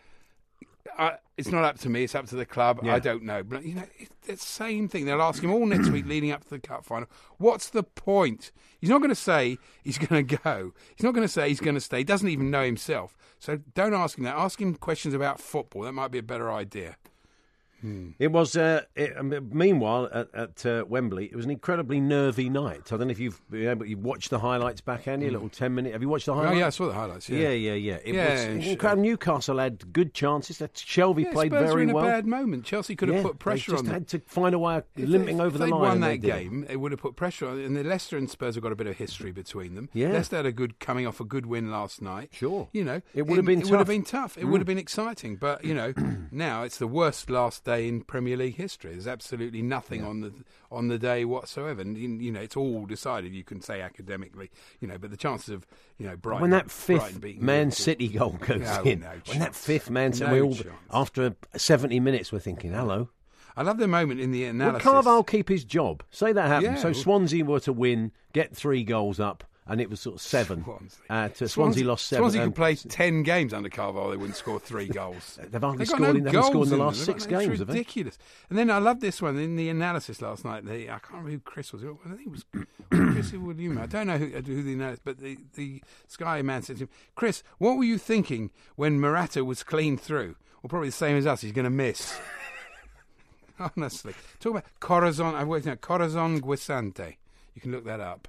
"It's 1.37 1.49
not 1.49 1.65
up 1.65 1.77
to 1.79 1.89
me. 1.89 2.03
It's 2.03 2.15
up 2.15 2.27
to 2.27 2.35
the 2.35 2.45
club. 2.45 2.79
Yeah. 2.83 2.95
I 2.95 2.99
don't 2.99 3.23
know." 3.23 3.43
But 3.43 3.65
you 3.65 3.75
know, 3.75 3.83
it's 3.97 4.15
the 4.25 4.37
same 4.37 4.87
thing. 4.87 5.05
They'll 5.05 5.21
ask 5.21 5.43
him 5.43 5.51
all 5.51 5.65
next 5.65 5.89
week, 5.89 6.05
leading 6.05 6.31
up 6.31 6.43
to 6.45 6.49
the 6.51 6.59
cup 6.59 6.85
final. 6.85 7.09
What's 7.37 7.69
the 7.69 7.83
point? 7.83 8.51
He's 8.79 8.89
not 8.89 8.99
going 8.99 9.09
to 9.09 9.15
say 9.15 9.57
he's 9.83 9.97
going 9.97 10.25
to 10.25 10.37
go. 10.37 10.73
He's 10.95 11.03
not 11.03 11.13
going 11.13 11.27
to 11.27 11.31
say 11.31 11.49
he's 11.49 11.59
going 11.59 11.75
to 11.75 11.81
stay. 11.81 11.99
He 11.99 12.03
doesn't 12.03 12.29
even 12.29 12.49
know 12.49 12.63
himself. 12.63 13.17
So 13.39 13.57
don't 13.73 13.93
ask 13.93 14.17
him 14.17 14.23
that. 14.23 14.37
Ask 14.37 14.61
him 14.61 14.75
questions 14.75 15.13
about 15.13 15.41
football. 15.41 15.81
That 15.81 15.93
might 15.93 16.11
be 16.11 16.19
a 16.19 16.23
better 16.23 16.51
idea. 16.51 16.95
It 18.19 18.31
was. 18.31 18.55
Uh, 18.57 18.81
it, 18.95 19.17
um, 19.17 19.49
meanwhile, 19.51 20.09
at, 20.11 20.33
at 20.33 20.65
uh, 20.65 20.83
Wembley, 20.87 21.25
it 21.25 21.35
was 21.35 21.45
an 21.45 21.51
incredibly 21.51 21.99
nervy 21.99 22.49
night. 22.49 22.91
I 22.91 22.97
don't 22.97 23.07
know 23.07 23.11
if 23.11 23.19
you've 23.19 23.39
been 23.49 23.67
able, 23.67 23.85
you 23.85 23.97
watched 23.97 24.29
the 24.29 24.39
highlights 24.39 24.81
back, 24.81 25.07
Andy. 25.07 25.27
A 25.27 25.31
little 25.31 25.49
ten 25.49 25.75
minute. 25.75 25.93
Have 25.93 26.01
you 26.01 26.09
watched 26.09 26.25
the 26.25 26.33
highlights? 26.33 26.55
Oh, 26.55 26.57
yeah, 26.59 26.67
I 26.67 26.69
saw 26.69 26.87
the 26.87 26.93
highlights, 26.93 27.29
yeah. 27.29 27.49
yeah, 27.49 27.49
yeah. 27.49 27.73
yeah. 27.73 27.99
It 28.03 28.15
Yeah, 28.15 28.31
was 28.33 28.43
and 28.43 28.63
sh- 28.63 28.67
incredible. 28.67 29.03
Newcastle 29.03 29.57
had 29.59 29.93
good 29.93 30.13
chances. 30.13 30.57
That 30.57 30.73
Shelvey 30.73 31.25
Yeah, 31.25 31.31
played 31.33 31.51
Spurs 31.51 31.61
very 31.63 31.73
were 31.75 31.81
in 31.81 31.93
well. 31.93 32.05
a 32.05 32.07
bad 32.07 32.25
moment. 32.25 32.65
Chelsea 32.65 32.95
could 32.95 33.09
have 33.09 33.23
put 33.23 33.39
pressure 33.39 33.71
they 33.71 33.75
just 33.75 33.79
on 33.81 33.85
them. 33.85 33.93
had 33.93 34.07
to 34.09 34.19
find 34.27 34.55
a 34.55 34.59
way 34.59 34.77
of 34.77 34.83
If 34.95 35.07
limping 35.09 35.37
they- 35.37 35.43
over 35.43 35.55
if 35.55 35.59
the 35.59 35.65
they'd 35.65 35.71
line. 35.71 35.81
won 35.81 35.99
that 36.01 36.15
game, 36.17 36.65
it 36.69 36.77
would 36.77 36.91
have 36.91 37.01
put 37.01 37.15
pressure 37.15 37.47
on. 37.47 37.59
And 37.59 37.75
the 37.75 37.83
Leicester 37.83 38.17
and 38.17 38.29
Spurs 38.29 38.55
have 38.55 38.63
got 38.63 38.71
a 38.71 38.75
bit 38.75 38.87
of 38.87 38.97
history 38.97 39.31
between 39.31 39.75
them. 39.75 39.89
Yeah. 39.93 40.09
Leicester 40.11 40.37
had 40.37 40.45
a 40.45 40.51
good 40.51 40.79
coming 40.79 41.05
off 41.07 41.19
a 41.19 41.25
good 41.25 41.45
win 41.45 41.69
last 41.71 42.01
night. 42.01 42.29
Sure, 42.33 42.69
you 42.73 42.83
know 42.83 43.01
It 43.13 43.27
would 43.27 43.37
have 43.37 43.45
been 43.45 43.61
It 43.61 43.69
would 43.69 43.77
have 43.79 43.87
been 43.87 44.03
tough. 44.03 44.37
It 44.37 44.45
Mm. 44.45 44.49
would 44.51 44.61
have 44.61 44.67
been 44.67 44.77
exciting. 44.77 45.35
But 45.35 45.63
you 45.63 45.73
know, 45.73 45.93
now 46.31 46.63
it's 46.63 46.77
the 46.77 46.87
worst 46.87 47.29
last 47.29 47.63
day 47.67 47.87
in 47.87 48.01
Premier 48.01 48.37
League 48.37 48.55
history. 48.55 48.91
There's 48.91 49.07
absolutely 49.07 49.61
nothing 49.61 50.03
on 50.03 50.21
the 50.21 50.33
on 50.71 50.87
the 50.87 50.97
day 50.97 51.25
whatsoever. 51.25 51.81
And 51.81 51.97
you 51.97 52.31
know, 52.31 52.39
it's 52.39 52.55
all 52.55 52.85
decided. 52.85 53.33
You 53.33 53.43
can 53.43 53.61
say 53.61 53.81
academically, 53.81 54.49
you 54.79 54.87
know, 54.87 54.97
but 54.97 55.11
the 55.11 55.17
chances 55.17 55.49
of 55.49 55.67
you 55.97 56.07
know 56.07 56.15
Brighton 56.15 56.41
when 56.41 56.51
that 56.51 56.71
fifth 56.71 57.21
Man 57.41 57.71
City 57.71 58.07
goal 58.07 58.37
goes 58.39 58.61
No, 58.61 58.81
in, 58.83 59.01
no 59.01 59.11
when 59.25 59.39
that 59.39 59.53
fifth 59.53 59.89
Man 59.89 60.13
City, 60.13 60.25
No 60.29 60.33
we 60.33 60.41
all, 60.41 60.55
chance. 60.55 60.69
after 60.91 61.35
70 61.55 61.99
minutes, 61.99 62.31
we're 62.31 62.39
thinking, 62.39 62.71
hello. 62.71 63.09
I 63.57 63.63
love 63.63 63.77
the 63.79 63.87
moment 63.87 64.19
in 64.19 64.31
the 64.31 64.45
analysis. 64.45 64.87
Carvalhal 64.87 65.25
keep 65.27 65.49
his 65.49 65.63
job? 65.65 66.03
Say 66.11 66.31
that 66.31 66.47
happened. 66.47 66.75
Yeah. 66.75 66.81
So 66.81 66.93
Swansea 66.93 67.43
were 67.43 67.59
to 67.61 67.73
win, 67.73 68.11
get 68.31 68.55
three 68.55 68.83
goals 68.83 69.19
up, 69.19 69.43
and 69.69 69.81
it 69.81 69.89
was 69.89 69.99
sort 69.99 70.15
of 70.15 70.21
seven. 70.21 70.63
Swansea. 70.63 70.99
Uh, 71.09 71.29
to 71.29 71.47
Swansea, 71.47 71.85
lost 71.85 72.07
seven. 72.07 72.23
Swansea 72.23 72.43
could 72.45 72.55
play 72.55 72.75
ten 72.75 73.23
games 73.23 73.53
under 73.53 73.69
Carvalhal. 73.69 74.11
They 74.11 74.17
wouldn't 74.17 74.37
score 74.37 74.59
three 74.59 74.87
goals. 74.87 75.39
They've 75.51 75.61
hardly 75.61 75.85
got 75.85 75.95
scored 75.95 76.15
in- 76.15 76.23
they 76.23 76.31
scored 76.31 76.67
in 76.67 76.69
the 76.69 76.77
last 76.77 77.05
six 77.05 77.23
it's 77.23 77.27
games, 77.27 77.59
have 77.59 77.67
they? 77.67 77.73
ridiculous. 77.73 78.17
And 78.49 78.57
then 78.57 78.69
I 78.69 78.77
love 78.77 78.99
this 78.99 79.21
one 79.21 79.37
in 79.37 79.55
the 79.55 79.69
analysis 79.69 80.21
last 80.21 80.45
night. 80.45 80.65
They, 80.65 80.83
I 80.83 80.99
can't 80.99 81.11
remember 81.11 81.31
who 81.31 81.39
Chris 81.39 81.73
was. 81.73 81.83
I 81.83 82.09
think 82.15 82.27
it 82.27 82.31
was 82.31 82.45
Chris 82.89 83.33
William. 83.33 83.77
I 83.77 83.85
don't 83.85 84.07
know 84.07 84.17
who, 84.17 84.27
who 84.27 84.63
the 84.63 84.73
analyst, 84.73 85.01
but 85.03 85.19
the, 85.19 85.37
the 85.55 85.81
Sky 86.07 86.41
man 86.41 86.61
said 86.61 86.77
to 86.77 86.83
him, 86.83 86.89
"Chris, 87.15 87.43
what 87.57 87.77
were 87.77 87.83
you 87.83 87.97
thinking 87.97 88.51
when 88.75 88.99
Morata 88.99 89.43
was 89.43 89.63
clean 89.63 89.97
through? 89.97 90.35
Well, 90.61 90.69
probably 90.69 90.89
the 90.89 90.93
same 90.93 91.17
as 91.17 91.27
us. 91.27 91.41
He's 91.41 91.51
going 91.51 91.65
to 91.65 91.69
miss." 91.69 92.17
Honestly, 93.75 94.13
talk 94.39 94.51
about 94.51 94.65
Corazon. 94.79 95.33
I 95.33 95.43
worked 95.43 95.65
out 95.67 95.81
Corazon 95.81 96.39
Guisante. 96.41 97.17
You 97.55 97.61
can 97.61 97.71
look 97.71 97.85
that 97.85 97.99
up. 97.99 98.27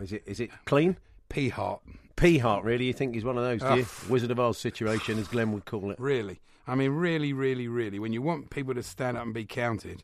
Is 0.00 0.12
it 0.12 0.22
is 0.26 0.40
it 0.40 0.50
clean? 0.64 0.96
P 1.28 1.48
Heart. 1.48 1.82
P 2.16 2.38
Heart, 2.38 2.64
really? 2.64 2.86
You 2.86 2.92
think 2.92 3.14
he's 3.14 3.24
one 3.24 3.36
of 3.36 3.44
those, 3.44 3.60
do 3.60 3.80
you? 3.80 3.86
Wizard 4.08 4.30
of 4.30 4.40
Oz 4.40 4.58
situation, 4.58 5.18
as 5.18 5.28
Glenn 5.28 5.52
would 5.52 5.66
call 5.66 5.90
it. 5.90 6.00
Really. 6.00 6.40
I 6.66 6.74
mean, 6.74 6.92
really, 6.92 7.32
really, 7.32 7.68
really. 7.68 7.98
When 7.98 8.12
you 8.12 8.22
want 8.22 8.50
people 8.50 8.74
to 8.74 8.82
stand 8.82 9.16
up 9.16 9.24
and 9.24 9.34
be 9.34 9.44
counted, 9.44 10.02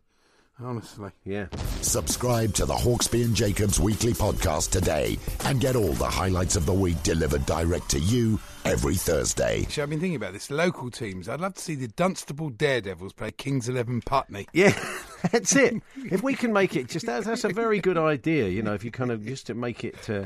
honestly. 0.64 1.10
Yeah. 1.24 1.46
Subscribe 1.80 2.54
to 2.54 2.66
the 2.66 2.74
Hawksbee 2.74 3.24
and 3.24 3.34
Jacobs 3.34 3.78
weekly 3.80 4.12
podcast 4.12 4.70
today 4.70 5.18
and 5.44 5.60
get 5.60 5.76
all 5.76 5.92
the 5.92 6.08
highlights 6.08 6.56
of 6.56 6.66
the 6.66 6.72
week 6.72 7.02
delivered 7.02 7.44
direct 7.46 7.90
to 7.90 7.98
you 7.98 8.38
every 8.64 8.94
Thursday. 8.94 9.62
Actually, 9.62 9.82
I've 9.82 9.90
been 9.90 10.00
thinking 10.00 10.16
about 10.16 10.32
this. 10.32 10.50
Local 10.50 10.90
teams. 10.90 11.28
I'd 11.28 11.40
love 11.40 11.54
to 11.54 11.60
see 11.60 11.74
the 11.74 11.88
Dunstable 11.88 12.50
Daredevils 12.50 13.12
play 13.12 13.30
Kings 13.32 13.68
Eleven 13.68 14.00
Putney. 14.00 14.46
Yeah, 14.52 14.72
that's 15.30 15.54
it. 15.56 15.82
If 15.96 16.22
we 16.22 16.34
can 16.34 16.52
make 16.52 16.76
it, 16.76 16.88
just 16.88 17.06
that's, 17.06 17.26
that's 17.26 17.44
a 17.44 17.48
very 17.48 17.80
good 17.80 17.98
idea. 17.98 18.48
You 18.48 18.62
know, 18.62 18.74
if 18.74 18.84
you 18.84 18.90
kind 18.90 19.10
of 19.10 19.24
just 19.24 19.46
to 19.48 19.54
make 19.54 19.84
it, 19.84 20.08
uh, 20.08 20.24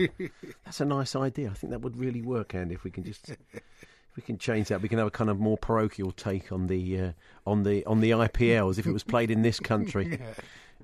that's 0.65 0.81
a 0.81 0.85
nice 0.85 1.17
idea. 1.17 1.51
I 1.51 1.55
think 1.55 1.71
that 1.73 1.81
would 1.81 1.97
really 1.97 2.23
work, 2.23 2.55
Andy. 2.55 2.75
If 2.75 2.85
we 2.85 2.91
can 2.91 3.05
just, 3.05 3.31
if 3.31 3.39
We 4.17 4.23
can 4.23 4.39
change 4.39 4.69
that. 4.69 4.81
We 4.81 4.89
can 4.89 4.99
have 4.99 5.07
a 5.09 5.11
kind 5.11 5.29
of 5.31 5.39
more 5.39 5.59
parochial 5.59 6.11
take 6.11 6.51
on 6.51 6.67
the 6.69 7.01
uh, 7.01 7.13
on 7.47 7.63
the 7.65 7.85
on 7.85 8.01
the 8.01 8.11
IPL 8.11 8.71
as 8.71 8.79
if 8.79 8.87
it 8.87 8.93
was 8.93 9.05
played 9.05 9.31
in 9.31 9.43
this 9.43 9.61
country. 9.61 10.19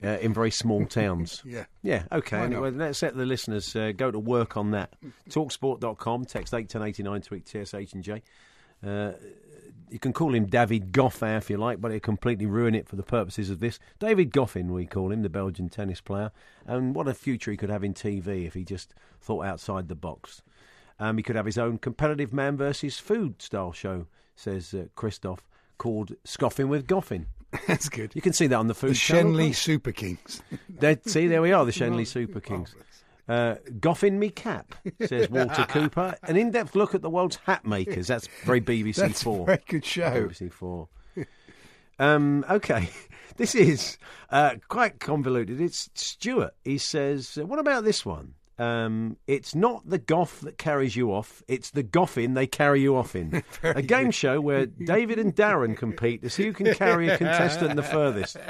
Uh, 0.04 0.18
in 0.20 0.34
very 0.34 0.50
small 0.50 0.84
towns. 0.84 1.40
Yeah. 1.46 1.64
Yeah, 1.80 2.02
okay. 2.10 2.38
Why 2.38 2.46
Anyway, 2.46 2.72
not? 2.72 2.86
let's 2.86 3.02
let 3.02 3.16
the 3.16 3.24
listeners 3.24 3.76
uh, 3.76 3.92
go 3.96 4.10
to 4.10 4.18
work 4.18 4.56
on 4.56 4.72
that. 4.72 4.94
Talksport.com, 5.30 6.24
text 6.24 6.52
81089, 6.52 7.22
tweet 7.22 7.46
TSH 7.46 7.92
and 7.94 8.02
J. 8.02 8.22
Uh, 8.84 9.12
you 9.90 9.98
can 10.00 10.12
call 10.12 10.34
him 10.34 10.46
David 10.46 10.90
Goffin 10.90 11.38
if 11.38 11.50
you 11.50 11.56
like, 11.56 11.80
but 11.80 11.92
it 11.92 12.02
completely 12.02 12.46
ruin 12.46 12.74
it 12.74 12.88
for 12.88 12.96
the 12.96 13.02
purposes 13.02 13.50
of 13.50 13.60
this. 13.60 13.78
David 14.00 14.32
Goffin, 14.32 14.70
we 14.70 14.86
call 14.86 15.12
him, 15.12 15.22
the 15.22 15.28
Belgian 15.28 15.68
tennis 15.68 16.00
player. 16.00 16.32
And 16.66 16.94
what 16.94 17.06
a 17.06 17.14
future 17.14 17.50
he 17.50 17.56
could 17.56 17.70
have 17.70 17.84
in 17.84 17.94
TV 17.94 18.46
if 18.46 18.54
he 18.54 18.64
just 18.64 18.94
thought 19.20 19.44
outside 19.44 19.88
the 19.88 19.94
box. 19.94 20.42
Um, 20.98 21.16
he 21.16 21.22
could 21.22 21.36
have 21.36 21.46
his 21.46 21.58
own 21.58 21.78
competitive 21.78 22.32
man 22.32 22.56
versus 22.56 22.98
food 22.98 23.42
style 23.42 23.72
show, 23.72 24.06
says 24.36 24.72
uh, 24.74 24.84
Christoph, 24.94 25.42
called 25.78 26.12
Scoffin 26.24 26.68
with 26.68 26.86
Goffin. 26.86 27.26
That's 27.66 27.88
good. 27.88 28.12
You 28.14 28.22
can 28.22 28.32
see 28.32 28.46
that 28.46 28.56
on 28.56 28.66
the 28.68 28.74
food 28.74 28.90
The 28.92 28.94
channel. 28.94 29.32
Shenley 29.32 29.54
Super 29.54 29.92
Kings. 29.92 30.42
See, 31.06 31.26
there 31.26 31.42
we 31.42 31.52
are, 31.52 31.64
the 31.64 31.72
Shenley 31.72 32.06
Super 32.06 32.40
Kings. 32.40 32.74
Uh, 33.28 33.56
Goffin 33.78 34.14
me 34.14 34.30
cap, 34.30 34.74
says 35.06 35.30
Walter 35.30 35.64
Cooper. 35.68 36.16
An 36.24 36.36
in-depth 36.36 36.74
look 36.74 36.94
at 36.94 37.02
the 37.02 37.10
world's 37.10 37.36
hat 37.36 37.64
makers. 37.66 38.06
That's 38.06 38.26
very 38.44 38.60
BBC 38.60 38.96
That's 38.96 39.20
a 39.20 39.24
Four. 39.24 39.46
very 39.46 39.62
good 39.68 39.84
show. 39.84 40.28
BBC 40.28 40.52
Four. 40.52 40.88
Um, 41.98 42.44
okay, 42.50 42.88
this 43.36 43.54
is 43.54 43.96
uh, 44.30 44.54
quite 44.68 44.98
convoluted. 44.98 45.60
It's 45.60 45.88
Stuart. 45.94 46.54
He 46.64 46.78
says, 46.78 47.36
"What 47.40 47.58
about 47.60 47.84
this 47.84 48.04
one? 48.04 48.34
Um, 48.58 49.16
it's 49.26 49.54
not 49.54 49.88
the 49.88 49.98
goff 49.98 50.40
that 50.40 50.58
carries 50.58 50.94
you 50.94 51.12
off; 51.12 51.42
it's 51.48 51.70
the 51.70 51.82
goffin 51.82 52.34
they 52.34 52.46
carry 52.46 52.80
you 52.82 52.96
off 52.96 53.16
in. 53.16 53.42
a 53.62 53.82
game 53.82 54.10
show 54.10 54.40
where 54.40 54.66
David 54.66 55.18
and 55.18 55.34
Darren 55.34 55.76
compete 55.76 56.22
to 56.22 56.30
see 56.30 56.44
who 56.44 56.52
can 56.52 56.74
carry 56.74 57.08
a 57.08 57.16
contestant 57.18 57.76
the 57.76 57.82
furthest." 57.82 58.36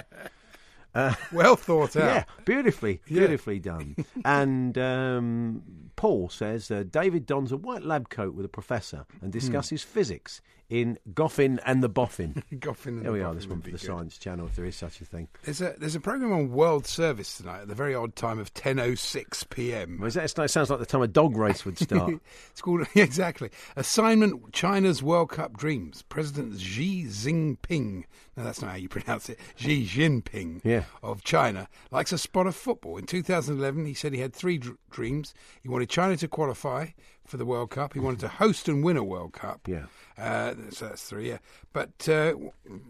Uh, 0.95 1.15
well 1.33 1.57
thought 1.57 1.97
out. 1.97 2.05
Yeah, 2.05 2.25
beautifully, 2.45 3.01
Yeah. 3.07 3.21
beautifully 3.21 3.59
done. 3.59 3.97
and 4.27 4.77
um, 4.77 5.63
Paul 5.97 6.28
says 6.28 6.70
uh, 6.70 6.84
David 6.88 7.26
dons 7.26 7.53
a 7.53 7.57
white 7.57 7.82
lab 7.84 8.09
coat 8.09 8.34
with 8.34 8.45
a 8.45 8.49
professor 8.49 9.05
Hmm. 9.18 9.24
and 9.26 9.32
discusses 9.32 9.82
physics 9.82 10.40
in 10.70 10.99
Goffin 11.12 11.59
and 11.66 11.82
the 11.82 11.88
Boffin. 11.90 12.43
Goffin 12.55 12.86
and 12.86 12.99
there 13.05 13.12
the 13.12 13.18
we 13.18 13.20
are. 13.20 13.34
Boffin 13.34 13.36
This 13.36 13.47
one 13.47 13.61
for 13.61 13.66
the 13.66 13.70
good. 13.72 13.80
Science 13.80 14.16
Channel, 14.18 14.47
if 14.47 14.57
there 14.57 14.64
is 14.64 14.74
such 14.76 15.01
a 15.03 15.05
thing. 15.05 15.28
There's 15.45 15.61
a 15.61 15.74
there's 15.78 15.95
a 15.95 16.01
program 16.01 16.32
on 16.32 16.51
World 16.51 16.86
Service 16.86 17.36
tonight 17.36 17.61
at 17.62 17.68
the 17.68 17.74
very 17.74 17.95
odd 17.95 18.16
time 18.16 18.38
of 18.38 18.55
10:06 18.55 19.49
p.m. 19.51 19.99
Well, 20.01 20.09
is 20.09 20.14
that, 20.14 20.34
that 20.34 20.51
sounds 20.51 20.70
like 20.70 20.78
the 20.78 20.86
time 20.86 21.03
a 21.03 21.09
dog 21.09 21.36
race 21.36 21.64
would 21.66 21.78
start. 21.78 22.14
it's 22.51 22.62
called 22.62 22.86
exactly 22.95 23.51
assignment 23.76 24.53
China's 24.53 25.03
World 25.03 25.30
Cup 25.30 25.57
dreams. 25.59 26.03
President 26.09 26.59
Xi 26.59 27.05
Jinping. 27.05 28.05
No, 28.36 28.45
that's 28.45 28.62
not 28.62 28.70
how 28.70 28.76
you 28.78 28.88
pronounce 28.88 29.28
it. 29.28 29.38
Xi 29.57 29.86
Jinping 29.86 30.62
Yeah. 30.64 30.84
of 31.03 31.22
China 31.22 31.68
likes 31.90 32.12
a 32.12 32.18
spot 32.18 32.47
of 32.47 32.57
football. 32.57 32.97
In 32.97 33.05
2011, 33.05 33.84
he 33.84 33.93
said 33.93 34.14
he 34.14 34.20
had 34.20 34.32
three 34.32 34.59
dreams. 34.93 35.34
He 35.62 35.68
wanted 35.68 35.88
China 35.88 36.16
to 36.16 36.28
qualify 36.28 36.88
for 37.26 37.36
the 37.36 37.45
World 37.45 37.70
Cup. 37.70 37.95
He 37.95 38.01
wanted 38.01 38.20
to 38.20 38.28
host 38.28 38.68
and 38.68 38.84
win 38.84 38.97
a 38.97 39.05
World 39.05 39.32
Cup. 39.32 39.66
Yeah. 39.66 39.84
Uh, 40.18 40.55
so 40.70 40.88
that's 40.88 41.03
three, 41.03 41.28
yeah. 41.28 41.38
But 41.72 42.09
uh, 42.09 42.34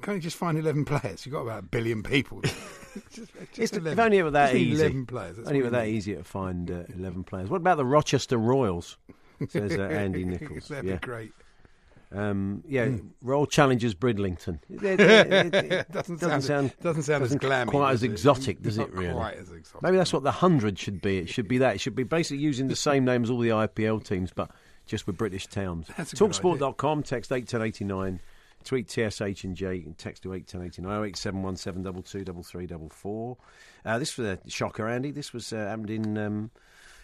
can't 0.02 0.16
you 0.16 0.20
just 0.20 0.36
find 0.36 0.58
11 0.58 0.84
players? 0.84 1.24
You've 1.24 1.34
got 1.34 1.42
about 1.42 1.60
a 1.60 1.66
billion 1.66 2.02
people. 2.02 2.40
just, 2.42 3.16
just 3.52 3.58
It's, 3.58 3.72
11. 3.72 3.92
if 3.92 3.98
only 3.98 4.18
it 4.18 4.22
were 4.22 4.30
that 4.32 4.52
Just 4.52 4.60
easy. 4.60 4.82
11 4.82 5.06
players. 5.06 5.36
That's 5.36 5.48
only 5.48 5.60
it 5.60 5.64
were 5.64 5.70
that 5.70 5.86
easy 5.86 6.14
to 6.14 6.24
find 6.24 6.70
uh, 6.70 6.82
11 6.96 7.24
players. 7.24 7.48
What 7.48 7.58
about 7.58 7.76
the 7.76 7.86
Rochester 7.86 8.36
Royals? 8.38 8.96
Says 9.48 9.78
uh, 9.78 9.82
Andy 9.82 10.24
Nichols. 10.26 10.68
That'd 10.68 10.84
yeah. 10.84 10.94
be 10.96 11.00
great. 11.00 11.32
Um, 12.14 12.62
yeah, 12.68 12.88
Royal 13.22 13.46
Challengers 13.46 13.94
Bridlington. 13.94 14.58
It, 14.70 15.00
it- 15.00 15.32
it- 15.32 15.54
it 15.72 15.92
Doesn't 15.92 16.20
doesn't 16.20 16.42
sound- 16.42 16.44
sound 16.44 16.72
doesn't 16.82 17.02
sound 17.04 17.24
as 17.24 17.34
glammy, 17.36 17.68
quite 17.68 17.92
as 17.92 18.02
exotic, 18.02 18.60
does 18.62 18.78
it? 18.78 18.92
Really? 18.92 19.12
quite 19.14 19.36
as 19.36 19.50
exotic. 19.50 19.82
Maybe 19.82 19.96
that's 19.96 20.12
what 20.12 20.22
the 20.22 20.30
hundred 20.32 20.78
should 20.78 21.00
be. 21.00 21.18
It 21.18 21.28
should 21.28 21.48
be 21.48 21.58
that. 21.58 21.76
It 21.76 21.78
should 21.80 21.94
be 21.94 22.02
basically 22.04 22.42
using 22.42 22.68
the 22.68 22.76
same 22.76 23.04
name 23.04 23.22
as 23.24 23.30
all 23.30 23.38
the 23.38 23.48
IPL 23.50 24.04
teams, 24.04 24.30
but 24.34 24.50
just 24.86 25.06
with 25.06 25.16
British 25.16 25.46
towns. 25.46 25.86
That's 25.96 26.12
a 26.12 26.16
good 26.16 26.30
Talksport.com. 26.32 27.02
Text 27.04 27.32
eight 27.32 27.48
ten 27.48 27.62
eighty 27.62 27.84
nine. 27.84 28.20
Tweet 28.64 28.88
TSH 28.88 29.42
and 29.44 29.56
J 29.56 29.82
and 29.84 29.98
text 29.98 30.22
to 30.22 30.32
eight 30.34 30.46
ten 30.46 30.62
eighty 30.62 30.82
nine. 30.82 30.92
Oh 30.92 31.04
eight 31.04 31.16
seven 31.16 31.42
one 31.42 31.56
seven 31.56 31.82
double 31.82 32.02
two 32.02 32.24
double 32.24 32.42
three 32.42 32.66
double 32.66 32.88
four. 32.90 33.36
Uh, 33.84 33.98
this 33.98 34.16
was 34.16 34.26
a 34.28 34.38
shocker, 34.48 34.86
Andy. 34.88 35.10
This 35.10 35.32
was 35.32 35.52
uh, 35.52 35.56
happened 35.56 35.90
in. 35.90 36.18
Um, 36.18 36.50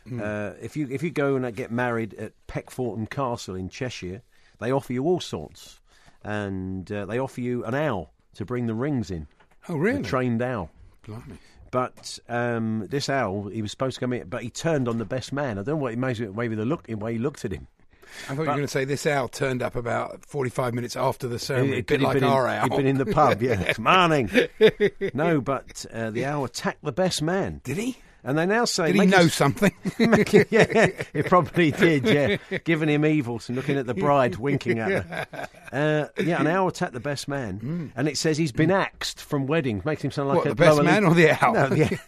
Hmm. 0.07 0.21
uh, 0.23 0.51
if 0.63 0.77
you 0.77 0.87
if 0.91 1.03
you 1.03 1.11
go 1.11 1.35
and 1.37 1.45
uh, 1.45 1.51
get 1.51 1.71
married 1.73 2.15
at 2.15 2.33
Peckforton 2.47 3.11
Castle 3.11 3.57
in 3.57 3.69
Cheshire, 3.69 4.23
they 4.59 4.71
offer 4.73 4.93
you 4.93 5.05
all 5.05 5.21
sorts, 5.21 5.81
and 6.25 6.91
uh, 6.93 7.07
they 7.07 7.19
offer 7.19 7.41
you 7.41 7.65
an 7.65 7.75
owl 7.75 8.13
to 8.35 8.45
bring 8.45 8.67
the 8.67 8.75
rings 8.75 9.11
in. 9.11 9.27
Oh, 9.69 9.77
really? 9.77 10.01
A 10.01 10.03
trained 10.05 10.43
owl. 10.43 10.71
Blimey. 11.07 11.39
But 11.71 12.19
um, 12.29 12.87
this 12.89 13.09
owl, 13.11 13.49
he 13.49 13.61
was 13.61 13.71
supposed 13.71 13.95
to 13.97 14.01
come 14.01 14.13
in, 14.15 14.29
but 14.29 14.43
he 14.43 14.49
turned 14.51 14.89
on 14.89 14.97
the 14.99 15.05
best 15.05 15.33
man. 15.33 15.53
I 15.59 15.63
don't 15.63 15.67
know 15.67 15.77
what 15.77 15.93
it 15.93 15.99
maybe, 15.99 16.27
maybe 16.29 16.55
the 16.55 16.65
look, 16.65 16.87
the 16.87 16.95
way 16.95 17.13
he 17.15 17.19
looked 17.19 17.45
at 17.45 17.53
him. 17.53 17.67
I 18.25 18.29
thought 18.29 18.33
you 18.37 18.39
were 18.39 18.45
going 18.47 18.61
to 18.63 18.69
say 18.69 18.87
this 18.87 19.07
owl 19.07 19.29
turned 19.29 19.63
up 19.63 19.77
about 19.77 20.25
45 20.25 20.73
minutes 20.73 20.97
after 20.97 21.29
the 21.29 21.39
ceremony, 21.39 21.73
He- 21.75 21.79
a 21.81 21.83
bit 21.83 22.01
he'd 22.01 22.07
like 22.07 22.15
been 22.15 22.25
in- 22.25 22.31
our 22.31 22.49
owl. 22.49 22.63
He'd 22.71 22.77
been 22.79 22.87
in 22.87 22.97
the 22.97 23.05
pub, 23.05 23.43
yeah. 23.43 23.75
Morning. 23.79 24.31
no, 25.15 25.43
but 25.43 25.85
uh, 25.93 26.11
the 26.11 26.25
owl 26.25 26.45
attacked 26.47 26.83
the 26.83 26.93
best 26.93 27.21
man. 27.21 27.61
Did 27.65 27.77
he? 27.77 27.99
And 28.25 28.37
they 28.37 28.47
now 28.47 28.65
say, 28.65 28.89
Did 28.93 29.01
he 29.01 29.07
know 29.07 29.19
us- 29.19 29.35
something? 29.35 29.73
yeah, 29.99 30.89
he 31.13 31.23
probably 31.23 31.71
did. 31.71 32.05
Yeah, 32.05 32.59
giving 32.65 32.89
him 32.89 33.05
evils 33.07 33.49
and 33.49 33.57
looking 33.57 33.77
at 33.79 33.87
the 33.87 33.95
bride, 33.95 34.37
winking 34.37 34.79
at 34.81 35.05
her. 35.05 35.27
Uh, 35.71 36.09
yeah, 36.23 36.41
an 36.41 36.47
owl 36.47 36.69
attacked 36.69 36.95
the 36.95 37.01
best 37.01 37.29
man, 37.29 37.93
and 37.95 38.09
it 38.09 38.17
says 38.17 38.39
he's 38.39 38.53
been 38.53 38.71
axed 38.71 39.21
from 39.23 39.47
weddings. 39.47 39.85
Makes 39.85 40.03
him 40.03 40.11
sound 40.11 40.29
like 40.31 40.39
What, 40.39 40.47
a 40.47 40.49
the 40.51 40.55
best 40.55 40.83
man 40.83 41.03
league- 41.05 41.13
or 41.13 41.15
the 41.15 41.31
owl? 41.45 41.53
No, 41.53 41.69
the, 41.69 42.01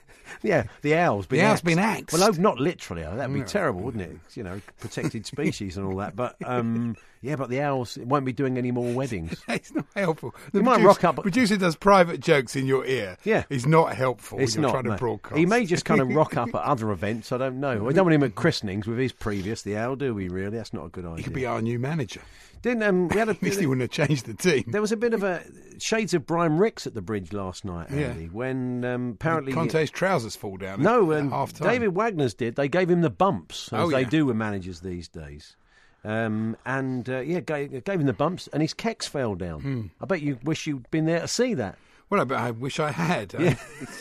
yeah, 0.43 0.65
the 0.81 0.95
owl's 0.97 1.27
been 1.27 1.41
The 1.41 1.45
owl's 1.45 1.53
axed. 1.57 1.65
been 1.65 1.79
axed. 1.79 2.13
Well, 2.19 2.33
no, 2.33 2.41
not 2.41 2.59
literally. 2.59 3.05
oh, 3.05 3.15
That'd 3.17 3.35
be 3.35 3.41
No. 3.41 3.45
terrible, 3.47 3.83
wouldn't 3.83 4.03
it? 4.03 4.17
You 4.35 4.45
know, 4.45 4.63
protected 4.81 5.27
species 5.27 5.77
and 5.77 5.87
all 5.87 5.97
that. 5.99 6.17
But 6.17 6.37
um, 6.45 6.97
yeah, 7.23 7.37
but 7.37 7.51
the 7.51 7.61
owls 7.61 7.99
won't 7.99 8.25
be 8.25 8.33
doing 8.33 8.57
any 8.59 8.71
more 8.71 8.93
weddings. 8.95 9.43
it's 9.49 9.75
not 9.75 9.87
helpful. 9.95 10.35
You 10.53 10.63
might 10.63 10.83
rock 10.83 11.05
up- 11.05 11.17
Producer 11.17 11.57
does 11.57 11.77
private 11.77 12.21
jokes 12.21 12.57
in 12.57 12.67
your 12.67 12.85
ear. 12.87 13.17
Yeah. 13.25 13.45
It's 13.51 13.67
not 13.67 13.95
helpful 13.95 14.39
It's 14.41 14.55
when 14.57 14.63
you're 14.65 14.73
not. 14.73 14.83
trying 14.83 14.93
to 14.95 14.99
broadcast. 14.99 15.37
He 15.37 15.47
may 15.47 15.65
just 15.67 15.85
kind 15.85 16.01
of 16.01 16.09
rock 16.09 16.37
up 16.37 16.49
at 16.55 16.63
other 16.63 16.91
events. 16.91 17.33
I 17.33 17.39
don't 17.39 17.61
know. 17.61 17.83
We 17.85 17.93
don't 17.95 18.05
want 18.07 18.15
him 18.15 18.23
at 18.23 18.35
christenings 18.35 18.87
with 18.87 18.99
his 18.99 19.13
previous 19.13 19.63
the 19.63 19.77
owl, 19.77 19.97
do 19.97 20.15
we? 20.15 20.29
Really, 20.29 20.57
that's 20.57 20.73
not 20.73 20.87
a 20.87 20.89
good 20.89 21.05
idea. 21.05 21.17
He 21.19 21.23
could 21.25 21.33
be 21.35 21.47
our 21.47 21.61
new 21.61 21.79
manager. 21.79 22.21
Didn't 22.63 22.83
um, 22.83 23.09
we 23.09 23.17
had 23.17 23.29
a 23.29 23.33
At 23.33 23.43
least 23.43 23.59
he 23.61 23.67
wouldn't 23.67 23.91
have 23.91 24.07
changed 24.09 24.27
the 24.27 24.35
team. 24.35 24.65
There 24.67 24.83
was 24.83 24.93
a 24.93 24.97
bit 24.97 25.15
of 25.15 25.23
a 25.23 25.43
shades 25.79 26.13
of 26.13 26.27
Brian 26.27 26.59
Rix 26.59 26.87
at 26.87 26.93
the 26.93 27.01
bridge 27.01 27.33
last 27.33 27.65
night, 27.65 27.89
Yeah. 27.91 28.13
When 28.13 28.85
um, 28.85 29.11
apparently 29.13 29.53
Conte's 29.55 29.91
trousers 29.91 30.37
fall 30.37 30.59
down. 30.59 30.83
no, 30.83 31.11
and 31.13 31.31
time. 31.31 31.47
David 31.59 31.95
Wagner's 31.95 32.35
did. 32.35 32.57
They 32.57 32.69
gave 32.69 32.91
him 32.91 33.01
the 33.01 33.09
bumps 33.11 33.73
as 33.73 33.81
Oh, 33.81 33.91
they 33.91 34.05
do 34.05 34.27
with 34.27 34.37
managers 34.37 34.81
these 34.81 35.09
days. 35.09 35.57
Um, 36.05 36.57
and 36.65 37.09
uh, 37.11 37.19
yeah, 37.21 37.41
gave, 37.41 37.85
gave 37.85 38.01
him 38.01 38.07
the 38.07 38.13
bumps, 38.13 38.49
and 38.53 38.63
his 38.63 38.73
kecks 38.75 39.07
fell 39.09 39.35
down. 39.35 39.61
Hmm. 39.61 39.83
I 40.01 40.07
bet 40.07 40.23
you 40.23 40.39
wish 40.45 40.67
you'd 40.67 40.91
been 40.91 41.05
there 41.05 41.21
to 41.21 41.29
see 41.29 41.55
that. 41.55 41.77
Well, 42.09 42.33
I, 42.33 42.49
I 42.49 42.51
wish 42.53 42.81
I 42.81 42.91
had. 42.91 43.35
Yeah. 43.39 43.55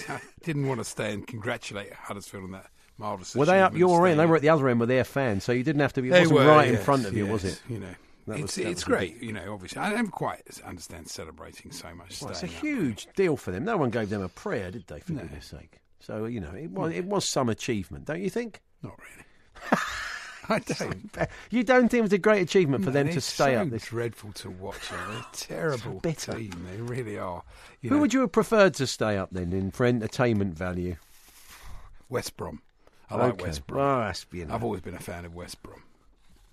I, 0.08 0.14
I 0.14 0.22
didn't 0.44 0.68
want 0.68 0.80
to 0.80 0.86
stay 0.86 1.14
and 1.14 1.28
congratulate 1.28 1.92
Huddersfield 1.94 2.46
on 2.46 2.52
that 2.52 2.68
marvellous. 2.98 3.36
Were 3.36 3.46
they 3.46 3.60
up 3.62 3.76
your 3.76 4.08
end? 4.08 4.20
They 4.20 4.26
were 4.26 4.36
at 4.38 4.42
the 4.42 4.50
other 4.50 4.68
end 4.70 4.80
with 4.80 4.90
their 4.90 5.04
fans, 5.04 5.44
so 5.44 5.52
you 5.52 5.64
didn't 5.64 5.82
have 5.82 5.94
to 5.94 6.02
be. 6.02 6.08
It 6.08 6.12
They 6.12 6.20
wasn't 6.22 6.40
were, 6.40 6.48
right 6.48 6.68
in 6.70 6.78
front 6.78 7.06
of 7.06 7.16
you, 7.16 7.28
was 7.28 7.44
it? 7.44 7.62
You 7.70 7.80
know, 7.80 7.96
That 8.28 8.40
it's 8.40 8.58
was- 8.58 8.66
it's 8.66 8.84
great. 8.86 9.22
You 9.22 9.34
know, 9.34 9.54
obviously, 9.54 9.80
I 9.82 9.92
don't 9.92 10.10
quite 10.12 10.42
understand 10.66 11.10
celebrating 11.10 11.72
so 11.72 11.94
much. 11.94 12.22
Well, 12.22 12.32
it's 12.32 12.44
a 12.44 12.46
up. 12.48 12.52
huge 12.52 13.08
deal 13.16 13.36
for 13.38 13.52
them. 13.52 13.66
No 13.66 13.76
one 13.78 13.90
gave 13.90 14.10
them 14.10 14.22
a 14.22 14.30
prayer, 14.30 14.72
did 14.72 14.88
they? 14.88 15.02
For 15.02 15.12
No. 15.12 15.22
goodness' 15.24 15.48
sake. 15.48 15.80
So 16.00 16.26
you 16.26 16.40
know, 16.40 16.54
it 16.56 16.72
was 16.72 16.94
it 16.94 17.04
was 17.06 17.26
some 17.26 17.50
achievement, 17.50 18.06
don't 18.06 18.22
you 18.22 18.30
think? 18.30 18.62
Not 18.82 18.98
really. 18.98 19.78
I 20.50 20.60
don't. 20.60 21.12
You 21.52 21.64
don't 21.64 21.90
think 21.90 22.00
it 22.00 22.04
was 22.04 22.14
a 22.14 22.18
great 22.18 22.42
achievement 22.42 22.84
for 22.86 22.92
them 22.92 23.10
to 23.10 23.20
stay 23.22 23.54
so 23.56 23.62
up 23.62 23.70
this? 23.70 23.86
dreadful 23.86 24.32
to 24.34 24.50
watch. 24.50 24.90
They're 24.90 25.00
a 25.00 25.26
terrible 25.34 26.00
bitter. 26.00 26.34
team. 26.34 26.66
They 26.72 26.82
really 26.82 27.18
are. 27.18 27.44
You 27.82 27.90
Who 27.90 27.96
know, 27.96 28.02
would 28.02 28.14
you 28.14 28.22
have 28.22 28.32
preferred 28.32 28.74
to 28.76 28.88
stay 28.88 29.18
up 29.18 29.30
then, 29.32 29.52
in 29.54 29.72
for 29.72 29.86
entertainment 29.86 30.56
value? 30.58 30.96
West 32.10 32.38
Brom. 32.38 32.62
I 33.10 33.16
like 33.16 33.34
Okay. 33.34 33.44
West 33.46 33.68
Brom. 33.68 33.86
Well, 33.88 34.00
that's, 34.08 34.26
you 34.32 34.46
know. 34.46 34.54
I've 34.54 34.64
always 34.64 34.82
been 34.82 34.96
a 34.96 35.00
fan 35.00 35.26
of 35.26 35.36
West 35.36 35.62
Brom. 35.64 35.84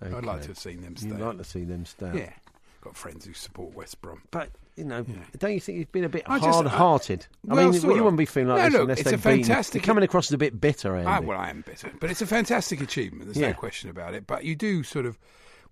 I'd 0.01 0.11
like 0.11 0.23
Okay. 0.25 0.41
to 0.43 0.47
have 0.49 0.59
seen 0.59 0.81
them 0.81 0.95
stay. 0.95 1.07
You'd 1.07 1.19
like 1.19 1.37
to 1.37 1.43
see 1.43 1.63
them 1.63 1.85
stay. 1.85 2.09
up. 2.09 2.15
Yeah, 2.15 2.33
got 2.81 2.95
friends 2.95 3.25
who 3.25 3.33
support 3.33 3.73
West 3.73 3.99
Brom. 4.01 4.21
But 4.31 4.49
you 4.77 4.85
know, 4.85 5.05
don't 5.39 5.53
you 5.53 5.59
think 5.59 5.79
you've 5.79 5.91
been 5.91 6.03
a 6.03 6.09
bit 6.09 6.23
I 6.27 6.37
hard-hearted? 6.39 7.27
I, 7.49 7.53
well, 7.55 7.71
mean, 7.71 7.79
sort 7.79 7.95
you 7.95 8.03
wouldn't 8.03 8.17
be 8.17 8.25
feeling 8.25 8.49
like 8.49 8.57
No, 8.59 8.63
this 8.65 8.73
look, 8.73 8.81
unless 8.83 8.99
it's 8.99 9.09
they've 9.09 9.19
a 9.19 9.21
fantastic- 9.21 9.81
You're 9.81 9.85
coming 9.87 10.03
across 10.03 10.27
as 10.29 10.33
a 10.33 10.37
bit 10.37 10.59
bitter, 10.61 10.95
Andy. 10.95 11.07
Ah, 11.09 11.19
well, 11.19 11.39
I 11.39 11.49
am 11.49 11.61
bitter, 11.65 11.91
but 11.99 12.09
it's 12.11 12.21
a 12.21 12.27
fantastic 12.27 12.81
achievement. 12.81 13.25
There's 13.25 13.37
Yeah. 13.37 13.47
no 13.49 13.53
question 13.55 13.89
about 13.89 14.13
it. 14.13 14.27
But 14.27 14.43
you 14.45 14.55
do 14.55 14.83
sort 14.83 15.05
of 15.05 15.17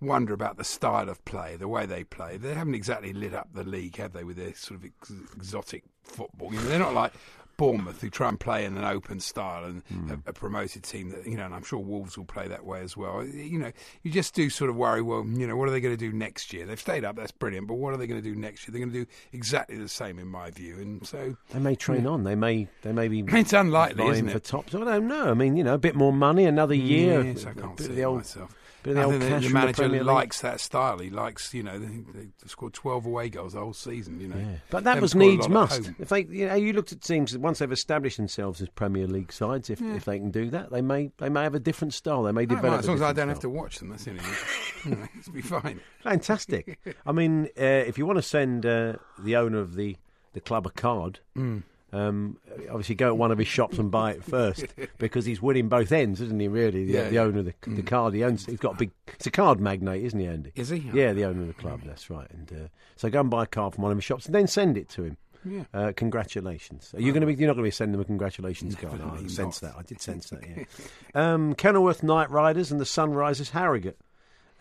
wonder 0.01 0.33
about 0.33 0.57
the 0.57 0.63
style 0.63 1.07
of 1.09 1.23
play, 1.25 1.55
the 1.55 1.67
way 1.67 1.85
they 1.85 2.03
play. 2.03 2.37
They 2.37 2.53
haven't 2.53 2.75
exactly 2.75 3.13
lit 3.13 3.33
up 3.33 3.49
the 3.53 3.63
league, 3.63 3.95
have 3.97 4.13
they, 4.13 4.23
with 4.23 4.35
their 4.37 4.53
sort 4.53 4.79
of 4.79 4.85
ex- 4.85 5.11
exotic 5.35 5.83
football? 6.03 6.53
You 6.53 6.59
know, 6.59 6.65
they're 6.67 6.79
not 6.79 6.93
like 6.93 7.13
Bournemouth, 7.57 8.01
who 8.01 8.09
try 8.09 8.29
and 8.29 8.39
play 8.39 8.65
in 8.65 8.77
an 8.77 8.83
open 8.83 9.19
style 9.19 9.65
and 9.65 9.83
hmm. 9.83 10.11
a, 10.11 10.29
a 10.29 10.33
promoted 10.33 10.83
team 10.83 11.09
that 11.09 11.25
you 11.25 11.37
know, 11.37 11.45
and 11.45 11.53
I'm 11.53 11.63
sure 11.63 11.79
Wolves 11.79 12.17
will 12.17 12.25
play 12.25 12.47
that 12.47 12.65
way 12.65 12.81
as 12.81 12.95
well. 12.97 13.25
You 13.25 13.59
know, 13.59 13.71
you 14.03 14.11
just 14.11 14.33
do 14.33 14.49
sort 14.49 14.69
of 14.69 14.75
worry. 14.75 15.01
Well, 15.01 15.25
you 15.25 15.47
know, 15.47 15.55
what 15.55 15.67
are 15.67 15.71
they 15.71 15.81
going 15.81 15.95
to 15.95 15.99
do 15.99 16.15
next 16.15 16.53
year? 16.53 16.65
They've 16.65 16.79
stayed 16.79 17.03
up, 17.03 17.15
that's 17.15 17.31
brilliant, 17.31 17.67
but 17.67 17.75
what 17.75 17.93
are 17.93 17.97
they 17.97 18.07
going 18.07 18.21
to 18.21 18.27
do 18.27 18.35
next 18.35 18.67
year? 18.67 18.73
They're 18.73 18.85
going 18.85 18.93
to 18.93 19.05
do 19.05 19.11
exactly 19.33 19.77
the 19.77 19.89
same, 19.89 20.19
in 20.19 20.27
my 20.27 20.51
view. 20.51 20.75
And 20.75 21.05
so 21.05 21.35
They 21.51 21.59
may 21.59 21.75
train 21.75 22.05
on. 22.07 22.23
They 22.23 22.35
may. 22.35 22.67
They 22.81 22.91
may 22.91 23.07
be. 23.07 23.23
It's 23.45 23.53
unlikely, 23.53 24.07
isn't 24.07 24.29
it? 24.29 24.31
for 24.31 24.39
tops. 24.39 24.73
I 24.73 24.79
don't 24.79 25.07
know. 25.07 25.29
I 25.29 25.33
mean, 25.35 25.55
you 25.55 25.63
know, 25.63 25.75
a 25.75 25.77
bit 25.77 25.93
more 25.93 26.11
money, 26.11 26.45
another 26.45 26.73
mm, 26.73 26.87
year. 26.87 27.23
Yes, 27.23 27.45
I 27.45 27.53
can't 27.53 27.79
see 27.79 27.87
the 27.87 28.03
old, 28.03 28.17
myself. 28.17 28.55
Bit 28.85 28.93
the 28.93 29.01
I 29.01 29.03
think 29.09 29.19
the- 29.41 29.47
the 29.47 29.53
manager 29.53 29.73
Premier 29.83 29.99
League. 30.03 30.07
likes 30.15 30.41
that 30.41 30.59
style. 30.59 30.99
He 30.99 31.09
likes, 31.09 31.53
you 31.53 31.63
know, 31.63 31.77
they, 31.79 31.87
they 32.13 32.27
scored 32.45 32.73
12 32.73 33.05
away 33.07 33.29
goals 33.29 33.53
the 33.53 33.59
whole 33.59 33.73
season, 33.73 34.19
you 34.21 34.27
know. 34.27 34.37
Yeah. 34.37 34.57
But 34.69 34.83
that 34.83 34.91
Haven't 34.91 35.01
was 35.01 35.15
needs 35.15 35.49
must. 35.49 35.91
If 35.99 36.09
they, 36.09 36.25
you 36.25 36.47
know, 36.47 36.53
you 36.55 36.71
looked 36.71 36.91
at 36.91 37.01
teams 37.01 37.31
that 37.31 37.41
once 37.41 37.57
they've 37.59 37.71
established 37.71 38.17
themselves 38.17 38.61
as 38.61 38.69
Premier 38.69 39.07
League 39.07 39.33
sides, 39.33 39.69
if, 39.71 39.81
Yeah. 39.81 39.95
if 39.95 40.05
they 40.05 40.19
can 40.19 40.29
do 40.31 40.49
that, 40.51 40.71
they 40.71 40.81
may 40.81 41.11
they 41.17 41.29
may 41.29 41.43
have 41.43 41.55
a 41.55 41.59
different 41.59 41.93
style. 41.95 42.23
They 42.23 42.31
may 42.31 42.45
don't 42.45 42.57
develop. 42.57 42.71
mind, 42.73 42.79
as 42.81 42.85
a 42.85 42.89
long 42.89 42.95
as 42.97 43.01
I 43.01 43.13
don't 43.13 43.29
have 43.29 43.39
to 43.39 43.49
watch 43.49 43.79
them, 43.79 43.89
that's 43.89 44.03
the 44.05 44.11
only 44.11 44.21
thing. 44.23 44.91
You 44.91 44.97
know, 44.97 45.07
It'll 45.19 45.33
be 45.33 45.41
fine. 45.41 45.79
Fantastic. 46.03 46.79
I 47.07 47.11
mean, 47.11 47.45
uh, 47.59 47.63
if 47.63 47.97
you 47.97 48.05
want 48.05 48.17
to 48.19 48.21
send 48.23 48.65
uh, 48.65 48.93
the 49.19 49.35
owner 49.35 49.57
of 49.59 49.75
the, 49.75 49.97
the 50.33 50.39
club 50.41 50.67
a 50.67 50.69
card, 50.69 51.19
Mm. 51.35 51.63
Um, 51.95 52.37
obviously 52.69 52.95
go 52.95 53.07
to 53.07 53.15
one 53.15 53.31
of 53.31 53.37
his 53.37 53.47
shops 53.47 53.77
and 53.77 53.89
buy 53.89 54.11
it 54.11 54.23
first 54.23 54.65
because 54.97 55.25
he's 55.25 55.41
winning 55.41 55.69
both 55.69 55.93
ends, 55.93 56.19
isn't 56.19 56.39
he? 56.39 56.49
Really, 56.49 56.85
the, 56.85 56.93
Yeah, 56.93 57.09
the 57.09 57.19
owner 57.19 57.39
of 57.39 57.45
the, 57.45 57.53
the 57.67 57.83
card 57.83 58.13
he 58.13 58.23
owns. 58.23 58.45
He's 58.45 58.59
got 58.59 58.73
a 58.73 58.77
big. 58.77 58.91
It's 59.13 59.27
a 59.27 59.31
card 59.31 59.61
magnate, 59.61 60.03
isn't 60.03 60.19
he, 60.19 60.27
Andy? 60.27 60.51
Is 60.55 60.69
he? 60.69 60.89
Yeah, 60.93 61.13
the 61.13 61.23
owner 61.23 61.41
of 61.41 61.47
the 61.47 61.53
club. 61.53 61.81
That's 61.85 62.09
right. 62.09 62.29
And 62.31 62.51
uh, 62.51 62.67
so 62.97 63.09
go 63.09 63.21
and 63.21 63.29
buy 63.29 63.43
a 63.43 63.47
card 63.47 63.75
from 63.75 63.83
one 63.83 63.91
of 63.91 63.97
his 63.97 64.03
shops 64.03 64.25
and 64.25 64.35
then 64.35 64.47
send 64.47 64.77
it 64.77 64.89
to 64.89 65.03
him. 65.05 65.17
Yeah. 65.45 65.63
Uh, 65.73 65.93
congratulations. 65.95 66.91
Are 66.95 67.01
you 67.01 67.13
going 67.13 67.21
to 67.21 67.27
be? 67.27 67.35
You're 67.35 67.47
not 67.47 67.53
going 67.53 67.63
to 67.63 67.67
be 67.67 67.71
sending 67.71 67.93
them 67.93 68.01
a 68.01 68.05
congratulations 68.05 68.75
card. 68.75 68.99
Oh, 69.01 69.17
I 69.23 69.27
sense 69.27 69.59
that. 69.59 69.75
I 69.77 69.83
did 69.83 70.01
sense 70.01 70.29
that. 70.31 70.43
Yeah. 70.45 70.63
um, 71.13 71.55
Kenilworth 71.55 72.03
Night 72.03 72.29
Riders 72.29 72.71
and 72.71 72.79
the 72.79 72.85
Sunrisers 72.85 73.51
Harrogate. 73.51 73.99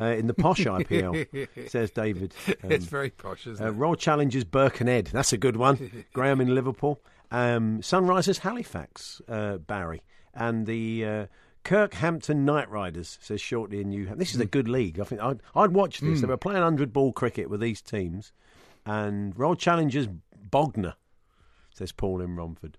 Uh, 0.01 0.07
in 0.07 0.27
the 0.27 0.35
posh 0.35 0.65
IPL, 0.65 1.49
says 1.71 1.89
David. 1.93 2.35
Um, 2.65 2.73
it's 2.73 2.87
very 2.87 3.11
posh, 3.11 3.47
isn't 3.47 3.65
uh, 3.65 3.69
it? 3.69 3.75
Royal 3.75 3.95
Challengers 3.95 4.43
Birkenhead. 4.43 5.07
That's 5.13 5.33
a 5.33 5.39
good 5.39 5.55
one. 5.55 6.05
Graham 6.13 6.41
in 6.41 6.53
Liverpool. 6.53 7.01
Um, 7.31 7.81
Sunrisers 7.81 8.39
Halifax, 8.39 9.21
uh, 9.29 9.59
Barry. 9.59 10.03
And 10.35 10.67
the 10.67 11.05
uh, 11.05 11.27
Kirkhampton 11.65 12.45
Knight 12.45 12.71
Riders, 12.71 13.19
says 13.21 13.41
shortly 13.41 13.81
in 13.81 13.91
Newham. 13.91 14.19
This 14.19 14.35
is 14.35 14.41
a 14.41 14.47
good 14.47 14.69
league. 14.69 15.01
I 15.01 15.05
think 15.05 15.21
I'd, 15.21 15.41
I'd 15.55 15.73
watch 15.73 16.01
this. 16.01 16.19
Mm. 16.19 16.21
They 16.23 16.27
were 16.29 16.37
playing 16.37 16.59
100 16.61 16.93
ball 16.93 17.13
cricket 17.13 17.49
with 17.51 17.61
these 17.61 17.81
teams. 17.81 18.33
And 18.87 19.37
Royal 19.39 19.57
Challengers 19.57 20.09
Bognor, 20.51 20.95
says 21.75 21.93
Paul 21.93 22.21
in 22.21 22.37
Romford. 22.37 22.77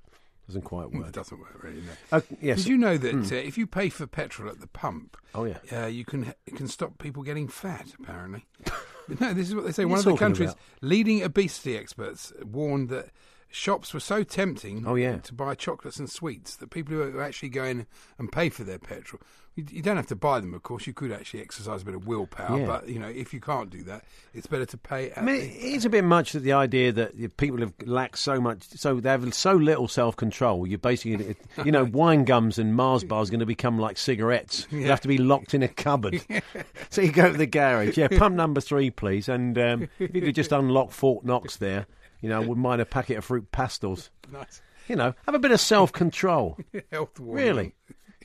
Doesn't 0.48 0.62
quite 0.62 0.92
work. 0.92 1.08
It 1.08 1.14
doesn't 1.14 1.40
work 1.40 1.64
really. 1.64 1.82
No. 1.82 2.18
Uh, 2.20 2.22
yes. 2.40 2.58
Did 2.60 2.68
you 2.68 2.78
know 2.78 2.98
that 2.98 3.16
Mm. 3.16 3.32
uh, 3.32 3.36
if 3.36 3.58
you 3.58 3.66
pay 3.66 3.90
for 3.90 4.06
petrol 4.06 4.48
at 4.48 4.60
the 4.62 4.68
pump, 4.68 5.18
Oh, 5.34 5.46
yeah. 5.46 5.58
uh, 5.72 5.88
you 5.88 6.06
can 6.06 6.36
it 6.46 6.56
can 6.56 6.68
stop 6.68 7.00
people 7.00 7.24
getting 7.24 7.48
fat. 7.48 7.88
Apparently, 8.00 8.46
no. 9.20 9.34
This 9.34 9.48
is 9.48 9.56
what 9.56 9.66
they 9.66 9.72
say. 9.72 9.86
What 9.86 9.92
One 9.92 10.00
of 10.00 10.06
the 10.06 10.16
country's 10.18 10.52
about? 10.52 10.60
leading 10.82 11.24
obesity 11.24 11.76
experts 11.76 12.32
warned 12.44 12.90
that 12.90 13.08
shops 13.56 13.94
were 13.94 14.00
so 14.02 14.22
tempting 14.24 14.84
Oh, 14.86 14.96
yeah. 14.96 15.18
to 15.18 15.34
buy 15.34 15.56
chocolates 15.56 15.98
and 15.98 16.10
sweets 16.10 16.58
that 16.58 16.70
people 16.70 16.94
who 16.96 17.20
actually 17.22 17.50
go 17.50 17.64
in 17.64 17.88
and 18.20 18.30
pay 18.32 18.50
for 18.50 18.64
their 18.66 18.80
petrol. 18.80 19.22
You, 19.56 19.64
you 19.72 19.82
don't 19.82 19.96
have 19.96 20.08
to 20.08 20.16
buy 20.18 20.42
them, 20.42 20.54
of 20.54 20.64
course. 20.64 20.86
You 20.86 20.92
could 20.92 21.14
actually 21.14 21.40
exercise 21.42 21.82
a 21.82 21.86
bit 21.86 21.96
of 21.96 22.06
willpower, 22.06 22.60
Yeah. 22.60 22.66
but 22.66 22.90
you 22.90 23.00
know 23.00 23.08
if 23.08 23.34
you 23.34 23.40
can't 23.40 23.70
do 23.70 23.84
that, 23.84 24.04
it's 24.34 24.48
better 24.48 24.66
to 24.66 24.78
pay. 24.78 25.14
I 25.16 25.22
mean, 25.22 25.36
the- 25.40 25.46
it 25.46 25.76
is 25.76 25.86
a 25.86 25.90
bit 25.90 26.04
much 26.04 26.34
that 26.34 26.42
the 26.42 26.52
idea 26.52 26.92
that 26.92 27.38
people 27.38 27.60
have 27.62 27.74
lacked 27.86 28.18
so 28.20 28.42
much, 28.42 28.64
so 28.72 29.00
they 29.00 29.10
have 29.10 29.34
so 29.34 29.54
little 29.54 29.88
self 29.88 30.18
control. 30.18 30.68
You're 30.68 30.78
basically, 30.78 31.38
you 31.64 31.72
know, 31.72 31.86
wine 31.94 32.26
gums 32.26 32.60
and 32.60 32.76
Mars 32.76 33.06
bars 33.06 33.30
are 33.30 33.32
going 33.32 33.40
to 33.40 33.46
become 33.46 33.80
like 33.80 33.98
cigarettes. 33.98 34.68
You 34.70 34.88
have 34.88 35.00
to 35.02 35.08
be 35.08 35.18
locked 35.18 35.54
in 35.54 35.64
a 35.64 35.70
cupboard. 35.70 36.22
so 36.90 37.02
you 37.02 37.14
go 37.14 37.32
to 37.32 37.38
the 37.38 37.46
garage, 37.48 37.98
yeah, 37.98 38.10
pump 38.10 38.36
number 38.36 38.60
three, 38.60 38.90
please, 38.92 39.30
and 39.30 39.58
um, 39.58 39.88
if 40.00 40.14
you 40.14 40.22
could 40.22 40.36
just 40.36 40.52
unlock 40.52 40.92
Fort 40.92 41.24
Knox 41.24 41.56
there, 41.56 41.88
you 42.22 42.30
know, 42.30 42.40
wouldn't 42.40 42.58
mind 42.58 42.82
a 42.82 42.86
packet 42.86 43.18
of 43.18 43.26
fruit 43.26 43.52
pastels. 43.52 44.10
Nice. 44.32 44.62
You 44.88 44.96
know, 44.96 45.14
have 45.26 45.34
a 45.36 45.40
bit 45.40 45.52
of 45.52 45.60
self 45.60 45.92
control. 45.92 46.58
Health 46.92 47.20
warning. 47.20 47.46
Really, 47.46 47.76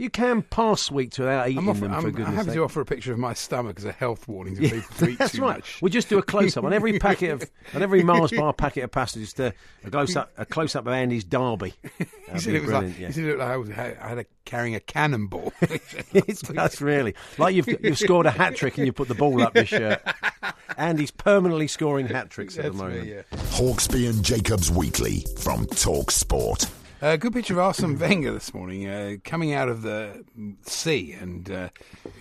you 0.00 0.08
can 0.08 0.40
pass 0.40 0.80
sweets 0.80 1.18
without 1.18 1.50
eating 1.50 1.58
I'm, 1.58 1.68
offer, 1.68 1.80
them. 1.80 1.92
I'm, 1.92 2.00
for 2.00 2.08
I'm 2.08 2.14
goodness' 2.14 2.34
happy 2.34 2.46
sake. 2.48 2.54
to 2.54 2.64
offer 2.64 2.80
a 2.80 2.84
picture 2.86 3.12
of 3.12 3.18
my 3.18 3.34
stomach 3.34 3.78
as 3.78 3.84
a 3.84 3.92
health 3.92 4.26
warning 4.26 4.56
to 4.56 4.62
people 4.62 4.80
who 4.80 5.08
eat 5.08 5.18
That's 5.18 5.32
too 5.34 5.42
right. 5.42 5.56
much. 5.58 5.82
We'll 5.82 5.90
just 5.90 6.08
do 6.08 6.16
a 6.16 6.22
close 6.22 6.56
up 6.56 6.64
on 6.64 6.72
every 6.72 6.98
packet 6.98 7.32
of 7.32 7.50
on 7.74 7.82
every 7.82 8.02
Mars 8.02 8.30
bar 8.32 8.54
packet 8.54 8.84
of 8.84 8.90
pasta. 8.92 9.18
Just 9.18 9.38
a, 9.40 9.52
a 9.84 9.90
close 9.90 10.16
up, 10.16 10.32
a 10.38 10.46
close 10.46 10.74
up 10.74 10.86
of 10.86 10.92
Andy's 10.94 11.24
Derby. 11.24 11.74
He 11.98 12.06
That'd 12.32 12.42
said 12.42 12.50
be 12.52 12.56
it 12.58 12.62
was 12.62 12.70
like, 12.70 12.80
brilliant, 12.80 12.98
yeah. 13.00 13.06
he 13.08 13.12
said 13.12 13.24
it 13.24 13.26
looked 13.26 13.40
like 13.40 13.48
I, 13.48 13.56
was, 13.56 13.70
I 13.70 14.08
had 14.08 14.18
a, 14.18 14.24
carrying 14.44 14.74
a 14.76 14.80
cannonball. 14.80 15.52
it's, 15.60 16.42
that's 16.42 16.80
really 16.80 17.14
like 17.38 17.54
you've 17.54 17.68
you've 17.82 17.98
scored 17.98 18.24
a 18.26 18.30
hat 18.30 18.54
trick 18.54 18.78
and 18.78 18.86
you 18.86 18.92
put 18.92 19.08
the 19.08 19.14
ball 19.14 19.42
up 19.42 19.54
your 19.54 19.66
shirt. 19.66 20.00
Andy's 20.78 21.10
permanently 21.10 21.66
scoring 21.66 22.06
hat 22.06 22.30
tricks 22.30 22.56
at 22.56 22.62
the 22.64 22.70
That's 22.70 22.82
me, 22.82 22.88
moment. 22.88 23.06
yeah. 23.08 23.22
Hawksbee 23.50 24.08
and 24.08 24.24
Jacobs 24.24 24.70
Weekly 24.70 25.26
from 25.40 25.66
Talk 25.66 26.10
Sport. 26.12 26.70
A 27.02 27.16
good 27.16 27.32
picture 27.32 27.54
of 27.54 27.60
Arsene 27.60 27.98
Wenger 27.98 28.30
this 28.30 28.52
morning, 28.52 28.86
uh, 28.86 29.14
coming 29.24 29.54
out 29.54 29.70
of 29.70 29.80
the 29.80 30.22
sea, 30.66 31.16
and 31.18 31.50
uh, 31.50 31.68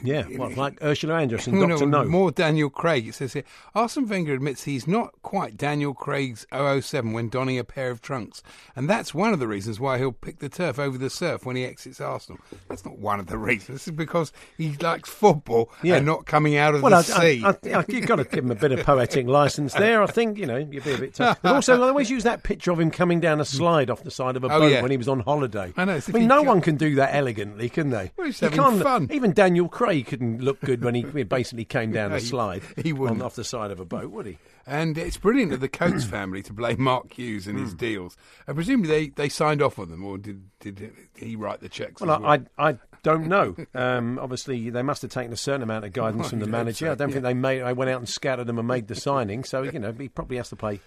Yeah, 0.01 0.23
what, 0.23 0.55
like 0.55 0.81
Ursula 0.81 1.19
Anderson, 1.19 1.59
Doctor 1.67 1.85
no, 1.85 2.03
No. 2.03 2.05
more 2.09 2.31
Daniel 2.31 2.69
Craig. 2.69 3.05
It 3.09 3.15
says 3.15 3.33
here, 3.33 3.43
Arsene 3.75 4.07
Wenger 4.07 4.33
admits 4.33 4.63
he's 4.63 4.87
not 4.87 5.11
quite 5.21 5.57
Daniel 5.57 5.93
Craig's 5.93 6.45
007 6.53 7.11
when 7.11 7.27
donning 7.27 7.59
a 7.59 7.65
pair 7.65 7.91
of 7.91 8.01
trunks, 8.01 8.41
and 8.73 8.89
that's 8.89 9.13
one 9.13 9.33
of 9.33 9.39
the 9.41 9.49
reasons 9.49 9.81
why 9.81 9.97
he'll 9.97 10.13
pick 10.13 10.39
the 10.39 10.47
turf 10.47 10.79
over 10.79 10.97
the 10.97 11.09
surf 11.09 11.45
when 11.45 11.57
he 11.57 11.65
exits 11.65 11.99
Arsenal. 11.99 12.39
That's 12.69 12.85
not 12.85 12.97
one 12.99 13.19
of 13.19 13.27
the 13.27 13.37
reasons. 13.49 13.79
This 13.79 13.87
is 13.89 13.93
because 13.93 14.31
he 14.57 14.77
likes 14.77 15.09
football 15.09 15.69
Yeah. 15.83 15.95
and 15.97 16.05
not 16.05 16.25
coming 16.25 16.55
out 16.55 16.73
of 16.73 16.83
Well, 16.83 16.91
the 17.03 17.13
I, 17.17 17.35
sea. 17.35 17.43
I, 17.43 17.79
I, 17.79 17.85
you've 17.89 18.07
got 18.07 18.15
to 18.15 18.23
give 18.23 18.45
him 18.45 18.51
a 18.51 18.55
bit 18.55 18.71
of 18.71 18.85
poetic 18.85 19.27
license 19.27 19.73
there. 19.73 20.01
I 20.01 20.07
think 20.07 20.37
you 20.37 20.45
know 20.45 20.55
you'd 20.55 20.85
be 20.85 20.93
a 20.93 20.97
bit. 20.97 21.15
Tough. 21.15 21.41
But 21.41 21.53
also, 21.55 21.83
I 21.83 21.89
always 21.89 22.09
use 22.09 22.23
that 22.23 22.43
picture 22.43 22.71
of 22.71 22.79
him 22.79 22.91
coming 22.91 23.19
down 23.19 23.41
a 23.41 23.45
slide 23.45 23.89
off 23.89 24.03
the 24.03 24.11
side 24.11 24.37
of 24.37 24.45
a 24.45 24.47
Oh, 24.68 24.68
yeah. 24.71 24.81
when 24.81 24.91
he 24.91 24.97
was 24.97 25.07
on 25.07 25.19
holiday. 25.21 25.73
I 25.77 25.85
know, 25.85 25.95
it's 25.95 26.09
I 26.09 26.13
mean, 26.13 26.27
no 26.27 26.37
got- 26.43 26.45
one 26.47 26.61
can 26.61 26.75
do 26.77 26.95
that 26.95 27.13
elegantly, 27.13 27.69
can 27.69 27.89
they? 27.89 28.11
Well, 28.17 28.27
he's 28.27 28.39
having 28.39 28.79
fun. 28.81 29.07
Even 29.11 29.33
Daniel 29.33 29.67
Craig 29.69 30.07
couldn't 30.07 30.41
look 30.41 30.59
good 30.61 30.83
when 30.83 30.95
he 30.95 31.01
basically 31.23 31.65
came 31.65 31.91
down 31.91 32.11
No, 32.11 32.17
a 32.17 32.19
slide. 32.21 32.61
he 32.83 32.93
wouldn't. 32.93 33.21
on, 33.21 33.25
off 33.25 33.35
the 33.35 33.43
side 33.43 33.71
of 33.71 33.79
a 33.79 33.85
boat, 33.85 34.11
would 34.11 34.25
he? 34.25 34.37
And 34.67 34.97
it's 34.99 35.17
brilliant 35.17 35.51
of 35.51 35.61
the 35.61 35.67
Coates 35.69 36.05
family 36.05 36.43
to 36.43 36.53
blame 36.53 36.81
Mark 36.81 37.11
Hughes 37.13 37.47
and 37.47 37.57
Hmm. 37.57 37.63
his 37.63 37.73
deals. 37.73 38.15
And 38.45 38.55
presumably 38.55 38.89
they, 38.89 39.07
they 39.09 39.29
signed 39.29 39.61
off 39.63 39.79
on 39.79 39.89
them, 39.89 40.03
or 40.05 40.17
did 40.19 40.43
did 40.59 40.91
he 41.15 41.35
write 41.35 41.59
the 41.61 41.69
checks? 41.69 42.01
Well, 42.01 42.19
well? 42.21 42.29
I, 42.59 42.69
I 42.71 42.77
don't 43.01 43.27
know. 43.27 43.55
Um, 43.73 44.19
obviously, 44.19 44.69
they 44.69 44.83
must 44.83 45.01
have 45.01 45.09
taken 45.09 45.33
a 45.33 45.37
certain 45.37 45.63
amount 45.63 45.85
of 45.85 45.93
guidance 45.93 46.29
from 46.31 46.39
the 46.39 46.45
manager. 46.47 46.85
so, 46.85 46.91
I 46.91 46.95
don't 46.95 47.09
yeah. 47.09 47.13
think 47.13 47.23
they 47.23 47.33
made. 47.33 47.61
I 47.63 47.73
went 47.73 47.89
out 47.89 47.97
and 47.99 48.07
scattered 48.09 48.45
them 48.45 48.59
and 48.59 48.67
made 48.67 48.87
the 48.87 48.95
signing. 48.95 49.43
So 49.43 49.63
you 49.63 49.79
know, 49.79 49.91
he 49.93 50.07
probably 50.09 50.37
has 50.37 50.49
to 50.49 50.55
play. 50.55 50.81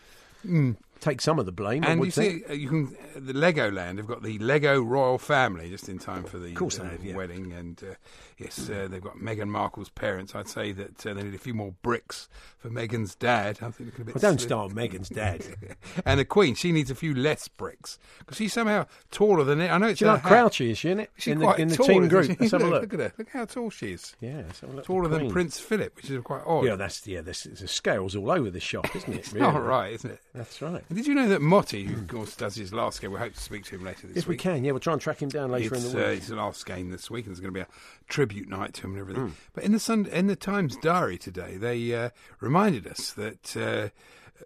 Take 1.03 1.21
some 1.21 1.41
of 1.41 1.47
the 1.47 1.53
blame. 1.53 1.83
And 1.83 2.05
you 2.05 2.13
think. 2.13 2.47
see, 2.47 2.53
uh, 2.53 2.55
you 2.55 2.69
can 2.69 2.97
uh, 3.17 3.21
the 3.21 3.33
Legoland 3.33 3.97
have 3.97 4.07
got 4.07 4.23
the 4.23 4.39
Lego 4.39 4.81
royal 4.81 5.19
family 5.19 5.69
just 5.69 5.89
in 5.89 5.99
time 5.99 6.23
for 6.23 6.39
the 6.39 6.57
uh, 6.57 6.85
have, 6.85 7.05
yeah. 7.05 7.17
wedding, 7.17 7.53
and 7.53 7.83
uh, 7.83 7.95
yes, 8.39 8.71
uh, 8.71 8.87
they've 8.89 9.03
got 9.03 9.17
Meghan 9.17 9.49
Markle's 9.49 9.89
parents. 9.89 10.33
I'd 10.37 10.47
say 10.47 10.71
that 10.71 11.05
uh, 11.05 11.15
they 11.15 11.25
need 11.25 11.35
a 11.35 11.39
few 11.39 11.55
more 11.55 11.75
bricks 11.83 12.29
for 12.57 12.71
Meghan's 12.71 13.17
dad. 13.17 13.59
I 13.61 13.73
think 13.73 13.99
a 13.99 14.05
bit. 14.05 14.15
Well, 14.15 14.23
don't 14.23 14.41
start 14.41 14.73
Megan's 14.73 15.09
dad. 15.09 15.45
and 16.07 16.21
the 16.21 16.25
Queen, 16.25 16.55
she 16.55 16.71
needs 16.71 16.89
a 16.89 16.95
few 16.95 17.17
less 17.17 17.49
bricks 17.49 17.99
because 18.21 18.37
she's 18.37 18.53
somehow 18.53 18.87
taller 19.11 19.43
than 19.43 19.61
it. 19.61 19.73
I 19.73 19.79
know 19.79 19.89
it's 19.89 20.01
like. 20.01 20.23
Crouchy, 20.23 20.71
is 20.71 20.79
she 20.79 20.91
in 20.91 21.01
it? 21.01 21.11
She's 21.19 21.33
in 21.33 21.41
the, 21.41 21.47
quite 21.47 21.59
in 21.59 21.67
the 21.67 21.77
tall, 21.77 21.87
team 21.87 22.07
group. 22.07 22.27
she? 22.27 22.37
Let's 22.39 22.53
have 22.53 22.63
a 22.63 22.67
look, 22.69 22.73
look. 22.83 22.93
look 22.93 23.01
at 23.01 23.01
her. 23.01 23.13
Look 23.19 23.29
how 23.31 23.45
tall 23.45 23.71
she 23.71 23.93
is. 23.95 24.15
Yeah, 24.21 24.43
let's 24.47 24.61
have 24.61 24.71
a 24.71 24.77
look. 24.77 24.85
Taller 24.85 25.09
than 25.09 25.33
Prince 25.33 25.59
Philip, 25.59 25.97
which 25.97 26.09
is 26.11 26.23
quite 26.23 26.43
odd. 26.47 26.65
Yeah, 26.65 26.77
that's 26.77 27.05
yeah. 27.09 27.23
This 27.23 27.43
the 27.43 27.67
scales 27.67 28.15
all 28.15 28.31
over 28.31 28.51
the 28.51 28.61
shop, 28.61 28.95
isn't 28.95 29.13
it? 29.13 29.19
It's 29.23 29.33
really? 29.33 29.47
not 29.47 29.65
right, 29.65 29.93
isn't 29.93 30.11
it? 30.11 30.21
That's 30.35 30.61
right. 30.61 30.83
And 30.93 30.99
did 30.99 31.07
you 31.07 31.15
know 31.15 31.31
that 31.31 31.41
Motty, 31.41 31.85
who 31.85 32.03
of 32.03 32.07
course 32.07 32.37
does 32.37 32.55
his 32.55 32.71
last 32.71 33.01
game, 33.01 33.13
we 33.13 33.19
hope 33.19 33.33
to 33.33 33.41
speak 33.41 33.65
to 33.65 33.77
him 33.77 33.83
later 33.83 34.09
this 34.09 34.09
week. 34.09 34.17
If 34.19 34.29
we 34.29 34.37
can, 34.37 34.63
yeah, 34.63 34.73
we'll 34.73 34.81
try 34.81 34.93
and 34.93 35.01
track 35.01 35.23
him 35.23 35.31
down 35.31 35.51
later 35.51 35.75
it's, 35.75 35.87
in 35.87 35.93
the 35.93 36.05
uh, 36.05 36.11
week. 36.11 36.19
it's 36.19 36.29
the 36.29 36.37
last 36.37 36.67
game 36.67 36.91
this 36.91 37.11
week, 37.11 37.25
and 37.25 37.35
there's 37.35 37.41
going 37.41 37.55
to 37.55 37.59
be 37.59 37.63
a 37.63 37.69
tribute 38.11 38.47
night 38.47 38.75
to 38.75 38.83
him 38.83 38.91
and 38.91 39.01
everything. 39.01 39.29
Mm. 39.29 39.33
But 39.55 39.65
in 39.65 39.73
the 39.73 39.79
Sun, 39.79 40.05
in 40.13 40.27
the 40.27 40.37
Times 40.37 40.77
Diary 40.77 41.17
today, 41.17 41.57
they 41.57 41.95
uh, 41.95 42.11
reminded 42.41 42.87
us 42.87 43.11
that 43.13 43.57
uh, 43.57 43.89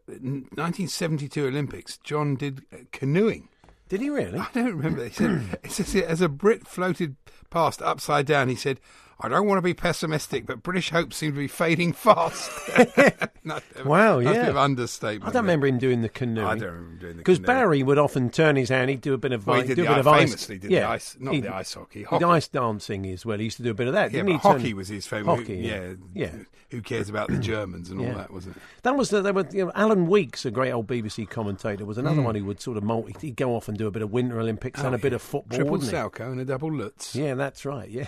in 0.06 0.46
1972 0.54 1.48
Olympics, 1.48 1.96
John 1.98 2.36
did 2.36 2.64
uh, 2.72 2.76
canoeing. 2.92 3.48
Did 3.88 4.00
he 4.00 4.08
really? 4.08 4.38
I 4.38 4.46
don't 4.54 4.76
remember. 4.76 5.02
He 5.02 5.10
said, 5.10 5.58
it 5.64 5.72
says 5.72 5.96
as 5.96 6.20
a 6.20 6.28
Brit 6.28 6.68
floated 6.68 7.16
past 7.50 7.82
upside 7.82 8.24
down, 8.24 8.50
he 8.50 8.54
said, 8.54 8.78
I 9.18 9.28
don't 9.28 9.46
want 9.46 9.56
to 9.58 9.62
be 9.62 9.72
pessimistic, 9.72 10.44
but 10.44 10.62
British 10.62 10.90
hopes 10.90 11.16
seem 11.16 11.32
to 11.32 11.38
be 11.38 11.48
fading 11.48 11.92
fast. 11.94 12.50
Not- 13.44 13.62
Wow, 13.84 14.20
that's 14.20 14.30
a 14.30 14.34
yeah. 14.34 14.40
bit 14.42 14.50
of 14.50 14.56
understatement. 14.56 15.28
I 15.28 15.32
don't 15.32 15.44
remember 15.44 15.66
him 15.66 15.78
doing 15.78 16.02
the 16.02 16.08
canoe. 16.08 16.44
I 16.44 16.56
don't 16.58 16.62
remember 16.68 16.90
him 16.92 16.98
doing 16.98 17.12
the 17.16 17.18
Because. 17.18 17.38
Barry 17.38 17.82
would 17.82 17.96
often 17.98 18.28
turn 18.28 18.56
his 18.56 18.68
hand. 18.68 18.90
He'd 18.90 19.00
do 19.00 19.14
a 19.14 19.18
bit 19.18 19.32
of 19.32 19.46
Well, 19.46 19.60
he 19.60 19.68
did 19.68 19.76
do 19.76 19.82
the 19.84 19.88
a 19.88 19.94
bit 19.94 19.98
of 20.00 20.08
ice- 20.08 20.24
famously 20.28 20.58
did 20.58 20.70
the 20.70 20.82
ice- 20.82 21.16
not 21.20 21.32
He'd- 21.34 21.46
the 21.46 21.54
ice 21.54 21.72
hockey, 21.74 22.02
hockey. 22.02 22.24
ice 22.24 22.48
dancing 22.48 23.06
as 23.06 23.24
well. 23.24 23.38
He 23.38 23.44
used 23.44 23.56
to 23.58 23.62
do 23.62 23.70
a 23.70 23.74
bit 23.74 23.86
of 23.86 23.94
that. 23.94 24.10
Yeah, 24.12 24.18
didn't 24.22 24.28
he? 24.28 24.38
Turn- 24.38 24.52
hockey 24.60 24.74
was 24.74 24.88
his 24.88 25.06
favourite. 25.06 25.38
Hockey, 25.38 25.56
yeah, 25.56 25.92
yeah. 26.14 26.32
Who 26.72 26.82
cares 26.82 27.08
about 27.08 27.28
the 27.28 27.38
Germans 27.38 27.90
and 27.90 28.00
all 28.00 28.06
Yeah. 28.06 28.14
that? 28.14 28.32
Was 28.32 28.48
it? 28.48 28.54
That 28.82 28.96
was 28.96 29.10
the, 29.10 29.22
there 29.22 29.32
were 29.32 29.46
you 29.52 29.66
know, 29.66 29.72
Alan 29.76 30.08
Weeks, 30.08 30.44
a 30.44 30.50
great 30.50 30.72
old 30.72 30.88
BBC 30.88 31.24
commentator, 31.30 31.84
was 31.86 31.96
another 31.96 32.20
Mm. 32.22 32.24
one 32.24 32.34
who 32.34 32.44
would 32.46 32.60
sort 32.60 32.76
of 32.76 32.82
multi. 32.82 33.14
He'd 33.20 33.36
go 33.36 33.54
off 33.54 33.68
and 33.68 33.78
do 33.78 33.86
a 33.86 33.90
bit 33.92 34.02
of 34.02 34.10
Winter 34.10 34.40
Olympics 34.40 34.80
and 34.80 34.88
Oh, 34.92 34.96
a 34.96 34.98
bit 34.98 35.12
of 35.12 35.22
football. 35.22 35.56
Triple? 35.56 35.78
Salchow 35.78 36.32
and 36.32 36.40
a 36.40 36.44
double 36.44 36.72
Lutz. 36.72 37.14
Yeah, 37.14 37.34
that's 37.34 37.64
right. 37.64 37.88
Yeah, 37.88 38.06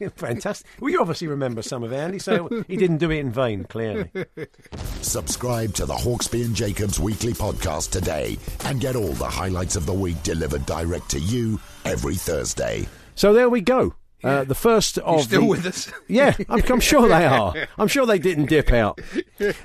fantastic. 0.16 0.43
Well, 0.80 0.90
you 0.90 1.00
obviously 1.00 1.28
remember 1.28 1.62
some 1.62 1.82
of 1.82 1.92
it, 1.92 1.96
Andy. 1.96 2.18
So 2.18 2.48
he 2.68 2.76
didn't 2.76 2.98
do 2.98 3.10
it 3.10 3.18
in 3.18 3.32
vain, 3.32 3.64
clearly. 3.64 4.10
Subscribe 5.00 5.74
to 5.74 5.86
the 5.86 5.94
Hawksbee 5.94 6.44
and 6.44 6.54
Jacobs 6.54 7.00
weekly 7.00 7.32
podcast 7.32 7.90
today 7.90 8.36
and 8.64 8.80
get 8.80 8.96
all 8.96 9.12
the 9.12 9.24
highlights 9.24 9.76
of 9.76 9.86
the 9.86 9.94
week 9.94 10.22
delivered 10.22 10.66
direct 10.66 11.10
to 11.10 11.20
you 11.20 11.60
every 11.84 12.16
Thursday. 12.16 12.86
So 13.14 13.32
there 13.32 13.48
we 13.48 13.60
go. 13.60 13.94
Uh, 14.24 14.44
the 14.44 14.54
first 14.54 14.98
of 14.98 15.22
still 15.22 15.42
the- 15.42 15.46
with 15.46 15.66
us? 15.66 15.92
Yeah, 16.08 16.34
I'm, 16.48 16.62
I'm 16.70 16.80
sure 16.80 17.08
they 17.08 17.26
are. 17.26 17.54
I'm 17.78 17.88
sure 17.88 18.06
they 18.06 18.18
didn't 18.18 18.46
dip 18.46 18.72
out. 18.72 19.00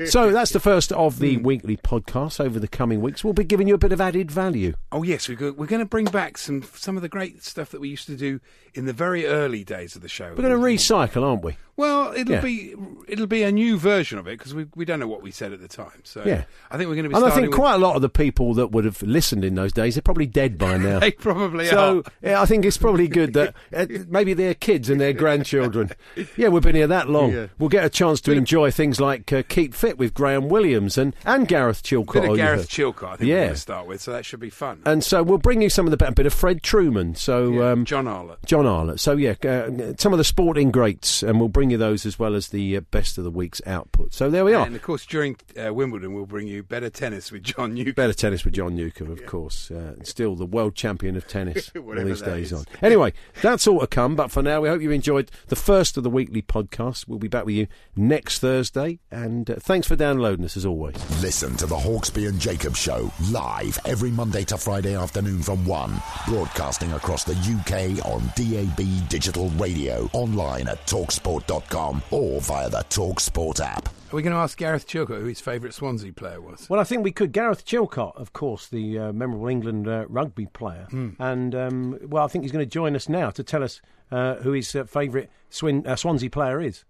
So 0.05 0.31
that's 0.31 0.51
the 0.51 0.59
first 0.59 0.91
of 0.91 1.19
the 1.19 1.37
weekly 1.37 1.77
podcasts. 1.77 2.39
Over 2.39 2.59
the 2.59 2.67
coming 2.67 3.01
weeks, 3.01 3.23
we'll 3.23 3.33
be 3.33 3.43
giving 3.43 3.67
you 3.67 3.75
a 3.75 3.77
bit 3.77 3.91
of 3.91 4.01
added 4.01 4.31
value. 4.31 4.73
Oh 4.91 5.03
yes, 5.03 5.27
we're 5.29 5.35
go- 5.35 5.51
we're 5.51 5.65
going 5.67 5.79
to 5.81 5.85
bring 5.85 6.05
back 6.05 6.37
some 6.37 6.63
some 6.73 6.95
of 6.95 7.01
the 7.01 7.09
great 7.09 7.43
stuff 7.43 7.69
that 7.71 7.81
we 7.81 7.89
used 7.89 8.07
to 8.07 8.15
do 8.15 8.39
in 8.73 8.85
the 8.85 8.93
very 8.93 9.25
early 9.25 9.63
days 9.63 9.95
of 9.95 10.01
the 10.01 10.09
show. 10.09 10.29
We're 10.29 10.43
going 10.43 10.49
to 10.51 10.55
recycle, 10.57 11.23
aren't 11.23 11.43
we? 11.43 11.57
Well, 11.75 12.13
it'll 12.13 12.35
Yeah. 12.35 12.41
be 12.41 12.75
it'll 13.07 13.27
be 13.27 13.43
a 13.43 13.51
new 13.51 13.77
version 13.77 14.17
of 14.19 14.27
it 14.27 14.37
because 14.37 14.53
we 14.53 14.65
we 14.75 14.85
don't 14.85 14.99
know 14.99 15.07
what 15.07 15.21
we 15.21 15.31
said 15.31 15.53
at 15.53 15.61
the 15.61 15.67
time. 15.67 16.01
So 16.03 16.23
Yeah. 16.25 16.43
I 16.71 16.77
think 16.77 16.89
we're 16.89 16.95
going 16.95 17.03
to 17.03 17.09
be. 17.09 17.15
And 17.15 17.25
I 17.25 17.29
think 17.29 17.47
with- 17.47 17.55
quite 17.55 17.75
a 17.75 17.79
lot 17.79 17.95
of 17.95 18.01
the 18.01 18.09
people 18.09 18.53
that 18.55 18.67
would 18.71 18.85
have 18.85 19.01
listened 19.01 19.43
in 19.45 19.55
those 19.55 19.71
days, 19.73 19.95
they're 19.95 20.01
probably 20.01 20.25
dead 20.25 20.57
by 20.57 20.77
now. 20.89 20.99
They 20.99 21.11
probably 21.11 21.67
so, 21.67 21.99
are. 22.05 22.11
yeah, 22.21 22.41
I 22.41 22.45
think 22.45 22.65
it's 22.65 22.77
probably 22.77 23.07
good 23.07 23.33
that 23.33 23.55
uh, 23.73 23.85
maybe 24.09 24.33
their 24.49 24.55
kids 24.55 24.89
and 24.89 24.99
their 24.99 25.13
grandchildren. 25.13 25.91
Yeah, 26.35 26.47
we've 26.47 26.63
been 26.63 26.75
here 26.75 26.87
that 26.87 27.07
long. 27.07 27.31
Yeah. 27.31 27.47
We'll 27.59 27.69
get 27.69 27.85
a 27.85 27.89
chance 27.89 28.19
to 28.21 28.31
enjoy 28.31 28.71
things 28.71 28.99
like 28.99 29.31
uh, 29.31 29.43
Keep 29.47 29.75
Fit 29.75 29.99
with 29.99 30.15
Graham 30.15 30.49
Williams 30.49 30.97
and, 30.97 31.15
and 31.23 31.47
Gareth 31.47 31.83
Chilcott. 31.83 32.13
bit 32.13 32.25
oh, 32.25 32.31
of 32.31 32.37
Gareth. 32.37 32.67
Chilcott. 32.67 33.09
I 33.13 33.15
think 33.17 33.27
Yeah. 33.29 33.35
we're 33.35 33.41
going 33.43 33.53
to 33.53 33.59
start 33.59 33.87
with, 33.87 34.01
so 34.01 34.11
that 34.11 34.25
should 34.25 34.39
be 34.39 34.49
fun. 34.49 34.81
And 34.85 35.03
so 35.03 35.21
we'll 35.21 35.37
bring 35.37 35.61
you 35.61 35.69
some 35.69 35.85
of 35.85 35.95
the 35.95 36.07
a 36.07 36.11
bit 36.11 36.25
of 36.25 36.33
Fred 36.33 36.63
Trueman. 36.63 37.15
So 37.15 37.71
um, 37.71 37.85
John 37.85 38.07
Arlott. 38.07 38.39
John 38.45 38.65
Arlott. 38.65 38.99
So 38.99 39.15
yeah, 39.15 39.35
uh, 39.43 39.93
some 39.99 40.13
of 40.13 40.17
the 40.17 40.23
sporting 40.23 40.71
greats, 40.71 41.21
and 41.21 41.39
we'll 41.39 41.49
bring 41.49 41.69
you 41.69 41.77
those 41.77 42.07
as 42.07 42.17
well 42.17 42.33
as 42.33 42.47
the 42.47 42.77
uh, 42.77 42.81
best 42.89 43.19
of 43.19 43.23
the 43.23 43.31
week's 43.31 43.61
output. 43.67 44.13
So 44.15 44.31
there 44.31 44.43
we 44.43 44.55
are. 44.55 44.65
And 44.65 44.75
of 44.75 44.81
course, 44.81 45.05
during 45.05 45.37
uh, 45.63 45.71
Wimbledon, 45.73 46.15
we'll 46.15 46.25
bring 46.25 46.47
you 46.47 46.63
better 46.63 46.89
tennis 46.89 47.31
with 47.31 47.43
John 47.43 47.75
Newcombe. 47.75 47.93
Better 47.93 48.13
tennis 48.13 48.43
with 48.43 48.55
John 48.55 48.75
Newcombe, 48.75 49.11
of 49.11 49.23
course. 49.27 49.69
Uh, 49.69 49.95
still 50.03 50.35
the 50.35 50.45
world 50.47 50.73
champion 50.73 51.15
of 51.15 51.27
tennis 51.27 51.71
all 51.75 51.93
these 51.95 52.21
days 52.23 52.51
is. 52.51 52.53
on. 52.53 52.65
Anyway, 52.81 53.13
that's 53.41 53.67
all 53.67 53.81
to 53.81 53.87
come. 53.87 54.15
But 54.15 54.31
for 54.31 54.38
now, 54.41 54.61
we 54.61 54.69
hope 54.69 54.81
you 54.81 54.91
enjoyed 54.91 55.31
the 55.47 55.55
first 55.55 55.97
of 55.97 56.03
the 56.03 56.09
weekly 56.09 56.41
podcasts. 56.41 57.07
We'll 57.07 57.19
be 57.19 57.27
back 57.27 57.45
with 57.45 57.55
you 57.55 57.67
next 57.95 58.39
Thursday. 58.39 58.99
And 59.11 59.49
uh, 59.49 59.55
thanks 59.59 59.87
for 59.87 59.95
downloading 59.95 60.45
us 60.45 60.57
as 60.57 60.65
always. 60.65 60.95
Listen 61.21 61.55
to 61.57 61.65
the 61.65 61.75
Hawksbee 61.75 62.27
and 62.27 62.39
Jacobs 62.39 62.79
Show 62.79 63.11
live 63.31 63.79
every 63.85 64.11
Monday 64.11 64.43
to 64.45 64.57
Friday 64.57 64.95
afternoon 64.95 65.41
from 65.41 65.65
1, 65.65 66.01
broadcasting 66.27 66.93
across 66.93 67.23
the 67.23 67.33
UK 67.33 68.05
on 68.05 68.21
DAB 68.35 69.09
digital 69.09 69.49
radio, 69.51 70.09
online 70.13 70.67
at 70.67 70.85
talksport.com 70.85 72.01
or 72.11 72.41
via 72.41 72.69
the 72.69 72.85
Talksport 72.89 73.59
app. 73.59 73.89
Are 74.11 74.15
we 74.15 74.23
going 74.23 74.33
to 74.33 74.39
ask 74.39 74.57
Gareth 74.57 74.87
Chilcott 74.87 75.19
who 75.19 75.25
his 75.25 75.39
favourite 75.39 75.71
Swansea 75.71 76.11
player 76.11 76.41
was? 76.41 76.67
Well, 76.67 76.79
I 76.79 76.83
think 76.83 77.03
we 77.03 77.11
could. 77.11 77.31
Gareth 77.31 77.63
Chilcott, 77.63 78.15
of 78.15 78.33
course, 78.33 78.67
the 78.67 78.97
uh, 78.97 79.13
memorable 79.13 79.47
England 79.47 79.87
uh, 79.87 80.05
rugby 80.09 80.47
player. 80.47 80.87
Hmm. 80.89 81.09
And, 81.19 81.53
um, 81.53 81.99
well, 82.07 82.23
I 82.23 82.27
think 82.27 82.43
he's 82.43 82.51
going 82.51 82.65
to 82.65 82.69
join 82.69 82.95
us 82.95 83.07
now 83.07 83.29
to 83.29 83.43
tell 83.43 83.63
us 83.63 83.81
uh, 84.11 84.35
who 84.35 84.51
his 84.53 84.75
uh, 84.75 84.83
favourite 84.85 85.29
Swin- 85.49 85.85
uh, 85.87 85.95
Swansea 85.95 86.29
player 86.29 86.61
is. 86.61 86.83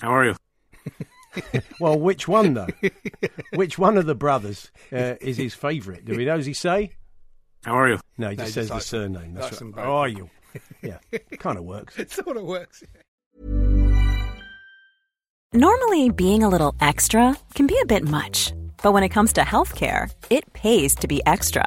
How 0.00 0.10
are 0.10 0.24
you? 0.24 0.36
well, 1.80 1.98
which 1.98 2.26
one, 2.28 2.54
though? 2.54 2.68
which 3.54 3.78
one 3.78 3.96
of 3.96 4.06
the 4.06 4.14
brothers 4.14 4.70
uh, 4.92 5.14
is 5.20 5.36
his 5.36 5.54
favourite? 5.54 6.04
Do 6.04 6.16
we 6.16 6.24
know? 6.24 6.36
Does 6.36 6.46
he 6.46 6.52
say? 6.54 6.92
How 7.64 7.74
are 7.74 7.88
you? 7.88 8.00
No, 8.18 8.30
he 8.30 8.36
just 8.36 8.48
he 8.48 8.52
says 8.52 8.68
just 8.68 8.68
the 8.68 8.74
likes- 8.74 8.86
surname. 8.86 9.34
That's 9.34 9.46
likes 9.46 9.58
them 9.58 9.68
right. 9.68 9.76
both. 9.76 9.84
How 9.84 9.92
are 9.92 10.08
you? 10.08 10.30
Yeah, 10.82 10.98
kind 11.38 11.56
of 11.56 11.64
works. 11.64 11.96
It 11.98 12.10
sort 12.10 12.36
of 12.36 12.42
works. 12.42 12.82
Normally, 15.54 16.10
being 16.10 16.42
a 16.42 16.48
little 16.48 16.74
extra 16.80 17.36
can 17.54 17.66
be 17.66 17.78
a 17.82 17.86
bit 17.86 18.04
much, 18.04 18.52
but 18.82 18.92
when 18.92 19.02
it 19.02 19.08
comes 19.10 19.32
to 19.34 19.42
healthcare, 19.42 20.12
it 20.28 20.50
pays 20.52 20.94
to 20.96 21.08
be 21.08 21.22
extra. 21.24 21.66